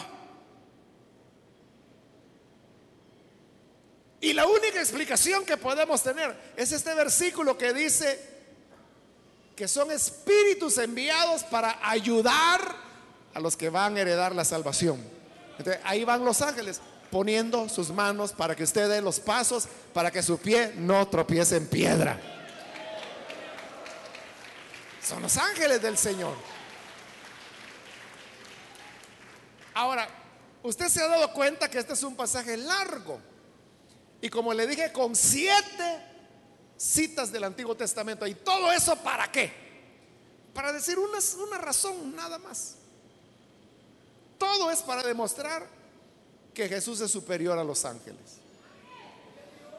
Y 4.21 4.33
la 4.33 4.45
única 4.45 4.79
explicación 4.79 5.45
que 5.45 5.57
podemos 5.57 6.03
tener 6.03 6.35
es 6.55 6.71
este 6.71 6.93
versículo 6.93 7.57
que 7.57 7.73
dice 7.73 8.19
que 9.55 9.67
son 9.67 9.91
espíritus 9.91 10.77
enviados 10.77 11.43
para 11.43 11.79
ayudar 11.87 12.61
a 13.33 13.39
los 13.39 13.55
que 13.55 13.69
van 13.69 13.97
a 13.97 14.01
heredar 14.01 14.33
la 14.35 14.45
salvación. 14.45 14.99
Entonces, 15.57 15.81
ahí 15.83 16.03
van 16.03 16.23
los 16.23 16.41
ángeles 16.41 16.81
poniendo 17.11 17.67
sus 17.69 17.89
manos 17.89 18.31
para 18.31 18.55
que 18.55 18.63
usted 18.63 18.89
dé 18.89 19.01
los 19.01 19.19
pasos, 19.19 19.67
para 19.93 20.11
que 20.11 20.21
su 20.21 20.37
pie 20.37 20.73
no 20.77 21.07
tropiece 21.07 21.57
en 21.57 21.67
piedra. 21.67 22.19
Son 25.01 25.21
los 25.21 25.37
ángeles 25.37 25.81
del 25.81 25.97
Señor. 25.97 26.35
Ahora, 29.73 30.07
usted 30.61 30.87
se 30.87 31.01
ha 31.01 31.07
dado 31.07 31.33
cuenta 31.33 31.69
que 31.69 31.79
este 31.79 31.93
es 31.93 32.03
un 32.03 32.15
pasaje 32.15 32.57
largo. 32.57 33.19
Y 34.21 34.29
como 34.29 34.53
le 34.53 34.67
dije, 34.67 34.91
con 34.91 35.15
siete 35.15 36.09
citas 36.77 37.31
del 37.31 37.43
Antiguo 37.43 37.75
Testamento. 37.75 38.27
¿Y 38.27 38.35
todo 38.35 38.71
eso 38.71 38.95
para 38.97 39.31
qué? 39.31 39.51
Para 40.53 40.71
decir 40.71 40.97
una, 40.97 41.19
una 41.45 41.57
razón, 41.57 42.15
nada 42.15 42.37
más. 42.37 42.75
Todo 44.37 44.71
es 44.71 44.79
para 44.81 45.03
demostrar 45.03 45.78
que 46.53 46.67
Jesús 46.67 47.01
es 47.01 47.11
superior 47.11 47.57
a 47.57 47.63
los 47.63 47.85
ángeles. 47.85 48.37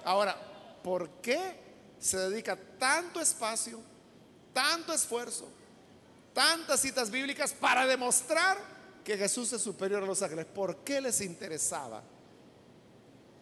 Ahora, 0.04 0.36
¿por 0.82 1.08
qué 1.20 1.60
se 1.98 2.18
dedica 2.18 2.56
tanto 2.78 3.20
espacio 3.20 3.80
tanto 4.52 4.92
esfuerzo, 4.92 5.48
tantas 6.32 6.80
citas 6.80 7.10
bíblicas 7.10 7.52
para 7.52 7.86
demostrar 7.86 8.58
que 9.04 9.16
Jesús 9.16 9.52
es 9.52 9.62
superior 9.62 10.02
a 10.02 10.06
los 10.06 10.22
ángeles. 10.22 10.46
¿Por 10.46 10.78
qué 10.78 11.00
les 11.00 11.20
interesaba 11.20 12.02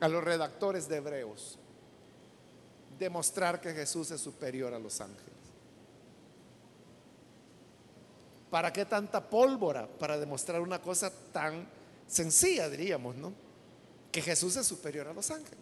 a 0.00 0.08
los 0.08 0.22
redactores 0.22 0.88
de 0.88 0.96
Hebreos 0.96 1.58
demostrar 2.98 3.60
que 3.60 3.72
Jesús 3.72 4.10
es 4.10 4.20
superior 4.20 4.72
a 4.74 4.78
los 4.78 5.00
ángeles? 5.00 5.26
¿Para 8.50 8.72
qué 8.72 8.86
tanta 8.86 9.28
pólvora? 9.28 9.86
Para 9.86 10.18
demostrar 10.18 10.60
una 10.60 10.80
cosa 10.80 11.12
tan 11.32 11.68
sencilla, 12.08 12.68
diríamos, 12.68 13.14
¿no? 13.16 13.32
Que 14.10 14.20
Jesús 14.20 14.56
es 14.56 14.66
superior 14.66 15.06
a 15.06 15.12
los 15.12 15.30
ángeles. 15.30 15.58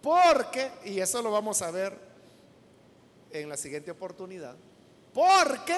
Porque, 0.00 0.70
y 0.84 1.00
eso 1.00 1.20
lo 1.20 1.32
vamos 1.32 1.60
a 1.62 1.70
ver 1.70 1.98
en 3.32 3.48
la 3.48 3.56
siguiente 3.56 3.90
oportunidad, 3.90 4.54
porque 5.12 5.76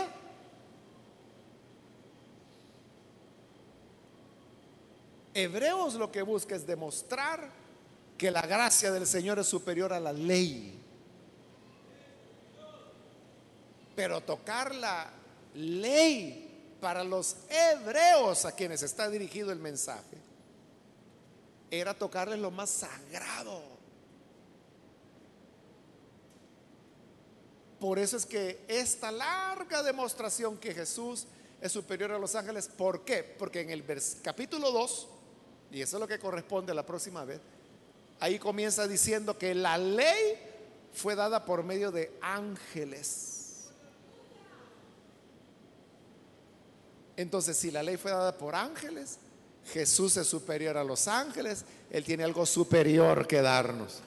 Hebreos 5.33 5.95
lo 5.95 6.13
que 6.13 6.21
busca 6.23 6.55
es 6.55 6.67
demostrar 6.67 7.51
que 8.19 8.31
la 8.31 8.43
gracia 8.43 8.91
del 8.91 9.07
Señor 9.07 9.39
es 9.39 9.47
superior 9.47 9.93
a 9.93 10.01
la 10.01 10.13
ley. 10.13 10.79
Pero 13.95 14.21
tocar 14.21 14.75
la 14.75 15.11
ley 15.55 16.48
para 16.81 17.05
los 17.05 17.37
hebreos 17.49 18.45
a 18.45 18.53
quienes 18.53 18.83
está 18.83 19.09
dirigido 19.09 19.53
el 19.53 19.59
mensaje 19.59 20.29
era 21.71 21.95
tocarles 21.95 22.39
lo 22.39 22.51
más 22.51 22.71
sagrado. 22.71 23.63
Por 27.79 27.99
eso 27.99 28.17
es 28.17 28.27
que 28.27 28.65
esta 28.67 29.13
larga 29.13 29.83
demostración 29.83 30.59
que 30.59 30.75
Jesús 30.75 31.27
es 31.61 31.73
superior 31.73 32.13
a 32.13 32.19
los 32.19 32.35
ángeles, 32.35 32.69
¿por 32.69 33.05
qué? 33.05 33.23
Porque 33.23 33.61
en 33.61 33.71
el 33.71 33.85
capítulo 34.23 34.73
2, 34.73 35.09
y 35.73 35.83
eso 35.83 35.97
es 35.97 36.01
lo 36.01 36.09
que 36.09 36.19
corresponde 36.19 36.73
a 36.73 36.75
la 36.75 36.87
próxima 36.87 37.25
vez, 37.25 37.41
ahí 38.19 38.39
comienza 38.39 38.89
diciendo 38.89 39.39
que 39.39 39.55
la 39.55 39.79
ley 39.79 40.39
fue 40.93 41.15
dada 41.15 41.45
por 41.45 41.63
medio 41.63 41.93
de 41.93 42.17
ángeles. 42.21 43.38
Entonces, 47.19 47.57
si 47.57 47.73
la 47.73 47.83
ley 47.83 47.97
fue 47.97 48.13
dada 48.13 48.39
por 48.39 48.55
ángeles, 48.55 49.19
Jesús 49.73 50.17
es 50.17 50.29
superior 50.29 50.77
a 50.77 50.85
los 50.85 51.09
ángeles, 51.09 51.65
Él 51.91 52.05
tiene 52.05 52.23
algo 52.23 52.47
superior 52.47 53.27
que 53.27 53.43
darnos. 53.43 53.99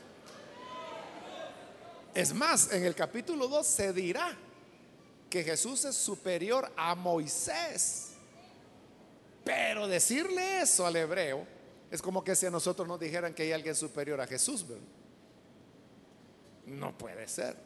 Es 2.13 2.33
más, 2.33 2.71
en 2.71 2.85
el 2.85 2.95
capítulo 2.95 3.49
2 3.49 3.67
se 3.67 3.91
dirá 3.91 4.33
que 5.29 5.43
Jesús 5.43 5.83
es 5.83 5.95
superior 5.97 6.71
a 6.77 6.95
Moisés. 6.95 8.11
Pero 9.43 9.89
decirle 9.89 10.61
eso 10.61 10.85
al 10.85 10.95
hebreo 10.95 11.45
es 11.91 12.01
como 12.01 12.23
que 12.23 12.33
si 12.33 12.45
a 12.45 12.49
nosotros 12.49 12.87
nos 12.87 12.97
dijeran 12.97 13.33
que 13.33 13.43
hay 13.43 13.51
alguien 13.51 13.75
superior 13.75 14.21
a 14.21 14.27
Jesús. 14.27 14.65
No 16.65 16.97
puede 16.97 17.27
ser. 17.27 17.57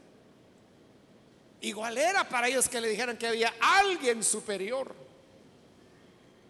Igual 1.61 1.99
era 1.99 2.27
para 2.27 2.47
ellos 2.47 2.67
que 2.67 2.81
le 2.81 2.89
dijeran 2.89 3.15
que 3.15 3.27
había 3.27 3.53
alguien 3.59 4.23
superior 4.23 5.04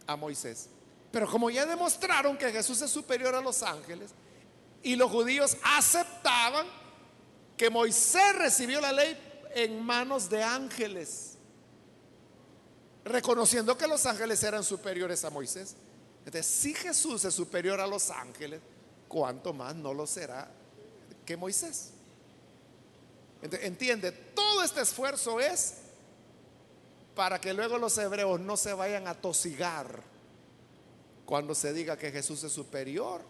a 0.08 0.16
Moisés. 0.16 0.70
Pero 1.12 1.30
como 1.30 1.50
ya 1.50 1.66
demostraron 1.66 2.38
que 2.38 2.52
Jesús 2.52 2.82
es 2.82 2.92
superior 2.92 3.36
a 3.36 3.42
los 3.42 3.64
ángeles 3.64 4.12
y 4.84 4.96
los 4.96 5.10
judíos 5.10 5.58
aceptaban 5.64 6.68
que 7.58 7.70
Moisés 7.70 8.36
recibió 8.36 8.82
la 8.82 8.92
ley 8.92 9.18
en 9.56 9.82
manos 9.82 10.30
de 10.30 10.44
ángeles, 10.44 11.38
reconociendo 13.06 13.78
que 13.78 13.88
los 13.88 14.06
ángeles 14.06 14.44
eran 14.44 14.64
superiores 14.64 15.24
a 15.24 15.30
Moisés. 15.30 15.76
Entonces, 16.26 16.46
si 16.46 16.74
Jesús 16.74 17.24
es 17.24 17.34
superior 17.34 17.80
a 17.80 17.88
los 17.88 18.10
ángeles, 18.10 18.60
¿cuánto 19.08 19.54
más 19.54 19.76
no 19.76 19.94
lo 19.94 20.06
será 20.06 20.50
que 21.26 21.38
Moisés? 21.38 21.92
entiende, 23.42 24.12
todo 24.12 24.64
este 24.64 24.82
esfuerzo 24.82 25.40
es 25.40 25.76
para 27.16 27.40
que 27.40 27.54
luego 27.54 27.78
los 27.78 27.98
hebreos 27.98 28.40
no 28.40 28.58
se 28.58 28.74
vayan 28.74 29.08
a 29.08 29.16
tosigar 29.16 30.04
cuando 31.26 31.56
se 31.56 31.74
diga 31.74 31.98
que 31.98 32.12
Jesús 32.12 32.44
es 32.44 32.52
superior 32.52 33.22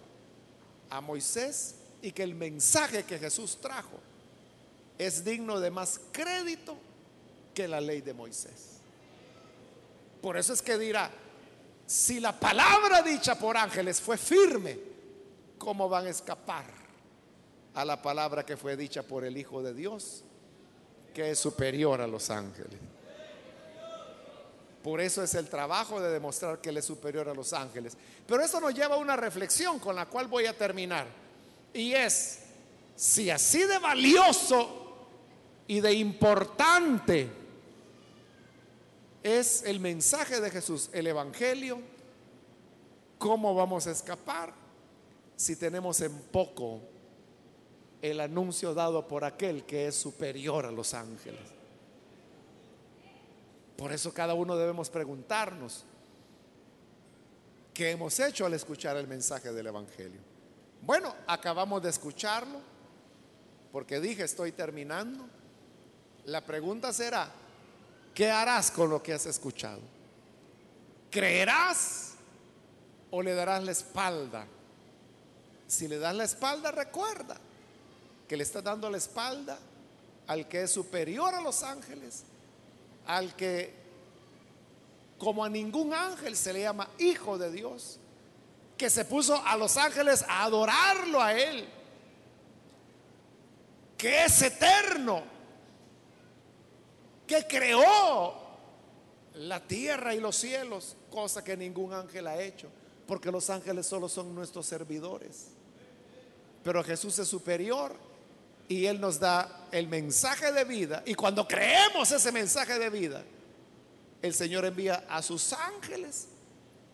a 0.90 1.00
Moisés 1.02 1.76
y 2.02 2.12
que 2.12 2.24
el 2.24 2.36
mensaje 2.36 3.04
que 3.04 3.20
Jesús 3.20 3.58
trajo 3.62 4.00
es 4.98 5.24
digno 5.24 5.60
de 5.60 5.72
más 5.72 6.02
crédito 6.12 6.76
que 7.54 7.68
la 7.68 7.80
ley 7.80 8.02
de 8.02 8.14
Moisés. 8.14 8.78
Por 10.22 10.36
eso 10.36 10.54
es 10.54 10.62
que 10.62 10.78
dirá, 10.78 11.12
si 11.86 12.20
la 12.20 12.38
palabra 12.38 13.02
dicha 13.04 13.38
por 13.38 13.56
ángeles 13.56 14.02
fue 14.02 14.18
firme, 14.18 14.78
¿cómo 15.58 15.88
van 15.88 16.08
a 16.08 16.10
escapar 16.10 16.66
a 17.76 17.86
la 17.86 18.02
palabra 18.02 18.46
que 18.46 18.58
fue 18.58 18.76
dicha 18.76 19.04
por 19.04 19.24
el 19.24 19.38
Hijo 19.38 19.62
de 19.62 19.74
Dios, 19.74 20.24
que 21.14 21.32
es 21.32 21.40
superior 21.40 22.02
a 22.02 22.08
los 22.08 22.30
ángeles? 22.30 22.80
Por 24.86 25.02
eso 25.02 25.24
es 25.24 25.34
el 25.34 25.50
trabajo 25.50 26.00
de 26.00 26.12
demostrar 26.12 26.62
que 26.62 26.70
Él 26.70 26.78
es 26.78 26.86
superior 26.86 27.28
a 27.28 27.34
los 27.34 27.54
ángeles. 27.54 27.98
Pero 28.28 28.44
eso 28.44 28.60
nos 28.60 28.72
lleva 28.72 28.94
a 28.94 29.00
una 29.00 29.16
reflexión 29.16 29.80
con 29.80 29.96
la 29.96 30.06
cual 30.06 30.28
voy 30.28 30.46
a 30.46 30.56
terminar. 30.56 31.08
Y 31.74 31.94
es, 31.94 32.42
si 32.96 33.32
así 33.32 33.66
de 33.66 33.80
valioso 33.80 35.08
y 35.66 35.80
de 35.80 35.92
importante 35.92 37.28
es 39.24 39.64
el 39.64 39.80
mensaje 39.80 40.40
de 40.40 40.52
Jesús, 40.52 40.92
el 40.94 41.08
Evangelio, 41.08 41.80
¿cómo 43.18 43.56
vamos 43.56 43.88
a 43.88 43.92
escapar 43.92 44.54
si 45.36 45.56
tenemos 45.56 46.00
en 46.02 46.16
poco 46.32 46.80
el 48.04 48.20
anuncio 48.20 48.76
dado 48.76 49.08
por 49.08 49.24
aquel 49.24 49.64
que 49.64 49.88
es 49.88 49.96
superior 49.96 50.64
a 50.64 50.72
los 50.72 50.94
ángeles? 50.94 51.56
Por 53.78 53.92
eso 53.92 54.14
cada 54.14 54.34
uno 54.34 54.56
debemos 54.56 54.90
preguntarnos, 54.90 55.84
¿qué 57.74 57.92
hemos 57.92 58.20
hecho 58.20 58.46
al 58.46 58.54
escuchar 58.54 58.96
el 58.98 59.08
mensaje 59.08 59.52
del 59.52 59.68
Evangelio? 59.68 60.22
Bueno, 60.82 61.14
acabamos 61.28 61.82
de 61.82 61.90
escucharlo, 61.90 62.60
porque 63.72 64.00
dije, 64.00 64.24
estoy 64.24 64.54
terminando. 64.54 65.26
La 66.26 66.46
pregunta 66.46 66.94
será, 66.94 67.30
¿qué 68.14 68.32
harás 68.32 68.72
con 68.72 68.90
lo 68.90 69.04
que 69.04 69.14
has 69.14 69.26
escuchado? 69.26 69.82
¿Creerás 71.12 72.14
o 73.12 73.22
le 73.22 73.34
darás 73.34 73.64
la 73.64 73.72
espalda? 73.72 74.48
Si 75.68 75.88
le 75.88 75.98
das 75.98 76.16
la 76.16 76.24
espalda, 76.24 76.72
recuerda 76.72 77.38
que 78.28 78.38
le 78.38 78.44
estás 78.44 78.64
dando 78.64 78.90
la 78.90 78.98
espalda 78.98 79.60
al 80.28 80.48
que 80.48 80.64
es 80.64 80.72
superior 80.72 81.34
a 81.36 81.42
los 81.42 81.62
ángeles 81.62 82.24
al 83.08 83.36
que 83.36 83.74
como 85.18 85.44
a 85.44 85.50
ningún 85.50 85.94
ángel 85.94 86.36
se 86.36 86.54
le 86.54 86.62
llama 86.62 86.90
hijo 87.00 87.38
de 87.38 87.52
Dios, 87.52 88.00
que 88.78 88.90
se 88.90 89.06
puso 89.06 89.42
a 89.46 89.56
los 89.56 89.78
ángeles 89.78 90.24
a 90.28 90.44
adorarlo 90.44 91.22
a 91.22 91.34
él, 91.34 91.66
que 93.98 94.26
es 94.26 94.42
eterno, 94.42 95.24
que 97.26 97.48
creó 97.48 98.34
la 99.36 99.66
tierra 99.66 100.14
y 100.14 100.20
los 100.20 100.36
cielos, 100.36 100.96
cosa 101.10 101.44
que 101.44 101.56
ningún 101.56 101.94
ángel 101.94 102.28
ha 102.28 102.42
hecho, 102.42 102.68
porque 103.08 103.32
los 103.32 103.50
ángeles 103.50 103.86
solo 103.86 104.10
son 104.10 104.36
nuestros 104.36 104.66
servidores. 104.66 105.48
Pero 106.64 106.84
Jesús 106.84 107.18
es 107.20 107.28
superior 107.28 107.96
y 108.68 108.86
Él 108.86 109.00
nos 109.00 109.20
da 109.20 109.68
el 109.72 109.88
mensaje 109.88 110.52
de 110.52 110.64
vida. 110.64 111.04
Y 111.06 111.14
cuando 111.14 111.48
creemos 111.48 112.12
ese 112.12 112.32
mensaje 112.32 112.80
de 112.80 112.90
vida, 112.90 113.24
el 114.22 114.34
Señor 114.34 114.66
envía 114.66 115.06
a 115.08 115.22
sus 115.22 115.54
ángeles 115.54 116.28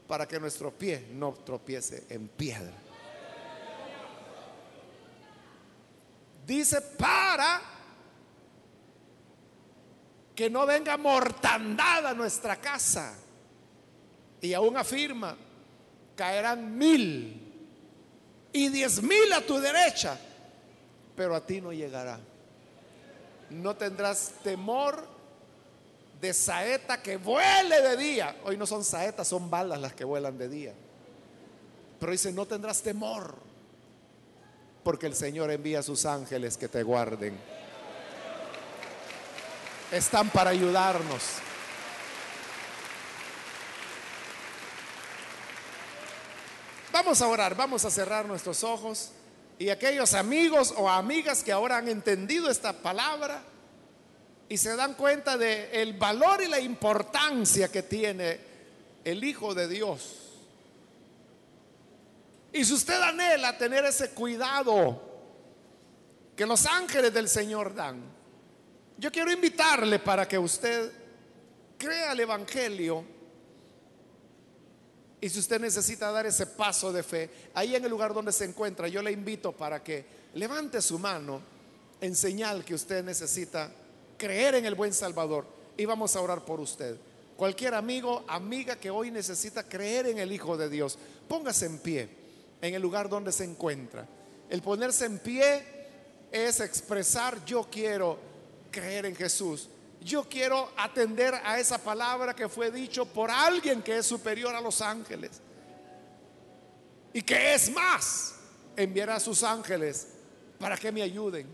para 0.07 0.27
que 0.27 0.39
nuestro 0.39 0.71
pie 0.71 1.07
no 1.13 1.33
tropiece 1.33 2.05
en 2.09 2.27
piedra. 2.27 2.73
Dice 6.45 6.81
para 6.81 7.61
que 10.35 10.49
no 10.49 10.65
venga 10.65 10.97
mortandad 10.97 12.07
a 12.07 12.13
nuestra 12.13 12.57
casa. 12.57 13.15
Y 14.41 14.53
aún 14.53 14.75
afirma, 14.75 15.37
caerán 16.15 16.77
mil 16.77 17.39
y 18.51 18.67
diez 18.69 19.01
mil 19.01 19.31
a 19.31 19.41
tu 19.41 19.59
derecha 19.59 20.19
pero 21.21 21.35
a 21.35 21.45
ti 21.45 21.61
no 21.61 21.71
llegará. 21.71 22.19
No 23.51 23.75
tendrás 23.75 24.31
temor 24.43 25.05
de 26.19 26.33
saeta 26.33 27.03
que 27.03 27.17
vuele 27.17 27.79
de 27.79 27.95
día. 27.95 28.35
Hoy 28.43 28.57
no 28.57 28.65
son 28.65 28.83
saetas, 28.83 29.27
son 29.27 29.47
balas 29.47 29.79
las 29.79 29.93
que 29.93 30.03
vuelan 30.03 30.35
de 30.39 30.49
día. 30.49 30.73
Pero 31.99 32.11
dice, 32.11 32.33
no 32.33 32.47
tendrás 32.47 32.81
temor, 32.81 33.35
porque 34.83 35.05
el 35.05 35.13
Señor 35.13 35.51
envía 35.51 35.81
a 35.81 35.83
sus 35.83 36.07
ángeles 36.07 36.57
que 36.57 36.67
te 36.67 36.81
guarden 36.81 37.37
están 39.91 40.27
para 40.31 40.49
ayudarnos. 40.49 41.21
Vamos 46.91 47.21
a 47.21 47.27
orar, 47.27 47.53
vamos 47.53 47.85
a 47.85 47.91
cerrar 47.91 48.25
nuestros 48.25 48.63
ojos 48.63 49.11
y 49.61 49.69
aquellos 49.69 50.15
amigos 50.15 50.73
o 50.75 50.89
amigas 50.89 51.43
que 51.43 51.51
ahora 51.51 51.77
han 51.77 51.87
entendido 51.87 52.49
esta 52.49 52.73
palabra 52.73 53.43
y 54.49 54.57
se 54.57 54.75
dan 54.75 54.95
cuenta 54.95 55.37
de 55.37 55.69
el 55.79 55.93
valor 55.93 56.41
y 56.41 56.47
la 56.47 56.59
importancia 56.59 57.71
que 57.71 57.83
tiene 57.83 58.39
el 59.03 59.23
Hijo 59.23 59.53
de 59.53 59.67
Dios. 59.67 60.15
Y 62.51 62.65
si 62.65 62.73
usted 62.73 62.99
anhela 62.99 63.55
tener 63.55 63.85
ese 63.85 64.09
cuidado 64.09 64.99
que 66.35 66.47
los 66.47 66.65
ángeles 66.65 67.13
del 67.13 67.29
Señor 67.29 67.75
dan, 67.75 68.01
yo 68.97 69.11
quiero 69.11 69.31
invitarle 69.31 69.99
para 69.99 70.27
que 70.27 70.39
usted 70.39 70.91
crea 71.77 72.13
el 72.13 72.21
Evangelio. 72.21 73.05
Y 75.21 75.29
si 75.29 75.37
usted 75.37 75.61
necesita 75.61 76.11
dar 76.11 76.25
ese 76.25 76.47
paso 76.47 76.91
de 76.91 77.03
fe, 77.03 77.29
ahí 77.53 77.75
en 77.75 77.83
el 77.83 77.91
lugar 77.91 78.11
donde 78.11 78.31
se 78.31 78.43
encuentra, 78.43 78.87
yo 78.87 79.03
le 79.03 79.11
invito 79.11 79.51
para 79.51 79.83
que 79.83 80.03
levante 80.33 80.81
su 80.81 80.97
mano 80.97 81.39
en 82.01 82.15
señal 82.15 82.65
que 82.65 82.73
usted 82.73 83.03
necesita 83.03 83.71
creer 84.17 84.55
en 84.55 84.65
el 84.65 84.73
buen 84.73 84.93
Salvador 84.93 85.45
y 85.77 85.85
vamos 85.85 86.15
a 86.15 86.21
orar 86.21 86.43
por 86.43 86.59
usted. 86.59 86.97
Cualquier 87.37 87.75
amigo, 87.75 88.25
amiga 88.27 88.75
que 88.75 88.89
hoy 88.89 89.11
necesita 89.11 89.63
creer 89.63 90.07
en 90.07 90.17
el 90.17 90.31
Hijo 90.31 90.57
de 90.57 90.69
Dios, 90.69 90.97
póngase 91.27 91.67
en 91.67 91.77
pie 91.77 92.09
en 92.59 92.73
el 92.73 92.81
lugar 92.81 93.07
donde 93.07 93.31
se 93.31 93.43
encuentra. 93.43 94.07
El 94.49 94.61
ponerse 94.61 95.05
en 95.05 95.19
pie 95.19 95.63
es 96.31 96.59
expresar 96.59 97.43
yo 97.45 97.67
quiero 97.71 98.17
creer 98.71 99.05
en 99.05 99.15
Jesús. 99.15 99.69
Yo 100.01 100.27
quiero 100.27 100.71
atender 100.77 101.35
a 101.43 101.59
esa 101.59 101.77
palabra 101.77 102.35
que 102.35 102.49
fue 102.49 102.71
dicho 102.71 103.05
por 103.05 103.29
alguien 103.29 103.83
que 103.83 103.99
es 103.99 104.05
superior 104.05 104.55
a 104.55 104.59
los 104.59 104.81
ángeles. 104.81 105.39
Y 107.13 107.21
que 107.21 107.53
es 107.53 107.71
más, 107.71 108.35
enviará 108.75 109.15
a 109.15 109.19
sus 109.19 109.43
ángeles 109.43 110.07
para 110.59 110.75
que 110.75 110.91
me 110.91 111.03
ayuden. 111.03 111.47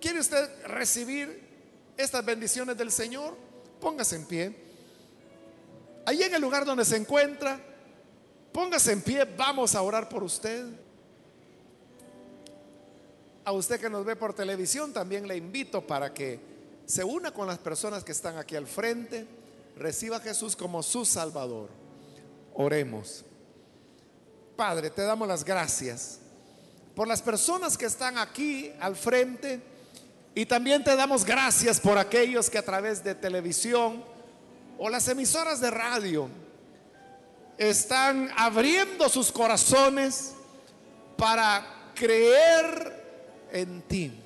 ¿Quiere 0.00 0.20
usted 0.20 0.64
recibir 0.66 1.42
estas 1.96 2.24
bendiciones 2.24 2.76
del 2.76 2.92
Señor? 2.92 3.36
Póngase 3.80 4.16
en 4.16 4.26
pie. 4.26 4.56
Allí 6.06 6.22
en 6.22 6.34
el 6.34 6.40
lugar 6.40 6.64
donde 6.64 6.84
se 6.84 6.96
encuentra, 6.96 7.58
póngase 8.52 8.92
en 8.92 9.02
pie, 9.02 9.24
vamos 9.36 9.74
a 9.74 9.82
orar 9.82 10.08
por 10.08 10.22
usted. 10.22 10.66
A 13.44 13.50
usted 13.50 13.80
que 13.80 13.90
nos 13.90 14.04
ve 14.04 14.14
por 14.14 14.34
televisión 14.34 14.92
también 14.92 15.26
le 15.26 15.36
invito 15.36 15.84
para 15.84 16.14
que 16.14 16.51
se 16.92 17.02
una 17.02 17.32
con 17.32 17.46
las 17.46 17.56
personas 17.56 18.04
que 18.04 18.12
están 18.12 18.36
aquí 18.36 18.54
al 18.54 18.66
frente, 18.66 19.26
reciba 19.78 20.18
a 20.18 20.20
Jesús 20.20 20.54
como 20.54 20.82
su 20.82 21.06
Salvador. 21.06 21.70
Oremos. 22.52 23.24
Padre, 24.56 24.90
te 24.90 25.00
damos 25.00 25.26
las 25.26 25.42
gracias 25.42 26.18
por 26.94 27.08
las 27.08 27.22
personas 27.22 27.78
que 27.78 27.86
están 27.86 28.18
aquí 28.18 28.70
al 28.78 28.94
frente 28.94 29.62
y 30.34 30.44
también 30.44 30.84
te 30.84 30.94
damos 30.94 31.24
gracias 31.24 31.80
por 31.80 31.96
aquellos 31.96 32.50
que 32.50 32.58
a 32.58 32.62
través 32.62 33.02
de 33.02 33.14
televisión 33.14 34.04
o 34.76 34.90
las 34.90 35.08
emisoras 35.08 35.62
de 35.62 35.70
radio 35.70 36.28
están 37.56 38.30
abriendo 38.36 39.08
sus 39.08 39.32
corazones 39.32 40.32
para 41.16 41.90
creer 41.94 43.48
en 43.50 43.80
ti. 43.80 44.21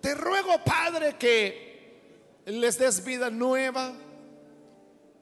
Te 0.00 0.14
ruego, 0.14 0.62
Padre, 0.64 1.16
que 1.16 2.42
les 2.46 2.78
des 2.78 3.04
vida 3.04 3.30
nueva, 3.30 3.92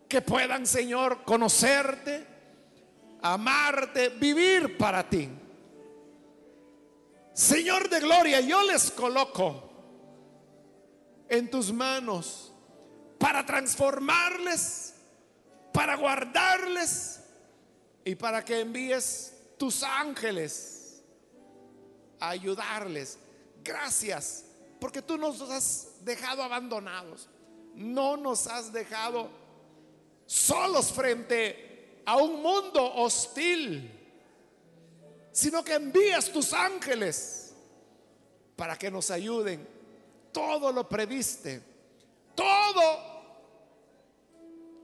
que 0.08 0.22
puedan, 0.22 0.66
Señor, 0.66 1.24
conocerte, 1.24 2.26
amarte, 3.22 4.10
vivir 4.10 4.78
para 4.78 5.08
ti. 5.08 5.28
Señor 7.32 7.88
de 7.88 8.00
gloria, 8.00 8.40
yo 8.40 8.62
les 8.64 8.90
coloco 8.90 9.62
en 11.28 11.50
tus 11.50 11.72
manos 11.72 12.52
para 13.18 13.44
transformarles, 13.44 14.94
para 15.72 15.96
guardarles 15.96 17.20
y 18.04 18.14
para 18.14 18.44
que 18.44 18.60
envíes 18.60 19.34
tus 19.58 19.82
ángeles 19.82 21.02
ayudarles. 22.20 23.18
Gracias, 23.62 24.44
porque 24.80 25.02
tú 25.02 25.16
nos 25.18 25.40
has 25.42 26.04
dejado 26.04 26.42
abandonados. 26.42 27.28
No 27.74 28.16
nos 28.16 28.46
has 28.46 28.72
dejado 28.72 29.28
solos 30.26 30.92
frente 30.92 32.02
a 32.04 32.16
un 32.16 32.42
mundo 32.42 32.94
hostil, 32.96 33.90
sino 35.32 35.62
que 35.62 35.74
envías 35.74 36.30
tus 36.30 36.52
ángeles 36.52 37.54
para 38.56 38.76
que 38.76 38.90
nos 38.90 39.10
ayuden. 39.10 39.66
Todo 40.32 40.72
lo 40.72 40.88
previste, 40.88 41.62
todo 42.34 43.18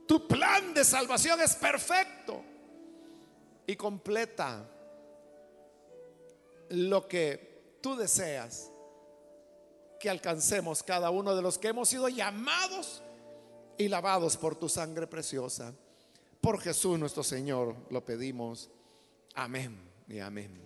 tu 0.07 0.27
plan 0.27 0.73
de 0.73 0.83
salvación 0.83 1.41
es 1.41 1.55
perfecto 1.55 2.43
y 3.65 3.75
completa 3.75 4.63
lo 6.69 7.07
que 7.07 7.77
tú 7.81 7.95
deseas 7.95 8.69
que 10.05 10.09
alcancemos 10.11 10.83
cada 10.83 11.09
uno 11.09 11.35
de 11.35 11.41
los 11.41 11.57
que 11.57 11.69
hemos 11.69 11.89
sido 11.89 12.07
llamados 12.09 13.01
y 13.75 13.87
lavados 13.87 14.37
por 14.37 14.55
tu 14.55 14.69
sangre 14.69 15.07
preciosa. 15.07 15.73
Por 16.39 16.61
Jesús 16.61 16.99
nuestro 16.99 17.23
Señor 17.23 17.75
lo 17.89 18.05
pedimos. 18.05 18.69
Amén 19.33 19.75
y 20.07 20.19
amén. 20.19 20.61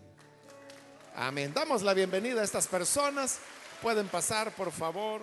Amén. 1.15 1.53
Damos 1.53 1.83
la 1.83 1.93
bienvenida 1.93 2.41
a 2.41 2.43
estas 2.43 2.67
personas. 2.67 3.39
Pueden 3.81 4.09
pasar, 4.09 4.53
por 4.53 4.73
favor. 4.73 5.21